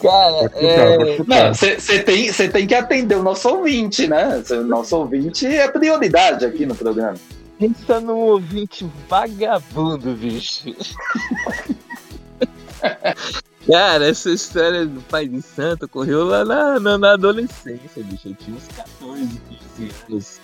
Cara, 0.00 0.50
é... 0.54 1.52
você 1.52 2.00
tem, 2.00 2.30
tem 2.32 2.66
que 2.66 2.74
atender 2.74 3.16
o 3.16 3.22
nosso 3.22 3.48
ouvinte, 3.48 4.06
né? 4.06 4.42
O 4.50 4.62
nosso 4.64 4.96
ouvinte 4.96 5.46
é 5.46 5.68
prioridade 5.68 6.44
aqui 6.44 6.66
no 6.66 6.74
programa. 6.74 7.14
Pensa 7.58 8.00
num 8.00 8.18
ouvinte 8.18 8.86
vagabundo, 9.08 10.12
bicho. 10.14 10.74
Cara, 13.70 14.06
essa 14.08 14.30
história 14.30 14.84
do 14.84 15.00
pai 15.02 15.26
de 15.26 15.40
santo 15.40 15.86
ocorreu 15.86 16.24
lá 16.24 16.44
na, 16.44 16.78
na, 16.78 16.98
na, 16.98 17.12
adolescência, 17.14 18.02
bicho. 18.02 18.28
Eu 18.28 18.34
tinha 18.34 18.56
uns 18.56 18.68
14, 18.68 19.40
15 19.78 19.92
anos. 20.08 20.40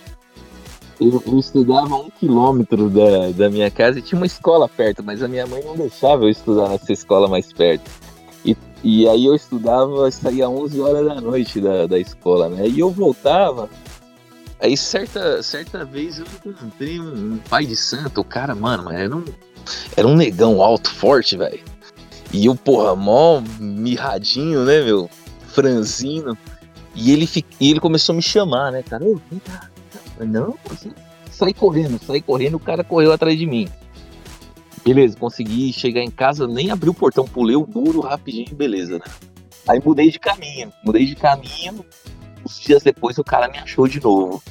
Eu, 0.99 1.23
eu, 1.27 1.39
estudava 1.39 1.97
um 1.97 2.11
quilômetro 2.11 2.89
da, 2.89 3.31
da 3.35 3.51
minha 3.51 3.71
casa 3.71 3.99
e 3.99 4.03
tinha 4.03 4.19
uma 4.19 4.27
escola 4.27 4.69
perto, 4.69 5.03
mas 5.03 5.23
a 5.23 5.29
minha 5.29 5.47
mãe 5.47 5.63
não 5.65 5.77
deixava 5.77 6.25
eu 6.25 6.29
estudar 6.29 6.69
nessa 6.69 6.93
escola 6.93 7.29
mais 7.29 7.53
perto. 7.53 7.91
E 8.45 8.57
e 8.83 9.07
aí 9.07 9.27
eu 9.27 9.35
estudava, 9.35 10.11
saía 10.11 10.49
11 10.49 10.81
horas 10.81 11.07
da 11.07 11.21
noite 11.21 11.61
da, 11.61 11.87
da 11.87 11.99
escola, 11.99 12.49
né? 12.49 12.67
E 12.67 12.81
eu 12.81 12.91
voltava. 12.91 13.69
Aí 14.59 14.77
certa, 14.77 15.43
certa 15.43 15.85
vez 15.85 16.19
eu 16.19 16.27
encontrei 16.47 16.99
um, 16.99 17.35
um 17.35 17.39
pai 17.49 17.67
de 17.67 17.77
santo, 17.77 18.21
o 18.21 18.25
cara, 18.25 18.55
mano, 18.55 18.91
era 18.91 19.15
um, 19.15 19.25
era 19.97 20.07
um 20.07 20.17
negão 20.17 20.63
alto, 20.63 20.91
forte, 20.91 21.37
velho. 21.37 21.61
E 22.33 22.47
eu, 22.47 22.55
porra, 22.55 22.95
mó 22.97 23.43
mirradinho, 23.59 24.65
né, 24.65 24.83
meu? 24.83 25.11
Franzino. 25.49 26.37
E 26.95 27.13
ele, 27.13 27.29
e 27.61 27.71
ele 27.71 27.81
começou 27.81 28.15
a 28.15 28.17
me 28.17 28.23
chamar, 28.23 28.73
né, 28.73 28.83
cara? 28.83 29.05
Ô, 29.05 29.21
vem 29.31 29.41
cá. 29.41 29.69
Não, 30.21 30.55
assim, 30.71 30.93
sai 31.31 31.53
correndo, 31.53 31.99
sai 32.07 32.21
correndo, 32.21 32.57
o 32.57 32.61
cara 32.61 32.85
correu 32.85 33.13
atrás 33.13 33.39
de 33.39 33.47
mim. 33.47 33.69
Beleza, 34.85 35.17
consegui 35.17 35.73
chegar 35.73 36.01
em 36.01 36.11
casa, 36.11 36.47
nem 36.47 36.71
abri 36.71 36.89
o 36.89 36.95
portão, 36.95 37.25
pulei 37.25 37.57
o 37.57 37.67
muro 37.67 38.01
rapidinho, 38.01 38.55
beleza, 38.55 38.99
né? 38.99 39.05
Aí 39.69 39.81
mudei 39.85 40.11
de 40.11 40.19
caminho, 40.19 40.73
mudei 40.85 41.05
de 41.05 41.15
caminho. 41.15 41.85
Uns 42.45 42.61
dias 42.61 42.83
depois 42.83 43.19
o 43.19 43.25
cara 43.25 43.49
me 43.49 43.59
achou 43.59 43.87
de 43.87 44.01
novo. 44.01 44.43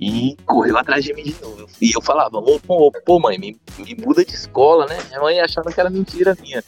E 0.00 0.36
correu 0.46 0.78
atrás 0.78 1.04
de 1.04 1.12
mim 1.12 1.24
de 1.24 1.36
novo. 1.40 1.66
E 1.80 1.92
eu 1.94 2.00
falava, 2.00 2.38
ô, 2.38 2.58
pô, 2.60 2.92
pô, 3.04 3.20
mãe, 3.20 3.38
me, 3.38 3.60
me 3.78 3.94
muda 3.94 4.24
de 4.24 4.32
escola, 4.32 4.86
né? 4.86 4.98
Minha 5.08 5.20
mãe 5.20 5.40
achava 5.40 5.70
que 5.70 5.80
era 5.80 5.90
mentira 5.90 6.36
minha. 6.40 6.62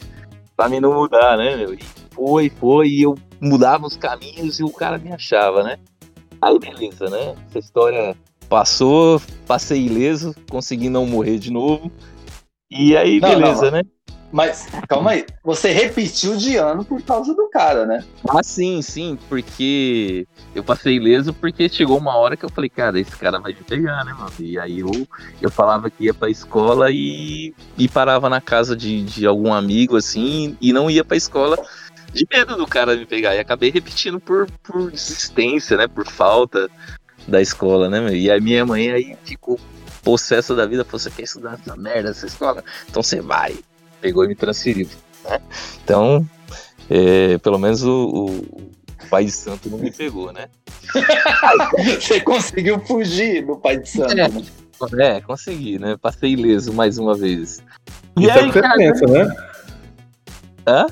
Pra 0.55 0.69
mim 0.69 0.79
não 0.79 0.93
mudar, 0.93 1.37
né, 1.37 1.55
meu? 1.55 1.73
E 1.73 1.79
foi, 2.11 2.49
foi, 2.49 2.87
e 2.89 3.01
eu 3.01 3.17
mudava 3.41 3.85
os 3.85 3.97
caminhos 3.97 4.59
e 4.59 4.63
o 4.63 4.69
cara 4.69 4.97
me 4.97 5.11
achava, 5.11 5.63
né? 5.63 5.77
Aí 6.41 6.59
beleza, 6.59 7.09
né? 7.09 7.35
Essa 7.49 7.59
história 7.59 8.15
passou, 8.47 9.21
passei 9.47 9.85
ileso, 9.85 10.35
consegui 10.49 10.89
não 10.89 11.05
morrer 11.05 11.37
de 11.37 11.51
novo. 11.51 11.91
E 12.69 12.95
aí, 12.97 13.19
não, 13.19 13.29
beleza, 13.29 13.65
não, 13.65 13.71
né? 13.71 13.83
Mas, 14.31 14.67
calma 14.89 15.11
aí, 15.11 15.25
você 15.43 15.71
repetiu 15.71 16.35
de 16.35 16.57
ano 16.57 16.83
por 16.83 17.01
causa 17.01 17.33
do 17.33 17.47
cara, 17.49 17.85
né? 17.85 18.03
Ah, 18.27 18.43
sim, 18.43 18.81
sim, 18.81 19.17
porque 19.29 20.27
eu 20.53 20.63
passei 20.63 20.95
ileso 20.95 21.33
porque 21.33 21.69
chegou 21.69 21.97
uma 21.97 22.17
hora 22.17 22.35
que 22.35 22.43
eu 22.43 22.49
falei, 22.49 22.69
cara, 22.69 22.99
esse 22.99 23.15
cara 23.15 23.39
vai 23.39 23.53
me 23.53 23.63
pegar, 23.63 24.03
né, 24.03 24.11
mano? 24.13 24.33
E 24.39 24.59
aí 24.59 24.79
eu, 24.79 25.07
eu 25.41 25.49
falava 25.49 25.89
que 25.89 26.05
ia 26.05 26.13
pra 26.13 26.29
escola 26.29 26.91
e, 26.91 27.53
e 27.77 27.87
parava 27.87 28.29
na 28.29 28.41
casa 28.41 28.75
de, 28.75 29.03
de 29.03 29.25
algum 29.25 29.53
amigo, 29.53 29.95
assim, 29.95 30.57
e 30.59 30.73
não 30.73 30.89
ia 30.89 31.05
pra 31.05 31.15
escola 31.15 31.57
de 32.11 32.27
medo 32.29 32.57
do 32.57 32.67
cara 32.67 32.95
me 32.95 33.05
pegar. 33.05 33.35
E 33.35 33.39
acabei 33.39 33.71
repetindo 33.71 34.19
por, 34.19 34.49
por 34.63 34.91
desistência, 34.91 35.77
né? 35.77 35.87
Por 35.87 36.05
falta 36.07 36.69
da 37.27 37.41
escola, 37.41 37.89
né? 37.89 38.13
E 38.13 38.29
a 38.29 38.39
minha 38.39 38.65
mãe 38.65 38.91
aí 38.91 39.15
ficou 39.23 39.59
possessa 40.05 40.55
da 40.55 40.65
vida, 40.65 40.85
falou: 40.85 40.99
você 40.99 41.09
quer 41.09 41.23
estudar 41.23 41.55
essa 41.55 41.75
merda, 41.75 42.11
essa 42.11 42.27
escola? 42.27 42.63
Então 42.87 43.03
você 43.03 43.19
vai. 43.19 43.57
Pegou 43.99 44.23
e 44.23 44.27
me 44.27 44.35
transferiu. 44.35 44.87
Né? 45.25 45.41
Então, 45.83 46.25
é, 46.89 47.37
pelo 47.39 47.57
menos 47.57 47.83
o, 47.83 48.05
o, 48.05 48.61
pai 49.09 49.25
de 49.25 49.31
santo 49.31 49.69
não 49.69 49.79
me 49.79 49.91
pegou, 49.91 50.31
né? 50.31 50.47
você 51.99 52.21
conseguiu 52.21 52.79
fugir 52.79 53.45
do 53.45 53.57
pai 53.57 53.77
de 53.77 53.89
santo, 53.89 54.11
é, 54.11 54.29
né? 54.29 54.43
É, 54.99 55.21
consegui, 55.21 55.79
né? 55.79 55.97
Passei 55.97 56.33
ileso 56.33 56.71
mais 56.71 56.97
uma 56.97 57.15
vez. 57.15 57.63
E 58.17 58.25
Isso 58.25 58.31
aí, 58.31 58.39
é 58.39 58.43
o 58.43 58.45
que 58.47 58.53
você 58.53 58.61
cara... 58.61 58.75
pensa, 58.75 59.05
né? 59.07 59.35
Hã? 60.67 60.85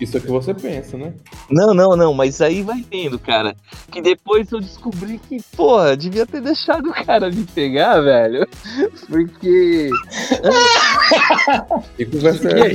Isso 0.00 0.16
é 0.16 0.20
o 0.20 0.22
que 0.22 0.30
você 0.30 0.54
pensa, 0.54 0.96
né? 0.96 1.12
Não, 1.50 1.74
não, 1.74 1.94
não, 1.94 2.14
mas 2.14 2.40
aí 2.40 2.62
vai 2.62 2.82
vendo, 2.90 3.18
cara. 3.18 3.54
Que 3.92 4.00
depois 4.00 4.50
eu 4.50 4.60
descobri 4.60 5.20
que, 5.28 5.42
porra, 5.54 5.94
devia 5.96 6.26
ter 6.26 6.40
deixado 6.40 6.88
o 6.88 7.04
cara 7.04 7.30
me 7.30 7.44
pegar, 7.44 8.00
velho. 8.00 8.48
Porque. 9.08 9.90
que 11.96 12.06
conversa 12.06 12.48
é 12.48 12.74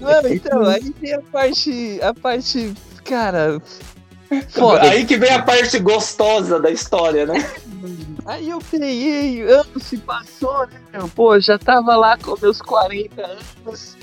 Não, 0.00 0.30
então, 0.30 0.64
aí 0.64 0.90
tem 0.90 1.14
a 1.14 1.20
parte. 1.20 2.00
A 2.02 2.14
parte. 2.14 2.74
Cara. 3.04 3.60
Foda. 4.50 4.82
Aí 4.82 5.06
que 5.06 5.16
vem 5.16 5.30
a 5.30 5.42
parte 5.42 5.78
gostosa 5.78 6.60
da 6.60 6.70
história, 6.70 7.26
né? 7.26 7.50
Aí 8.26 8.50
eu 8.50 8.58
peguei, 8.58 9.42
anos 9.42 9.84
se 9.84 9.96
passou, 9.96 10.66
né? 10.66 10.82
Pô, 11.14 11.40
já 11.40 11.58
tava 11.58 11.96
lá 11.96 12.18
com 12.18 12.36
meus 12.38 12.60
40 12.60 13.24
anos. 13.24 13.96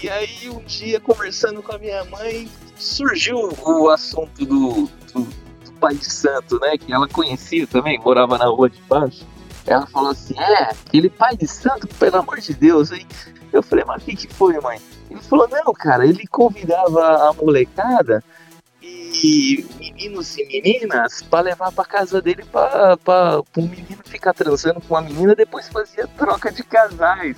E 0.00 0.08
aí 0.08 0.48
um 0.48 0.60
dia, 0.60 1.00
conversando 1.00 1.62
com 1.62 1.74
a 1.74 1.78
minha 1.78 2.04
mãe, 2.04 2.48
surgiu 2.76 3.36
o 3.64 3.90
assunto 3.90 4.44
do, 4.44 4.88
do, 5.12 5.22
do 5.64 5.72
pai 5.80 5.94
de 5.94 6.04
santo, 6.04 6.60
né? 6.60 6.78
Que 6.78 6.92
ela 6.92 7.08
conhecia 7.08 7.66
também, 7.66 7.98
morava 7.98 8.38
na 8.38 8.46
rua 8.46 8.70
de 8.70 8.80
baixo. 8.82 9.26
Ela 9.66 9.86
falou 9.86 10.10
assim, 10.10 10.38
é, 10.38 10.70
aquele 10.70 11.10
pai 11.10 11.36
de 11.36 11.46
santo, 11.46 11.86
pelo 11.86 12.16
amor 12.16 12.38
de 12.38 12.54
Deus, 12.54 12.92
hein? 12.92 13.06
Eu 13.52 13.62
falei, 13.62 13.84
mas 13.84 14.02
o 14.02 14.06
que, 14.06 14.16
que 14.16 14.28
foi, 14.32 14.58
mãe? 14.60 14.80
Ele 15.10 15.20
falou, 15.20 15.48
não, 15.48 15.72
cara, 15.72 16.06
ele 16.06 16.26
convidava 16.26 17.28
a 17.28 17.32
molecada 17.32 18.22
e 18.80 19.66
meninos 19.78 20.36
e 20.38 20.46
meninas 20.46 21.22
para 21.22 21.40
levar 21.40 21.72
para 21.72 21.84
casa 21.84 22.22
dele 22.22 22.44
para 22.44 23.42
um 23.56 23.62
menino 23.62 24.02
ficar 24.04 24.32
transando 24.32 24.80
com 24.80 24.94
uma 24.94 25.02
menina, 25.02 25.34
depois 25.34 25.68
fazia 25.68 26.06
troca 26.06 26.52
de 26.52 26.62
casais. 26.62 27.36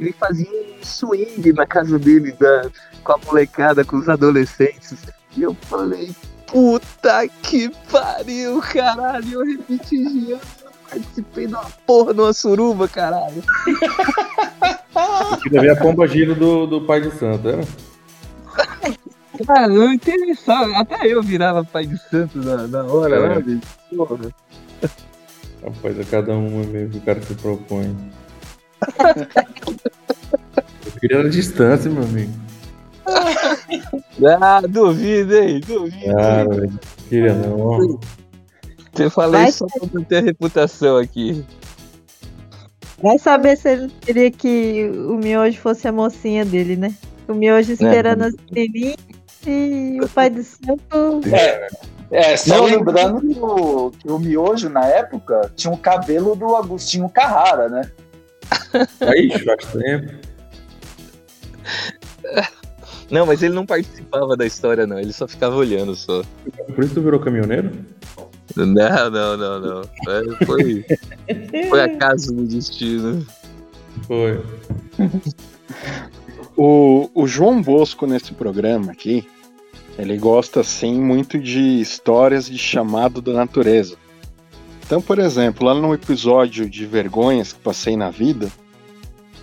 Ele 0.00 0.12
fazia 0.12 0.48
um 0.48 0.82
swing 0.82 1.52
na 1.52 1.66
casa 1.66 1.98
dele 1.98 2.32
da, 2.32 2.70
com 3.04 3.12
a 3.12 3.18
molecada, 3.18 3.84
com 3.84 3.98
os 3.98 4.08
adolescentes. 4.08 4.96
E 5.36 5.42
eu 5.42 5.54
falei, 5.54 6.14
puta 6.46 7.28
que 7.42 7.70
pariu, 7.92 8.60
caralho, 8.60 9.32
eu 9.32 9.44
repeti 9.44 10.30
eu 10.30 10.40
participei 10.88 11.46
de 11.46 11.54
uma 11.54 11.70
porra 11.86 12.14
de 12.14 12.20
uma 12.20 12.32
suruba, 12.32 12.88
caralho. 12.88 13.42
Queria 15.42 15.60
ver 15.60 15.70
a 15.70 15.76
pomba 15.76 16.08
giro 16.08 16.34
do, 16.34 16.66
do 16.66 16.80
pai 16.80 17.02
de 17.02 17.10
santo, 17.12 17.48
era? 17.48 17.62
Cara, 19.46 19.68
não 19.68 19.92
interessava. 19.92 20.78
Até 20.78 21.06
eu 21.06 21.22
virava 21.22 21.64
pai 21.64 21.86
de 21.86 21.96
santo 22.08 22.38
na, 22.38 22.66
na 22.66 22.84
hora, 22.84 23.16
é. 23.16 23.28
né, 23.28 23.40
bicho? 23.40 23.62
Porra. 23.96 24.34
Rapaz, 25.62 25.98
é 25.98 26.04
cada 26.04 26.32
uma 26.32 26.64
mesmo 26.64 26.90
que 26.90 26.98
o 26.98 27.00
cara 27.02 27.20
se 27.22 27.34
propõe. 27.34 27.94
A 31.18 31.28
distância, 31.28 31.90
meu 31.90 32.02
amigo. 32.02 32.32
Ah, 34.40 34.60
duvido, 34.60 35.34
hein? 35.34 35.60
Duvido. 35.66 36.18
Ah, 36.18 36.44
velho. 36.44 36.78
Queria 37.08 37.34
não. 37.34 37.98
Eu 38.98 39.10
falei 39.10 39.42
Vai 39.42 39.52
só 39.52 39.66
pra 39.66 40.04
ter 40.04 40.24
reputação 40.24 40.96
aqui. 40.96 41.44
Vai 43.02 43.18
saber 43.18 43.56
se 43.56 43.68
ele 43.70 43.92
queria 44.00 44.30
que 44.30 44.90
o 44.90 45.16
Miojo 45.16 45.58
fosse 45.58 45.88
a 45.88 45.92
mocinha 45.92 46.44
dele, 46.44 46.76
né? 46.76 46.94
O 47.26 47.32
Miojo 47.32 47.72
esperando 47.72 48.24
é. 48.24 48.26
as 48.26 48.34
menininhas 48.52 48.96
e 49.46 49.98
o 50.02 50.08
pai 50.08 50.28
do 50.28 50.42
santo. 50.42 51.20
É, 51.32 51.68
é 52.10 52.36
só 52.36 52.58
não, 52.58 52.64
lembrando 52.64 53.20
que 53.20 53.38
o, 53.38 53.90
que 53.92 54.10
o 54.10 54.18
Miojo, 54.18 54.68
na 54.68 54.84
época, 54.84 55.50
tinha 55.56 55.72
o 55.72 55.78
cabelo 55.78 56.34
do 56.36 56.54
Agostinho 56.56 57.08
Carrara, 57.08 57.68
né? 57.68 57.90
Aí, 59.00 59.30
faz 59.38 59.72
tempo. 59.72 60.14
Não, 63.10 63.26
mas 63.26 63.42
ele 63.42 63.54
não 63.54 63.66
participava 63.66 64.36
da 64.36 64.46
história, 64.46 64.86
não. 64.86 64.98
Ele 64.98 65.12
só 65.12 65.26
ficava 65.26 65.56
olhando 65.56 65.94
só. 65.96 66.22
Por 66.74 66.84
isso 66.84 66.94
tu 66.94 67.02
virou 67.02 67.18
caminhoneiro? 67.18 67.72
Não, 68.56 68.66
não, 69.10 69.36
não, 69.36 69.60
não. 69.60 69.82
Foi, 70.46 70.84
foi 71.68 71.80
acaso 71.82 72.32
do 72.32 72.46
destino. 72.46 73.26
Foi. 74.06 74.40
O, 76.56 77.10
o 77.14 77.26
João 77.26 77.62
Bosco 77.62 78.06
nesse 78.06 78.32
programa 78.32 78.92
aqui, 78.92 79.26
ele 79.98 80.16
gosta 80.16 80.60
assim 80.60 81.00
muito 81.00 81.38
de 81.38 81.80
histórias 81.80 82.46
de 82.46 82.58
chamado 82.58 83.20
da 83.20 83.32
natureza. 83.32 83.96
Então, 84.90 85.00
por 85.00 85.20
exemplo, 85.20 85.64
lá 85.64 85.72
no 85.72 85.94
episódio 85.94 86.68
de 86.68 86.84
vergonhas 86.84 87.52
que 87.52 87.60
passei 87.60 87.96
na 87.96 88.10
vida, 88.10 88.50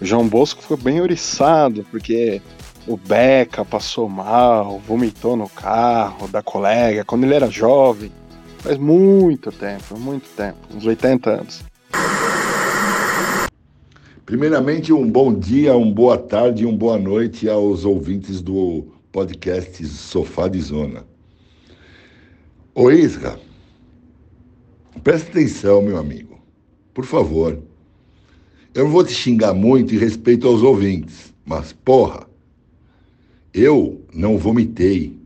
o 0.01 0.05
João 0.05 0.27
Bosco 0.27 0.61
ficou 0.61 0.75
bem 0.75 0.99
oriçado, 0.99 1.85
porque 1.89 2.41
o 2.85 2.97
Beca 2.97 3.63
passou 3.63 4.09
mal, 4.09 4.77
vomitou 4.85 5.37
no 5.37 5.47
carro 5.47 6.27
da 6.27 6.43
colega 6.43 7.05
quando 7.05 7.23
ele 7.23 7.33
era 7.33 7.49
jovem. 7.49 8.11
Faz 8.57 8.77
muito 8.77 9.49
tempo, 9.49 9.97
muito 9.97 10.27
tempo, 10.35 10.57
uns 10.75 10.85
80 10.85 11.29
anos. 11.29 11.63
Primeiramente, 14.25 14.91
um 14.91 15.09
bom 15.09 15.33
dia, 15.33 15.77
uma 15.77 15.93
boa 15.93 16.17
tarde 16.17 16.63
e 16.63 16.65
uma 16.65 16.77
boa 16.77 16.97
noite 16.97 17.47
aos 17.47 17.85
ouvintes 17.85 18.41
do 18.41 18.85
podcast 19.13 19.81
Sofá 19.87 20.49
de 20.49 20.59
Zona. 20.59 21.05
Ô 22.75 22.91
Isra, 22.91 23.46
presta 25.03 25.29
atenção, 25.29 25.81
meu 25.81 25.97
amigo. 25.97 26.39
Por 26.93 27.05
favor. 27.05 27.59
Eu 28.73 28.85
não 28.85 28.91
vou 28.91 29.03
te 29.03 29.13
xingar 29.13 29.53
muito 29.53 29.95
em 29.95 29.97
respeito 29.97 30.47
aos 30.47 30.61
ouvintes, 30.61 31.33
mas 31.45 31.73
porra, 31.73 32.27
eu 33.53 34.01
não 34.13 34.37
vomitei. 34.37 35.17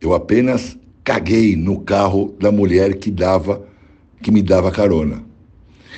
Eu 0.00 0.14
apenas 0.14 0.76
caguei 1.02 1.56
no 1.56 1.80
carro 1.80 2.34
da 2.38 2.52
mulher 2.52 2.96
que 2.98 3.10
dava 3.10 3.66
que 4.22 4.30
me 4.30 4.40
dava 4.40 4.70
carona. 4.70 5.24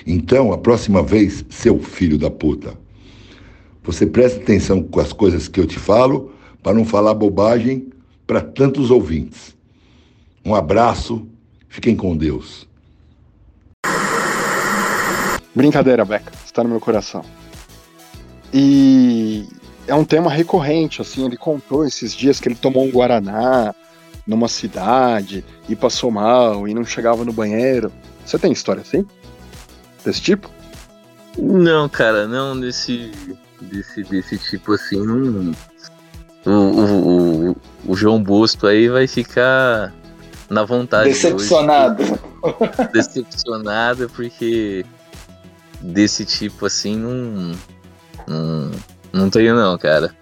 Então, 0.07 0.53
a 0.53 0.59
próxima 0.59 1.03
vez, 1.03 1.45
seu 1.51 1.79
filho 1.79 2.19
da 2.19 2.31
puta, 2.31 2.75
você 3.83 4.07
presta 4.07 4.41
atenção 4.41 4.83
com 4.83 4.99
as 4.99 5.13
coisas 5.13 5.47
que 5.47 5.61
eu 5.61 5.67
te 5.67 5.79
falo, 5.79 6.33
para 6.63 6.73
não 6.73 6.87
falar 6.87 7.13
bobagem 7.13 7.89
para 8.27 8.41
tantos 8.41 8.91
ouvintes. 8.91 9.55
Um 10.43 10.55
abraço, 10.55 11.27
fiquem 11.69 11.95
com 11.95 12.17
Deus. 12.17 12.67
Brincadeira, 15.55 16.05
Beca, 16.05 16.33
está 16.45 16.63
no 16.63 16.71
meu 16.71 16.81
coração. 16.81 17.25
E 18.53 19.49
é 19.87 19.95
um 19.95 20.05
tema 20.05 20.31
recorrente, 20.31 21.01
assim, 21.01 21.25
ele 21.25 21.37
contou 21.37 21.85
esses 21.85 22.15
dias 22.15 22.41
que 22.41 22.49
ele 22.49 22.55
tomou 22.55 22.85
um 22.85 22.91
Guaraná 22.91 23.75
numa 24.27 24.49
cidade 24.49 25.45
e 25.69 25.77
passou 25.77 26.11
mal 26.11 26.67
e 26.67 26.75
não 26.75 26.85
chegava 26.85 27.25
no 27.25 27.33
banheiro. 27.33 27.93
Você 28.25 28.39
tem 28.39 28.53
história 28.53 28.83
assim? 28.83 29.07
desse 30.05 30.21
tipo? 30.21 30.51
Não, 31.39 31.89
cara, 31.89 32.29
não 32.29 32.59
desse, 32.59 33.11
desse, 33.61 34.05
desse 34.05 34.39
tipo 34.39 34.73
assim. 34.73 35.05
Não, 35.05 35.53
o, 36.45 36.51
o, 36.51 37.51
o, 37.51 37.57
o 37.87 37.97
João 37.97 38.23
Busto 38.23 38.67
aí 38.67 38.89
vai 38.89 39.09
ficar 39.09 39.93
na 40.49 40.65
vontade. 40.65 41.09
Decepcionado. 41.09 42.03
Hoje, 42.03 42.93
decepcionado 42.93 44.11
porque 44.11 44.85
desse 45.93 46.25
tipo 46.25 46.67
assim 46.67 46.97
não, 46.97 47.53
não, 48.27 48.71
não 49.13 49.31
tenho 49.31 49.55
não, 49.55 49.77
cara. 49.77 50.15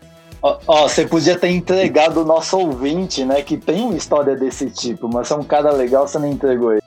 Ó, 0.43 0.89
você 0.89 1.07
podia 1.07 1.39
ter 1.39 1.51
entregado 1.51 2.21
o 2.21 2.25
nosso 2.25 2.59
ouvinte, 2.59 3.25
né? 3.25 3.43
Que 3.43 3.57
tem 3.57 3.83
uma 3.83 3.97
história 3.97 4.35
desse 4.35 4.69
tipo, 4.71 5.09
mas 5.09 5.31
é 5.31 5.37
um 5.37 5.45
cara 5.45 5.71
legal, 5.71 6.09
você 6.09 6.19
não 6.19 6.29
entregou 6.29 6.73
ele. 6.73 6.83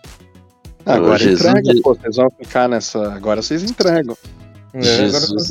Agora 0.86 1.18
Jesus 1.18 1.40
entrega, 1.40 1.74
de... 1.74 1.82
pô, 1.82 1.96
vocês 1.96 2.18
vão 2.18 2.30
ficar 2.38 2.68
nessa. 2.68 3.14
Agora 3.14 3.42
vocês 3.42 3.64
entregam. 3.64 4.16
É, 4.74 4.82
Jesus, 4.82 5.50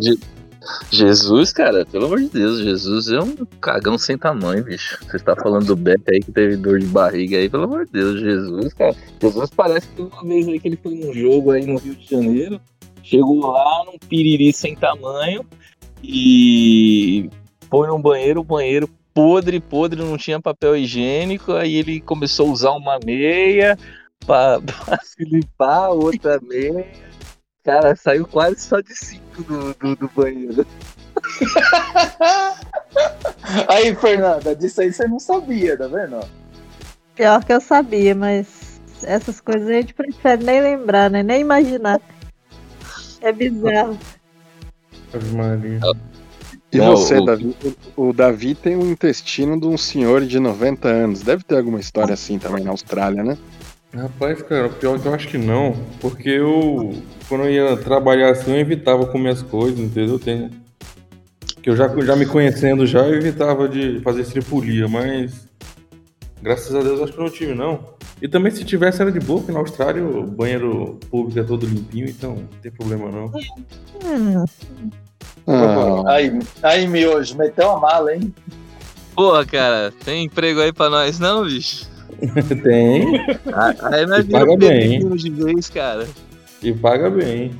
Je... 0.00 0.18
Jesus, 0.90 1.52
cara, 1.52 1.84
pelo 1.84 2.06
amor 2.06 2.20
de 2.20 2.28
Deus, 2.28 2.60
Jesus 2.60 3.08
é 3.08 3.20
um 3.20 3.34
cagão 3.60 3.96
sem 3.98 4.16
tamanho, 4.16 4.64
bicho. 4.64 4.98
Você 5.04 5.16
está 5.16 5.34
falando 5.34 5.66
do 5.66 5.76
Beto 5.76 6.04
aí 6.08 6.20
que 6.20 6.30
teve 6.30 6.56
dor 6.56 6.78
de 6.78 6.86
barriga 6.86 7.36
aí, 7.36 7.48
pelo 7.48 7.64
amor 7.64 7.86
de 7.86 7.92
Deus, 7.92 8.20
Jesus, 8.20 8.72
cara. 8.74 8.94
Jesus 9.20 9.50
parece 9.50 9.88
que 9.88 10.02
uma 10.02 10.24
vez 10.24 10.48
aí 10.48 10.60
que 10.60 10.68
ele 10.68 10.78
foi 10.82 10.94
num 10.94 11.12
jogo 11.12 11.50
aí 11.50 11.66
no 11.66 11.78
Rio 11.78 11.94
de 11.94 12.08
Janeiro, 12.08 12.60
chegou 13.02 13.46
lá 13.46 13.84
num 13.86 13.98
piriri 13.98 14.52
sem 14.52 14.76
tamanho 14.76 15.44
e 16.02 17.28
foi 17.70 17.88
no 17.88 17.98
banheiro, 17.98 18.44
banheiro 18.44 18.88
podre, 19.14 19.60
podre, 19.60 20.02
não 20.02 20.16
tinha 20.16 20.40
papel 20.40 20.76
higiênico, 20.76 21.52
aí 21.52 21.76
ele 21.76 22.00
começou 22.00 22.48
a 22.48 22.52
usar 22.52 22.70
uma 22.72 22.98
meia 23.04 23.78
pra 24.26 24.60
se 25.02 25.24
limpar, 25.24 25.90
outra 25.90 26.40
meia. 26.40 26.86
Cara, 27.64 27.94
saiu 27.94 28.26
quase 28.26 28.60
só 28.60 28.80
de 28.80 28.94
cinco 28.94 29.42
do, 29.44 29.74
do, 29.74 29.96
do 29.96 30.10
banheiro. 30.14 30.66
Aí, 33.68 33.94
Fernanda, 33.94 34.54
disso 34.54 34.80
aí 34.80 34.92
você 34.92 35.06
não 35.06 35.18
sabia, 35.18 35.76
tá 35.76 35.86
vendo? 35.86 36.20
Pior 37.14 37.44
que 37.44 37.52
eu 37.52 37.60
sabia, 37.60 38.14
mas 38.14 38.80
essas 39.02 39.40
coisas 39.40 39.68
a 39.68 39.72
gente 39.72 39.94
prefere 39.94 40.44
nem 40.44 40.60
lembrar, 40.60 41.10
né? 41.10 41.22
Nem 41.22 41.40
imaginar. 41.40 42.00
É 43.20 43.32
bizarro. 43.32 43.98
Maria. 45.34 45.80
E 46.72 46.78
Não, 46.78 46.96
você, 46.96 47.18
o- 47.18 47.24
Davi? 47.24 47.56
O 47.96 48.08
o 48.08 48.12
Davi 48.12 48.54
tem 48.54 48.76
um 48.76 48.90
intestino 48.90 49.60
de 49.60 49.66
um 49.66 49.76
senhor 49.76 50.24
de 50.24 50.40
90 50.40 50.88
anos. 50.88 51.20
Deve 51.20 51.44
ter 51.44 51.58
alguma 51.58 51.78
história 51.78 52.14
assim 52.14 52.38
também 52.38 52.64
na 52.64 52.70
Austrália, 52.70 53.22
né? 53.22 53.36
Rapaz, 53.94 54.40
cara, 54.42 54.70
pior 54.70 54.98
que 54.98 55.06
eu 55.06 55.14
acho 55.14 55.28
que 55.28 55.36
não. 55.38 55.76
Porque 56.00 56.30
eu, 56.30 56.94
quando 57.28 57.44
eu 57.44 57.50
ia 57.50 57.76
trabalhar 57.76 58.30
assim, 58.30 58.52
eu 58.52 58.60
evitava 58.60 59.06
comer 59.06 59.30
as 59.30 59.42
coisas, 59.42 59.78
entendeu? 59.78 60.18
Tem... 60.18 60.50
Que 61.62 61.70
eu 61.70 61.76
já, 61.76 61.88
já 62.02 62.16
me 62.16 62.26
conhecendo 62.26 62.86
já, 62.86 63.00
eu 63.06 63.14
evitava 63.16 63.68
de 63.68 64.00
fazer 64.00 64.22
estripulia, 64.22 64.88
mas 64.88 65.46
graças 66.42 66.74
a 66.74 66.80
Deus 66.82 67.00
acho 67.00 67.12
que 67.12 67.18
eu 67.18 67.24
não 67.24 67.30
tive, 67.30 67.54
não. 67.54 67.92
E 68.20 68.26
também 68.26 68.50
se 68.50 68.64
tivesse 68.64 69.00
era 69.00 69.12
de 69.12 69.20
boa, 69.20 69.40
porque 69.40 69.52
na 69.52 69.60
Austrália 69.60 70.02
o 70.04 70.26
banheiro 70.26 70.98
público 71.10 71.38
é 71.38 71.42
todo 71.44 71.66
limpinho, 71.66 72.08
então 72.08 72.34
não 72.36 72.60
tem 72.60 72.72
problema 72.72 73.10
não. 73.10 73.26
Hum, 74.04 74.44
Ah, 75.46 76.14
Aí, 76.14 76.38
aí 76.62 76.86
miojo, 76.88 77.36
meteu 77.36 77.70
a 77.70 77.78
mala, 77.80 78.14
hein? 78.14 78.34
Porra, 79.14 79.44
cara, 79.44 79.92
tem 80.04 80.24
emprego 80.24 80.60
aí 80.60 80.72
pra 80.72 80.88
nós 80.88 81.18
não, 81.18 81.44
bicho? 81.44 81.91
tem, 82.62 83.18
Aí 83.92 84.06
nós 84.06 84.24
E 84.24 84.30
paga 84.30 84.56
bem, 84.56 85.08
de 85.16 85.30
vez, 85.30 85.68
cara. 85.68 86.06
e 86.62 86.72
paga 86.72 87.10
bem. 87.10 87.52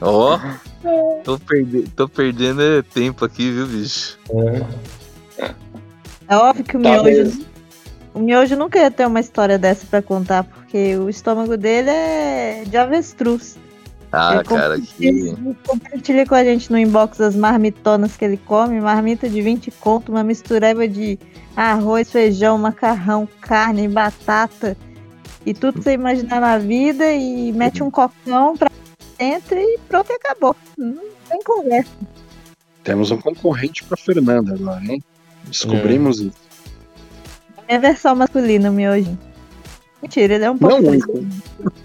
Ó, 0.00 0.38
tô, 1.24 1.38
perde... 1.38 1.82
tô 1.94 2.08
perdendo 2.08 2.62
é, 2.62 2.82
tempo 2.82 3.24
aqui, 3.24 3.50
viu, 3.50 3.66
bicho? 3.66 4.18
É. 5.38 5.52
É 6.28 6.36
óbvio 6.36 6.64
que 6.64 6.76
o 6.76 6.82
Tá 6.82 6.90
miojo. 6.90 7.04
mesmo. 7.04 7.44
O 8.12 8.18
miojo 8.18 8.56
nunca 8.56 8.78
ia 8.78 8.90
ter 8.90 9.06
uma 9.06 9.20
história 9.20 9.58
dessa 9.58 9.86
pra 9.86 10.02
contar, 10.02 10.42
porque 10.44 10.96
o 10.96 11.08
estômago 11.08 11.56
dele 11.56 11.90
é 11.90 12.64
de 12.66 12.76
avestruz. 12.76 13.56
Ah, 14.12 14.36
Ele 14.36 14.44
cara, 14.44 14.80
que. 14.80 15.36
Compartilha 15.66 16.26
com 16.26 16.34
a 16.34 16.44
gente 16.44 16.70
no 16.70 16.78
inbox 16.78 17.20
as 17.20 17.34
marmitonas 17.34 18.16
que 18.16 18.24
ele 18.24 18.36
come, 18.36 18.80
marmita 18.80 19.28
de 19.28 19.42
20 19.42 19.70
conto, 19.72 20.12
uma 20.12 20.22
mistureba 20.22 20.86
de 20.86 21.18
arroz, 21.56 22.10
feijão, 22.10 22.56
macarrão, 22.58 23.28
carne, 23.40 23.88
batata 23.88 24.76
e 25.44 25.54
tudo 25.54 25.74
que 25.74 25.84
você 25.84 25.92
imaginar 25.92 26.40
na 26.40 26.58
vida 26.58 27.12
e 27.12 27.52
mete 27.52 27.82
um 27.82 27.90
cocão 27.90 28.56
pra 28.56 28.68
dentro 29.18 29.56
e 29.56 29.78
pronto, 29.88 30.10
e 30.10 30.14
acabou. 30.14 30.56
Não 30.76 31.04
tem 31.28 31.42
conversa. 31.42 31.90
temos 32.82 33.10
um 33.10 33.18
concorrente 33.18 33.84
pra 33.84 33.96
Fernanda 33.96 34.54
agora, 34.54 34.84
hein? 34.84 35.02
Descobrimos 35.44 36.20
isso. 36.20 36.46
Minha 37.68 37.80
versão 37.80 38.14
masculina, 38.14 38.70
o 38.70 38.72
miojo. 38.72 39.16
Mentira, 40.02 40.34
ele 40.34 40.44
é 40.44 40.50
um 40.50 40.58
pouco. 40.58 40.76
Não 40.76 40.82
muito. 40.82 41.26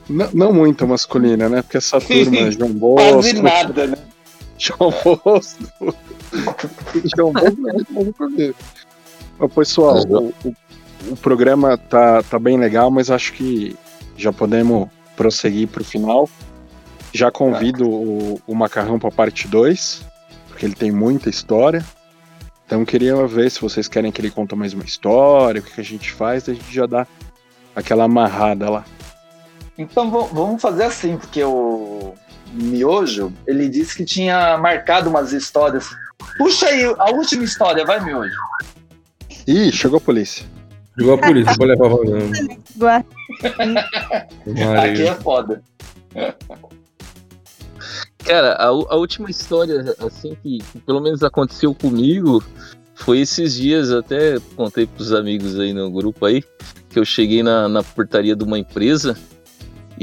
Não, 0.10 0.30
não 0.34 0.54
muito 0.54 0.88
masculina, 0.88 1.48
né? 1.48 1.62
Porque 1.62 1.78
essa 1.78 2.00
turma, 2.00 2.52
João 2.52 2.74
Quase 2.74 3.34
Bosco, 3.34 3.42
nada, 3.42 3.88
né? 3.88 3.98
João 4.58 4.94
Bosco. 5.24 5.96
João 7.16 7.34
Bosco 7.34 7.70
é 7.70 7.74
muito 7.74 7.94
bom 7.94 8.12
pra 8.12 8.28
ver. 8.28 8.54
Ô, 9.40 9.50
Pessoal, 9.50 9.98
o, 10.08 10.34
o, 10.46 10.56
o 11.12 11.16
programa 11.18 11.78
tá, 11.78 12.22
tá 12.24 12.38
bem 12.38 12.58
legal, 12.58 12.92
mas 12.92 13.10
acho 13.10 13.34
que 13.34 13.76
já 14.18 14.32
podemos 14.32 14.88
prosseguir 15.16 15.68
pro 15.68 15.84
final. 15.84 16.30
Já 17.14 17.32
convido 17.32 17.90
o, 17.90 18.42
o 18.48 18.56
Macarrão 18.56 19.00
pra 19.00 19.12
parte 19.12 19.48
2, 19.48 20.06
porque 20.48 20.66
ele 20.66 20.76
tem 20.76 20.92
muita 20.92 21.30
história. 21.30 21.84
Então 22.66 22.86
queria 22.86 23.28
ver 23.28 23.52
se 23.52 23.60
vocês 23.60 23.88
querem 23.88 24.12
que 24.12 24.22
ele 24.22 24.32
conte 24.32 24.56
mais 24.56 24.74
uma 24.74 24.86
história, 24.86 25.60
o 25.60 25.64
que, 25.64 25.74
que 25.74 25.82
a 25.82 25.84
gente 25.84 26.12
faz, 26.12 26.48
a 26.48 26.54
gente 26.54 26.74
já 26.74 26.86
dá 26.86 27.06
aquela 27.76 28.06
amarrada 28.06 28.70
lá. 28.70 28.86
Então 29.78 30.10
vamos 30.10 30.62
fazer 30.62 30.84
assim, 30.84 31.18
porque 31.18 31.44
o 31.44 32.14
Miojo, 32.54 33.32
ele 33.48 33.68
disse 33.70 33.96
que 33.96 34.06
tinha 34.06 34.58
marcado 34.58 35.10
umas 35.10 35.32
histórias. 35.34 35.90
Puxa 36.38 36.68
aí 36.68 36.84
a 36.84 37.10
última 37.12 37.44
história, 37.44 37.86
vai, 37.86 38.04
Miojo. 38.04 38.36
Ih, 39.48 39.72
chegou 39.72 39.98
a 39.98 40.02
polícia. 40.02 40.46
Igual 40.98 41.18
a 41.18 41.22
polícia, 41.22 41.54
vou 41.58 41.66
levar. 41.66 41.90
Guarda- 42.76 43.08
Aqui 44.84 45.08
é 45.08 45.16
foda. 45.16 45.64
Cara, 48.24 48.54
a, 48.54 48.66
a 48.68 48.96
última 48.96 49.30
história, 49.32 49.96
assim, 50.06 50.36
que, 50.44 50.60
que 50.60 50.80
pelo 50.80 51.02
menos 51.02 51.24
aconteceu 51.24 51.74
comigo, 51.74 52.44
foi 52.94 53.20
esses 53.22 53.56
dias, 53.56 53.92
até 53.92 54.38
contei 54.56 54.86
pros 54.86 55.12
amigos 55.12 55.58
aí 55.60 55.74
no 55.74 55.90
grupo 55.90 56.26
aí, 56.26 56.44
que 56.92 57.00
eu 57.00 57.06
cheguei 57.06 57.42
na, 57.42 57.68
na 57.68 57.84
portaria 57.84 58.36
de 58.36 58.44
uma 58.44 58.60
empresa 58.60 59.18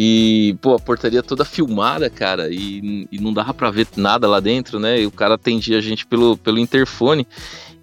e, 0.00 0.56
pô, 0.60 0.74
a 0.74 0.78
portaria 0.78 1.24
toda 1.24 1.44
filmada, 1.44 2.08
cara, 2.08 2.48
e, 2.50 3.08
e 3.10 3.18
não 3.20 3.32
dava 3.32 3.52
pra 3.52 3.68
ver 3.68 3.88
nada 3.96 4.28
lá 4.28 4.38
dentro, 4.38 4.78
né? 4.78 5.00
E 5.00 5.06
o 5.06 5.10
cara 5.10 5.34
atendia 5.34 5.76
a 5.76 5.80
gente 5.80 6.06
pelo, 6.06 6.36
pelo 6.36 6.58
interfone. 6.58 7.26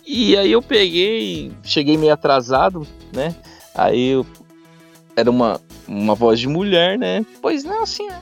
E 0.08 0.38
aí 0.38 0.50
eu 0.50 0.62
peguei, 0.62 1.52
cheguei 1.62 1.98
meio 1.98 2.14
atrasado, 2.14 2.88
né? 3.12 3.36
Aí 3.74 4.12
eu, 4.12 4.26
era 5.14 5.30
uma, 5.30 5.60
uma 5.86 6.16
voz 6.16 6.40
de 6.40 6.48
mulher, 6.48 6.98
né? 6.98 7.26
Pois 7.42 7.66
não, 7.66 7.86
senhor. 7.86 8.22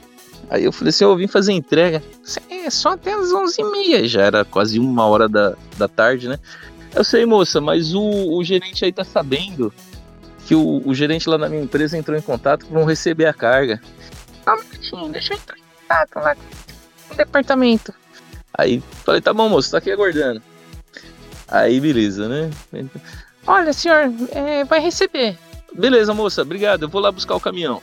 Aí 0.50 0.64
eu 0.64 0.72
falei 0.72 0.90
assim, 0.90 1.04
eu 1.04 1.16
vim 1.16 1.28
fazer 1.28 1.54
entrega. 1.54 2.02
É 2.50 2.70
só 2.72 2.94
até 2.94 3.14
as 3.14 3.28
11h30, 3.30 4.06
já 4.06 4.24
era 4.24 4.44
quase 4.44 4.80
uma 4.80 5.06
hora 5.06 5.30
da, 5.30 5.56
da 5.78 5.88
tarde, 5.88 6.28
né? 6.28 6.40
Eu 6.96 7.04
sei, 7.04 7.28
moça, 7.28 7.62
mas 7.62 7.94
o, 7.94 8.02
o 8.02 8.44
gerente 8.44 8.86
aí 8.86 8.92
tá 8.92 9.04
sabendo 9.04 9.72
que 10.46 10.56
o, 10.56 10.82
o 10.86 10.94
gerente 10.94 11.30
lá 11.30 11.38
na 11.38 11.50
minha 11.50 11.64
empresa 11.64 11.98
entrou 11.98 12.18
em 12.18 12.22
contato 12.22 12.66
que 12.66 12.74
vão 12.74 12.86
receber 12.86 13.26
a 13.26 13.34
carga. 13.34 13.82
Ah, 14.46 14.56
um 14.56 14.64
minutinho, 14.64 15.10
deixa 15.10 15.34
eu 15.34 15.38
entrar 15.38 15.58
em 15.58 15.62
contato 15.82 16.16
lá 16.16 16.36
com 16.36 17.14
o 17.14 17.18
departamento. 17.18 17.94
Aí 18.54 18.84
falei, 19.04 19.22
tá 19.22 19.34
bom, 19.34 19.50
moço, 19.50 19.72
tô 19.72 19.78
aqui 19.78 19.92
aguardando. 19.92 20.42
Aí, 21.48 21.80
beleza, 21.80 22.28
né? 22.28 22.50
Olha, 23.46 23.74
senhor, 23.74 24.12
é, 24.32 24.64
vai 24.64 24.80
receber. 24.80 25.38
Beleza, 25.74 26.14
moça, 26.14 26.42
obrigado, 26.42 26.84
eu 26.84 26.90
vou 26.90 27.02
lá 27.02 27.12
buscar 27.12 27.36
o 27.36 27.40
caminhão. 27.40 27.82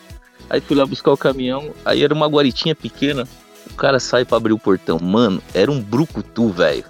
Aí 0.48 0.60
fui 0.60 0.76
lá 0.76 0.84
buscar 0.84 1.12
o 1.12 1.16
caminhão, 1.16 1.72
aí 1.84 2.02
era 2.02 2.12
uma 2.12 2.26
guaritinha 2.28 2.74
pequena. 2.74 3.26
O 3.70 3.74
cara 3.74 4.00
sai 4.00 4.24
pra 4.24 4.36
abrir 4.36 4.52
o 4.52 4.58
portão. 4.58 4.98
Mano, 4.98 5.42
era 5.54 5.70
um 5.70 5.80
brucutu, 5.80 6.48
velho. 6.50 6.84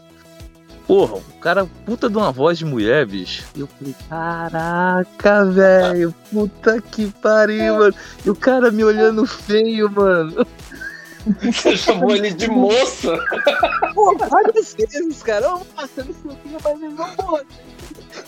Porra, 0.90 1.18
o 1.18 1.38
cara, 1.40 1.68
puta 1.86 2.10
de 2.10 2.16
uma 2.16 2.32
voz 2.32 2.58
de 2.58 2.64
mulher, 2.64 3.06
bicho. 3.06 3.44
E 3.54 3.60
eu 3.60 3.68
falei, 3.68 3.94
caraca, 4.08 5.46
velho, 5.46 6.12
puta 6.32 6.82
que 6.82 7.06
pariu, 7.22 7.76
mano. 7.76 7.94
E 8.26 8.28
o 8.28 8.34
cara 8.34 8.72
me 8.72 8.82
olhando 8.82 9.24
feio, 9.24 9.88
mano. 9.88 10.44
Você 11.42 11.76
chamou 11.76 12.10
ele 12.16 12.32
de 12.32 12.48
moça. 12.50 13.12
Pô, 13.94 14.18
várias 14.18 14.74
vezes, 14.74 15.22
cara. 15.22 15.54
Ô, 15.54 15.60
nossa, 15.76 16.02
não 16.02 16.12
sei 16.12 16.12
o 16.24 16.34
que, 16.34 16.48
mas 16.64 16.94
vão 16.96 17.08
morrer. 17.24 17.46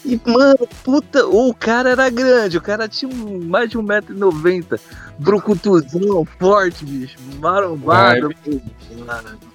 E, 0.04 0.20
mano, 0.24 0.68
puta, 0.84 1.26
o 1.26 1.52
cara 1.52 1.90
era 1.90 2.08
grande, 2.10 2.58
o 2.58 2.62
cara 2.62 2.86
tinha 2.86 3.12
um- 3.12 3.44
mais 3.44 3.70
de 3.70 3.76
1,90m. 3.76 4.78
Brucutuzão, 5.18 6.24
forte, 6.38 6.84
bicho. 6.84 7.16
Marombado. 7.40 8.32
Mano. 9.04 9.51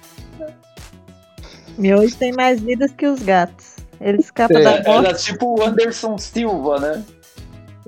Miojo 1.78 2.16
tem 2.16 2.32
mais 2.32 2.60
vidas 2.60 2.90
que 2.92 3.06
os 3.06 3.22
gatos. 3.22 3.76
Ele 4.00 4.18
escapa 4.18 4.54
É, 4.58 4.62
da 4.62 4.70
Era 4.76 5.02
morte. 5.02 5.24
tipo 5.24 5.58
o 5.58 5.62
Anderson 5.64 6.18
Silva, 6.18 6.78
né? 6.80 7.04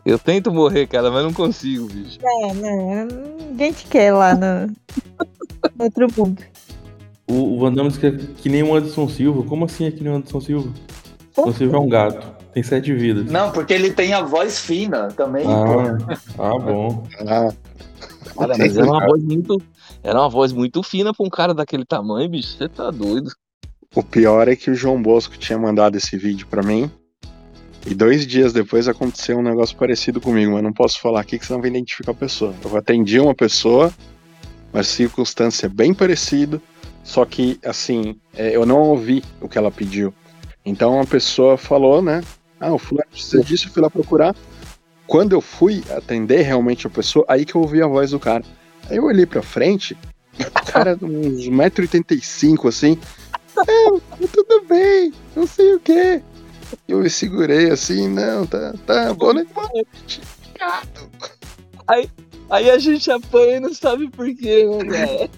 Eu 0.04 0.18
tento 0.18 0.50
morrer, 0.50 0.86
cara, 0.86 1.10
mas 1.10 1.22
não 1.22 1.32
consigo, 1.32 1.86
bicho. 1.86 2.18
Não, 2.22 2.54
não, 2.54 3.06
ninguém 3.50 3.72
te 3.72 3.84
quer 3.86 4.12
lá 4.12 4.34
no, 4.34 4.66
no 4.66 5.84
outro 5.84 6.06
mundo. 6.16 6.42
O, 7.28 7.54
o 7.56 7.60
Van 7.60 7.72
Damme 7.72 7.88
disse 7.90 8.00
que 8.00 8.06
é 8.06 8.10
que 8.12 8.48
nem 8.48 8.62
o 8.62 8.74
Anderson 8.74 9.08
Silva. 9.08 9.42
Como 9.44 9.66
assim 9.66 9.84
é 9.86 9.90
que 9.90 10.02
nem 10.02 10.12
o 10.12 10.16
Anderson 10.16 10.40
Silva? 10.40 10.72
Anderson 11.38 11.58
Silva 11.58 11.76
é 11.76 11.80
um 11.80 11.88
gato. 11.88 12.26
Tem 12.52 12.62
sete 12.62 12.92
vidas. 12.94 13.26
Não, 13.30 13.52
porque 13.52 13.72
ele 13.72 13.92
tem 13.92 14.12
a 14.14 14.22
voz 14.22 14.58
fina 14.58 15.08
também. 15.08 15.44
pô. 15.44 15.50
Ah, 15.50 16.48
ah, 16.54 16.58
bom. 16.58 17.04
Ah, 17.28 17.52
Cara, 18.36 18.56
mas 18.58 18.76
era 18.76 18.86
uma 18.86 19.06
voz 19.06 19.22
muito. 19.22 19.62
Era 20.02 20.18
uma 20.18 20.28
voz 20.28 20.52
muito 20.52 20.82
fina 20.82 21.12
pra 21.14 21.24
um 21.26 21.30
cara 21.30 21.52
daquele 21.54 21.84
tamanho, 21.84 22.28
bicho. 22.28 22.56
Você 22.56 22.68
tá 22.68 22.90
doido. 22.90 23.30
O 23.94 24.02
pior 24.02 24.48
é 24.48 24.54
que 24.54 24.70
o 24.70 24.74
João 24.74 25.02
Bosco 25.02 25.36
tinha 25.36 25.58
mandado 25.58 25.96
esse 25.96 26.16
vídeo 26.16 26.46
pra 26.46 26.62
mim. 26.62 26.90
E 27.86 27.94
dois 27.94 28.26
dias 28.26 28.52
depois 28.52 28.86
aconteceu 28.86 29.38
um 29.38 29.42
negócio 29.42 29.76
parecido 29.76 30.20
comigo, 30.20 30.52
mas 30.52 30.62
não 30.62 30.72
posso 30.72 31.00
falar 31.00 31.20
aqui 31.20 31.38
que 31.38 31.46
senão 31.46 31.60
vai 31.60 31.70
identificar 31.70 32.12
a 32.12 32.14
pessoa. 32.14 32.54
Eu 32.62 32.76
atendi 32.76 33.18
uma 33.18 33.34
pessoa, 33.34 33.92
uma 34.72 34.82
circunstância 34.82 35.68
bem 35.68 35.94
parecida, 35.94 36.60
só 37.02 37.24
que, 37.24 37.58
assim, 37.64 38.16
é, 38.36 38.54
eu 38.54 38.66
não 38.66 38.80
ouvi 38.80 39.24
o 39.40 39.48
que 39.48 39.58
ela 39.58 39.70
pediu. 39.70 40.14
Então 40.64 41.00
a 41.00 41.06
pessoa 41.06 41.56
falou, 41.56 42.02
né? 42.02 42.22
Ah, 42.60 42.72
o 42.72 42.78
fulano 42.78 43.08
precisa 43.10 43.42
disso, 43.42 43.68
eu 43.68 43.72
fui 43.72 43.82
lá 43.82 43.90
procurar. 43.90 44.36
Quando 45.06 45.32
eu 45.32 45.40
fui 45.40 45.82
atender 45.96 46.42
realmente 46.42 46.86
a 46.86 46.90
pessoa, 46.90 47.24
aí 47.26 47.44
que 47.44 47.54
eu 47.54 47.62
ouvi 47.62 47.82
a 47.82 47.86
voz 47.86 48.10
do 48.10 48.20
cara. 48.20 48.44
Aí 48.88 48.98
eu 48.98 49.04
olhei 49.04 49.26
pra 49.26 49.42
frente, 49.42 49.96
o 50.38 50.72
cara 50.72 50.96
uns 51.02 51.48
1,85m 51.48 52.68
assim. 52.68 52.98
É, 53.68 54.26
tudo 54.26 54.64
bem, 54.68 55.12
não 55.34 55.46
sei 55.46 55.74
o 55.74 55.80
quê. 55.80 56.22
Eu 56.86 56.98
me 56.98 57.10
segurei 57.10 57.70
assim, 57.70 58.08
não, 58.08 58.46
tá, 58.46 58.74
tá, 58.86 59.12
boa 59.14 59.34
noite, 59.34 59.50
noite. 59.54 60.20
Aí, 61.86 62.08
aí 62.48 62.70
a 62.70 62.78
gente 62.78 63.10
apanha 63.10 63.56
e 63.56 63.60
não 63.60 63.74
sabe 63.74 64.08
por 64.08 64.32
quê, 64.34 64.64
né, 64.84 65.28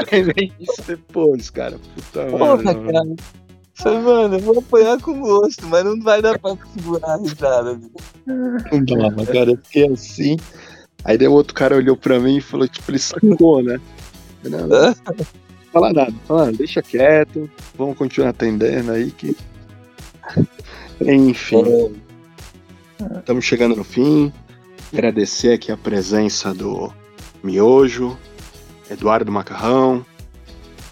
cara? 0.00 0.32
isso 0.60 0.82
depois, 0.86 1.50
cara. 1.50 1.78
Puta 1.94 2.26
Porra, 2.26 2.56
merda, 2.56 2.92
cara. 2.92 3.16
Falei, 3.74 3.98
mano, 3.98 4.36
eu 4.36 4.40
vou 4.40 4.58
apanhar 4.58 5.00
com 5.00 5.20
gosto, 5.20 5.66
mas 5.66 5.84
não 5.84 6.00
vai 6.00 6.22
dar 6.22 6.38
pra 6.38 6.56
segurar 6.74 7.14
a 7.14 7.16
risada. 7.18 7.78
Não 8.26 8.84
dava, 8.84 9.26
cara. 9.26 9.50
Eu 9.50 9.58
fiquei 9.64 9.92
assim. 9.92 10.36
Aí 11.04 11.18
daí 11.18 11.28
o 11.28 11.32
outro 11.32 11.54
cara 11.54 11.76
olhou 11.76 11.96
pra 11.96 12.18
mim 12.18 12.38
e 12.38 12.40
falou, 12.40 12.66
tipo, 12.66 12.90
ele 12.90 12.98
sacou, 12.98 13.62
né? 13.62 13.78
Não, 14.44 14.66
não 14.66 14.94
fala 15.76 15.92
nada, 15.92 16.14
fala, 16.26 16.52
deixa 16.52 16.82
quieto, 16.82 17.50
vamos 17.76 17.96
continuar 17.96 18.30
atendendo 18.30 18.92
aí 18.92 19.10
que. 19.10 19.36
Enfim. 21.00 21.94
Estamos 23.18 23.44
chegando 23.44 23.76
no 23.76 23.84
fim. 23.84 24.32
Agradecer 24.92 25.52
aqui 25.52 25.70
a 25.70 25.76
presença 25.76 26.54
do 26.54 26.90
Miojo, 27.42 28.16
Eduardo 28.90 29.30
Macarrão, 29.30 30.04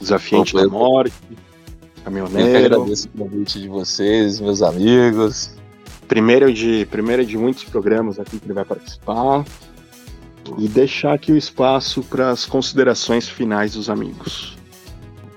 Desafiante 0.01 0.55
da 0.55 0.69
Morte, 0.69 1.15
Caminhoneiro. 2.05 2.51
Eu 2.51 2.67
agradeço 2.67 3.09
o 3.09 3.19
convite 3.19 3.61
de 3.61 3.69
vocês, 3.69 4.41
meus 4.41 4.61
amigos. 4.61 5.55
Primeiro 6.07 6.53
de, 6.53 6.87
primeiro 6.91 7.25
de 7.25 7.39
muitos 7.39 7.65
programas 7.65 8.19
aqui 8.19 8.39
que 8.39 8.45
ele 8.45 8.53
vai 8.53 8.65
participar. 8.65 9.45
E 10.59 10.69
deixar 10.69 11.15
aqui 11.15 11.33
o 11.33 11.37
espaço 11.39 12.03
para 12.03 12.31
as 12.31 12.45
considerações 12.45 13.27
finais 13.27 13.73
dos 13.73 13.89
amigos. 13.89 14.55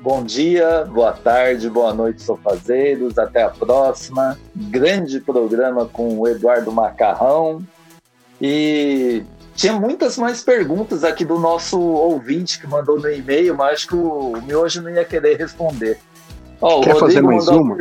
Bom 0.08 0.24
dia, 0.24 0.86
boa 0.86 1.12
tarde, 1.12 1.70
boa 1.70 1.93
noite, 1.93 2.22
sofazeiros. 2.22 3.18
Até 3.18 3.43
a 3.43 3.49
próxima. 3.49 4.39
Grande 4.55 5.20
programa 5.20 5.86
com 5.86 6.18
o 6.18 6.26
Eduardo 6.26 6.72
Macarrão. 6.72 7.62
E 8.41 9.22
tinha 9.53 9.74
muitas 9.74 10.18
mais 10.18 10.41
perguntas 10.41 11.03
aqui 11.03 11.26
do 11.26 11.38
nosso 11.38 11.78
ouvinte 11.78 12.58
que 12.58 12.66
mandou 12.66 12.97
no 12.97 13.12
e-mail, 13.12 13.53
mas 13.53 13.74
acho 13.74 13.88
que 13.89 13.95
o 13.97 14.41
Miojo 14.45 14.82
não 14.82 14.91
ia 14.91 15.03
querer 15.03 15.36
responder. 15.36 15.99
Oh, 16.62 16.80
Quer 16.80 16.95
fazer 16.95 17.22
mais 17.22 17.45
uma? 17.49 17.76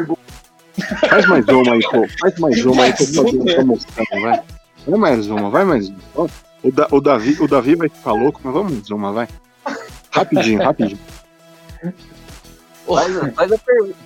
Faz 1.09 1.29
mais 1.29 1.47
uma 1.47 1.75
aí, 1.75 1.81
pô. 1.81 2.09
Faz 2.19 2.39
mais 2.41 2.67
uma 2.67 2.85
aí 2.87 2.95
uma 3.13 3.55
promoção, 3.55 4.05
vai. 4.21 4.43
Vai 4.85 4.99
mais 4.99 5.27
uma, 5.29 5.49
vai 5.49 5.65
mais 5.65 5.89
uma. 5.89 6.29
O, 6.61 6.73
da, 6.73 6.89
o, 6.91 7.01
Davi, 7.01 7.37
o 7.41 7.47
Davi 7.47 7.77
vai 7.77 7.89
ficar 7.89 8.15
louco, 8.15 8.41
mas 8.43 8.53
vamos 8.53 8.73
mais 8.73 8.91
uma, 8.91 9.13
vai. 9.13 9.29
Rapidinho, 10.11 10.65
rapidinho. 10.65 10.99
Faz, 12.87 13.53
a 13.53 13.59
pergunta. 13.59 13.97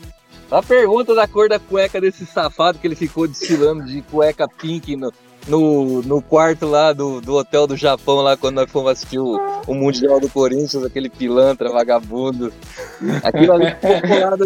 A 0.51 0.63
pergunta 0.63 1.15
da 1.15 1.29
cor 1.29 1.49
da 1.49 1.61
cueca 1.61 2.01
desse 2.01 2.27
safado 2.27 2.79
que 2.79 2.87
ele 2.87 2.97
ficou 2.97 3.29
desfilando 3.29 3.85
de 3.85 4.03
cueca 4.03 4.49
pink 4.49 4.97
no, 4.97 5.13
no, 5.47 6.03
no 6.03 6.21
quarto 6.21 6.67
lá 6.67 6.93
do, 6.93 7.21
do 7.21 7.35
hotel 7.35 7.67
do 7.67 7.77
Japão, 7.77 8.17
lá 8.17 8.37
quando 8.37 8.57
nós 8.57 8.71
fomos 8.71 8.91
assistir 8.91 9.19
o, 9.19 9.39
o 9.67 9.75
Mundial 9.75 10.19
do 10.19 10.29
Corinthians, 10.29 10.85
aquele 10.85 11.09
pilantra, 11.09 11.71
vagabundo. 11.71 12.53
Aquilo, 13.23 13.55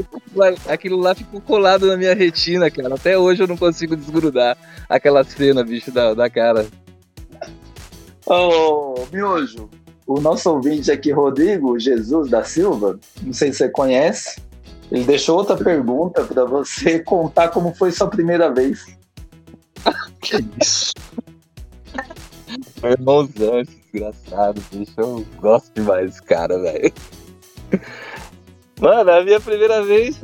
ficou 0.03 0.21
colado, 0.31 0.61
aquilo 0.69 0.97
lá 0.99 1.15
ficou 1.15 1.41
colado 1.41 1.87
na 1.87 1.97
minha 1.97 2.15
retina, 2.15 2.71
cara. 2.71 2.95
Até 2.95 3.19
hoje 3.19 3.43
eu 3.43 3.47
não 3.47 3.57
consigo 3.57 3.97
desgrudar 3.97 4.59
aquela 4.89 5.25
cena, 5.25 5.65
bicho, 5.65 5.91
da, 5.91 6.13
da 6.13 6.29
cara. 6.29 6.67
Ô, 8.27 8.95
oh, 8.99 9.07
Miojo, 9.13 9.71
o 10.07 10.21
nosso 10.21 10.51
ouvinte 10.51 10.91
aqui, 10.91 11.11
Rodrigo 11.11 11.79
Jesus 11.79 12.31
da 12.31 12.45
Silva, 12.45 12.99
não 13.23 13.33
sei 13.33 13.53
se 13.53 13.59
você 13.59 13.69
conhece, 13.69 14.43
ele 14.91 15.05
deixou 15.05 15.39
outra 15.39 15.57
pergunta 15.57 16.25
para 16.25 16.45
você 16.45 16.99
contar 17.05 17.49
como 17.49 17.75
foi 17.75 17.91
sua 17.91 18.09
primeira 18.09 18.53
vez. 18.53 18.85
Que 20.21 20.45
isso? 20.61 20.93
Meu 22.83 22.93
irmãozão, 22.93 23.61
esse 23.61 23.77
desgraçado, 23.93 24.63
bicho. 24.71 24.93
Eu 24.97 25.25
gosto 25.41 25.73
demais 25.75 26.11
desse 26.11 26.23
cara, 26.23 26.59
velho. 26.61 26.93
Mano, 28.81 29.11
a 29.11 29.25
minha 29.25 29.41
primeira 29.41 29.83
vez, 29.83 30.21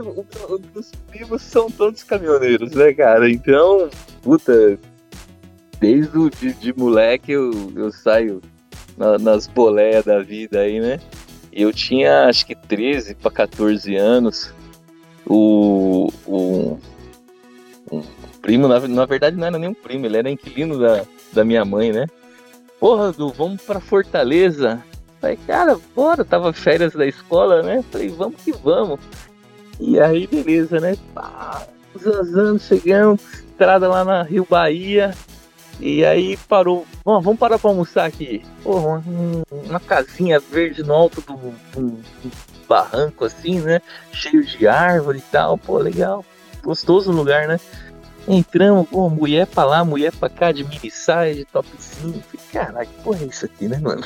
os 0.74 0.90
primos 1.08 1.42
são 1.42 1.70
todos 1.70 2.02
caminhoneiros, 2.02 2.72
né, 2.72 2.92
cara? 2.92 3.30
Então, 3.30 3.88
puta, 4.22 4.78
desde 5.80 6.18
o 6.18 6.28
de, 6.28 6.52
de 6.54 6.72
moleque 6.72 7.32
eu, 7.32 7.72
eu 7.74 7.92
saio 7.92 8.40
na, 9.00 9.18
nas 9.18 9.46
boleias 9.46 10.04
da 10.04 10.20
vida 10.20 10.60
aí, 10.60 10.78
né? 10.78 11.00
Eu 11.50 11.72
tinha 11.72 12.26
acho 12.26 12.46
que 12.46 12.54
13 12.54 13.14
para 13.14 13.30
14 13.30 13.96
anos. 13.96 14.52
O, 15.26 16.12
o, 16.26 16.78
um 17.90 18.02
primo, 18.42 18.68
na, 18.68 18.78
na 18.86 19.06
verdade 19.06 19.36
não 19.36 19.46
era 19.46 19.58
nem 19.58 19.70
um 19.70 19.74
primo, 19.74 20.04
ele 20.04 20.18
era 20.18 20.30
inquilino 20.30 20.78
da, 20.78 21.04
da 21.32 21.44
minha 21.44 21.64
mãe, 21.64 21.92
né? 21.92 22.06
Porra, 22.78 23.12
Du, 23.12 23.30
vamos 23.30 23.62
pra 23.62 23.80
Fortaleza. 23.80 24.82
Falei, 25.20 25.38
cara, 25.46 25.78
bora, 25.94 26.24
tava 26.24 26.52
férias 26.52 26.92
da 26.92 27.06
escola, 27.06 27.62
né? 27.62 27.82
Falei, 27.90 28.08
vamos 28.08 28.42
que 28.42 28.52
vamos. 28.52 29.00
E 29.78 29.98
aí, 29.98 30.26
beleza, 30.26 30.78
né? 30.78 30.96
Pá, 31.14 31.66
anos 32.04 32.62
chegamos, 32.62 33.20
estrada 33.50 33.88
lá 33.88 34.04
na 34.04 34.22
Rio 34.22 34.46
Bahia. 34.48 35.14
E 35.80 36.04
aí 36.04 36.36
parou, 36.36 36.86
vamos 37.04 37.38
parar 37.38 37.58
pra 37.58 37.70
almoçar 37.70 38.04
aqui. 38.04 38.44
Porra, 38.62 39.02
uma, 39.50 39.80
casinha 39.80 40.38
verde 40.38 40.82
no 40.82 40.92
alto 40.92 41.22
do, 41.22 41.36
do, 41.72 41.90
do, 42.22 42.30
barranco, 42.68 43.24
assim, 43.24 43.60
né? 43.60 43.80
Cheio 44.12 44.44
de 44.44 44.68
árvore 44.68 45.18
e 45.18 45.22
tal. 45.22 45.56
Pô, 45.56 45.78
legal. 45.78 46.24
Gostoso 46.62 47.10
lugar, 47.10 47.48
né? 47.48 47.58
Entramos, 48.28 48.88
pô, 48.88 49.08
mulher 49.08 49.46
pra 49.46 49.64
lá, 49.64 49.84
mulher 49.84 50.12
pra 50.12 50.28
cá, 50.28 50.52
de 50.52 50.62
mini 50.64 50.90
saia, 50.90 51.34
de 51.34 51.46
topzinho. 51.46 52.22
Caraca, 52.52 52.84
que 52.84 53.02
porra 53.02 53.22
é 53.22 53.26
isso 53.26 53.46
aqui, 53.46 53.66
né, 53.66 53.78
mano? 53.78 54.04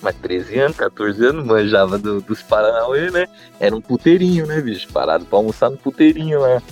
Mas 0.00 0.16
13 0.16 0.58
anos, 0.60 0.76
14 0.76 1.26
anos, 1.26 1.44
manjava 1.44 1.98
do, 1.98 2.20
dos 2.20 2.42
Paranauê, 2.42 3.10
né? 3.10 3.26
Era 3.60 3.76
um 3.76 3.80
puteirinho, 3.80 4.46
né, 4.46 4.60
bicho? 4.60 4.88
Parado 4.92 5.24
pra 5.26 5.38
almoçar 5.38 5.70
no 5.70 5.76
puteirinho 5.76 6.40
lá. 6.40 6.62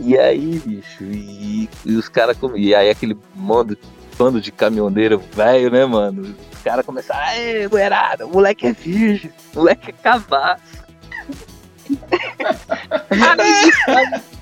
E 0.00 0.18
aí, 0.18 0.60
bicho, 0.64 1.04
e, 1.04 1.68
e 1.84 1.94
os 1.94 2.08
caras. 2.08 2.36
E 2.56 2.74
aí 2.74 2.88
aquele 2.88 3.16
mando, 3.34 3.76
bando 4.18 4.40
de 4.40 4.50
caminhoneiro 4.50 5.22
velho, 5.32 5.70
né, 5.70 5.84
mano? 5.84 6.34
Os 6.52 6.62
caras 6.62 6.86
começaram, 6.86 7.20
aê, 7.20 7.68
moerada, 7.68 8.26
o 8.26 8.30
moleque 8.30 8.66
é 8.66 8.72
virgem, 8.72 9.30
o 9.54 9.58
moleque 9.58 9.90
é 9.90 9.92
cavaço. 9.92 10.80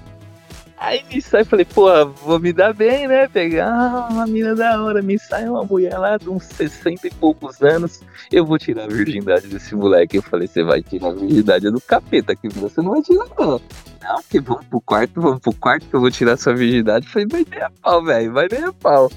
Aí 0.80 1.04
me 1.12 1.20
sai, 1.20 1.44
falei, 1.44 1.64
pô, 1.64 1.88
vou 2.06 2.38
me 2.38 2.52
dar 2.52 2.72
bem, 2.72 3.08
né? 3.08 3.26
Pegar 3.26 4.08
uma 4.10 4.26
mina 4.26 4.54
da 4.54 4.80
hora, 4.82 5.02
me 5.02 5.18
sai 5.18 5.48
uma 5.48 5.64
mulher 5.64 5.98
lá 5.98 6.16
de 6.16 6.30
uns 6.30 6.44
60 6.44 7.08
e 7.08 7.10
poucos 7.10 7.60
anos, 7.62 8.00
eu 8.30 8.46
vou 8.46 8.58
tirar 8.58 8.84
a 8.84 8.86
virgindade 8.86 9.48
desse 9.48 9.74
moleque. 9.74 10.18
Eu 10.18 10.22
falei, 10.22 10.46
você 10.46 10.62
vai 10.62 10.80
tirar 10.80 11.08
a 11.08 11.14
virgindade 11.14 11.70
do 11.70 11.80
capeta, 11.80 12.36
que 12.36 12.48
você 12.48 12.80
não 12.80 12.92
vai 12.92 13.02
tirar, 13.02 13.26
não. 13.36 13.60
Não, 14.00 14.16
porque 14.22 14.40
vamos 14.40 14.66
pro 14.66 14.80
quarto, 14.80 15.20
vamos 15.20 15.40
pro 15.40 15.52
quarto 15.52 15.86
que 15.86 15.94
eu 15.94 16.00
vou 16.00 16.10
tirar 16.12 16.36
sua 16.36 16.54
virgindade. 16.54 17.06
Eu 17.06 17.12
falei, 17.12 17.28
vai 17.28 17.46
nem 17.50 17.60
a 17.60 17.70
pau, 17.70 18.04
velho, 18.04 18.32
vai 18.32 18.48
nem 18.50 18.64
a 18.64 18.72
pau. 18.72 19.10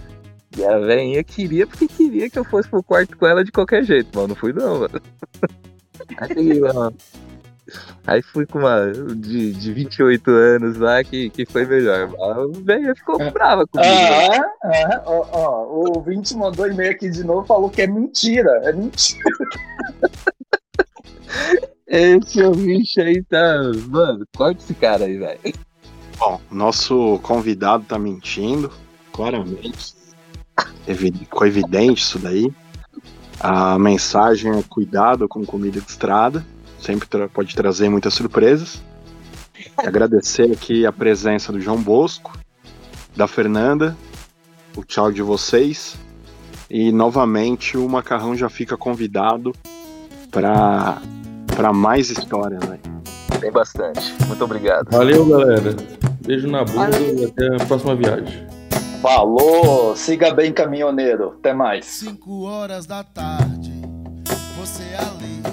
E 0.57 0.65
a 0.65 0.79
velhinha 0.79 1.23
queria 1.23 1.67
porque 1.67 1.87
queria 1.87 2.29
que 2.29 2.39
eu 2.39 2.43
fosse 2.43 2.67
pro 2.67 2.83
quarto 2.83 3.15
com 3.15 3.25
ela 3.25 3.43
de 3.43 3.51
qualquer 3.51 3.83
jeito, 3.83 4.09
mano. 4.15 4.29
Não 4.29 4.35
fui 4.35 4.51
não, 4.51 4.79
mano. 4.79 5.01
Aí 6.17 6.59
lá, 6.59 6.91
Aí 8.05 8.21
fui 8.21 8.45
com 8.45 8.59
uma 8.59 8.91
de, 8.91 9.53
de 9.53 9.73
28 9.73 10.31
anos 10.31 10.77
lá 10.77 11.01
que, 11.03 11.29
que 11.29 11.45
foi 11.45 11.65
melhor. 11.65 12.09
A 12.19 12.47
velha 12.63 12.95
ficou 12.95 13.21
é. 13.21 13.29
brava 13.29 13.67
comigo. 13.67 13.89
Ah, 13.89 14.41
ah, 14.63 15.03
ó, 15.05 15.27
ó, 15.31 15.63
o 15.65 15.97
ouvinte 15.97 16.35
mandou 16.35 16.67
e-mail 16.67 16.91
aqui 16.91 17.09
de 17.09 17.23
novo 17.23 17.45
falou 17.45 17.69
que 17.69 17.83
é 17.83 17.87
mentira. 17.87 18.49
É 18.63 18.73
mentira. 18.73 19.23
Esse 21.87 22.41
ouvinte 22.41 22.99
aí 23.01 23.21
tá. 23.23 23.61
Mano, 23.89 24.25
corta 24.35 24.61
esse 24.61 24.73
cara 24.73 25.05
aí, 25.05 25.17
velho. 25.17 25.39
Bom, 26.17 26.39
nosso 26.49 27.19
convidado 27.21 27.83
tá 27.83 27.99
mentindo, 27.99 28.71
claramente. 29.11 29.93
Ficou 30.85 31.45
evidente 31.45 32.01
isso 32.01 32.17
daí. 32.17 32.49
A 33.39 33.77
mensagem 33.77 34.57
é 34.57 34.63
cuidado 34.63 35.27
com 35.27 35.45
comida 35.45 35.81
de 35.81 35.89
estrada 35.89 36.45
sempre 36.81 37.07
tra 37.07 37.29
pode 37.29 37.55
trazer 37.55 37.89
muitas 37.89 38.13
surpresas. 38.13 38.81
Agradecer 39.77 40.51
aqui 40.51 40.85
a 40.85 40.91
presença 40.91 41.51
do 41.51 41.61
João 41.61 41.81
Bosco, 41.81 42.37
da 43.15 43.27
Fernanda, 43.27 43.95
o 44.75 44.83
tchau 44.83 45.11
de 45.11 45.21
vocês. 45.21 45.95
E 46.69 46.91
novamente 46.91 47.77
o 47.77 47.87
Macarrão 47.87 48.35
já 48.35 48.49
fica 48.49 48.77
convidado 48.77 49.53
para 50.31 51.73
mais 51.73 52.09
histórias. 52.09 52.63
Né? 52.63 52.79
Tem 53.39 53.51
bastante. 53.51 54.13
Muito 54.25 54.43
obrigado. 54.43 54.89
Valeu, 54.89 55.25
galera. 55.25 55.75
Beijo 56.25 56.47
na 56.47 56.63
bunda 56.63 56.97
e 56.97 57.25
até 57.25 57.55
a 57.61 57.65
próxima 57.65 57.95
viagem. 57.95 58.47
Falou! 59.01 59.95
Siga 59.95 60.33
bem, 60.33 60.53
caminhoneiro. 60.53 61.35
Até 61.39 61.53
mais. 61.53 61.85
Cinco 61.85 62.43
horas 62.43 62.85
da 62.85 63.03
tarde, 63.03 63.73
você 64.57 64.83
ali 64.95 65.50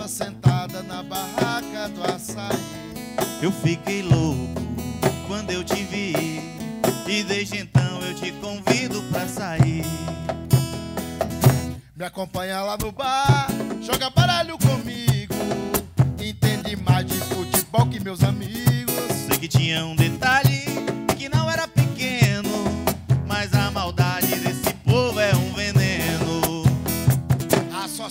estava 0.00 0.08
sentada 0.08 0.82
na 0.82 1.02
barraca 1.02 1.88
do 1.88 2.02
açaí. 2.04 2.56
Eu 3.42 3.52
fiquei 3.52 4.02
louco 4.02 4.60
quando 5.26 5.50
eu 5.50 5.64
te 5.64 5.82
vi 5.84 6.14
e 7.06 7.22
desde 7.22 7.58
então 7.58 8.02
eu 8.02 8.14
te 8.14 8.32
convido 8.32 9.02
pra 9.10 9.26
sair. 9.26 9.84
Me 11.94 12.04
acompanha 12.04 12.62
lá 12.62 12.78
no 12.78 12.92
bar, 12.92 13.48
joga 13.82 14.08
baralho 14.10 14.56
comigo. 14.58 15.34
Entende 16.18 16.76
mais 16.76 17.06
de 17.06 17.14
futebol 17.14 17.86
que 17.86 18.00
meus 18.00 18.22
amigos. 18.22 18.94
Sei 19.26 19.38
que 19.38 19.48
tinha 19.48 19.84
um 19.84 19.96
detalhe 19.96 20.64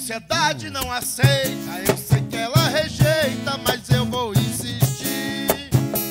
sociedade 0.10 0.72
não 0.72 0.92
aceita, 0.92 1.84
eu 1.88 1.96
sei 1.96 2.20
que 2.24 2.36
ela 2.36 2.68
rejeita, 2.70 3.60
mas 3.64 3.88
eu 3.92 4.04
vou 4.08 4.34
insistir. 4.34 5.70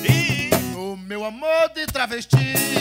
E 0.09 0.49
No 0.73 0.95
meu 0.95 1.25
amor 1.25 1.69
de 1.75 1.85
travesti. 1.85 2.78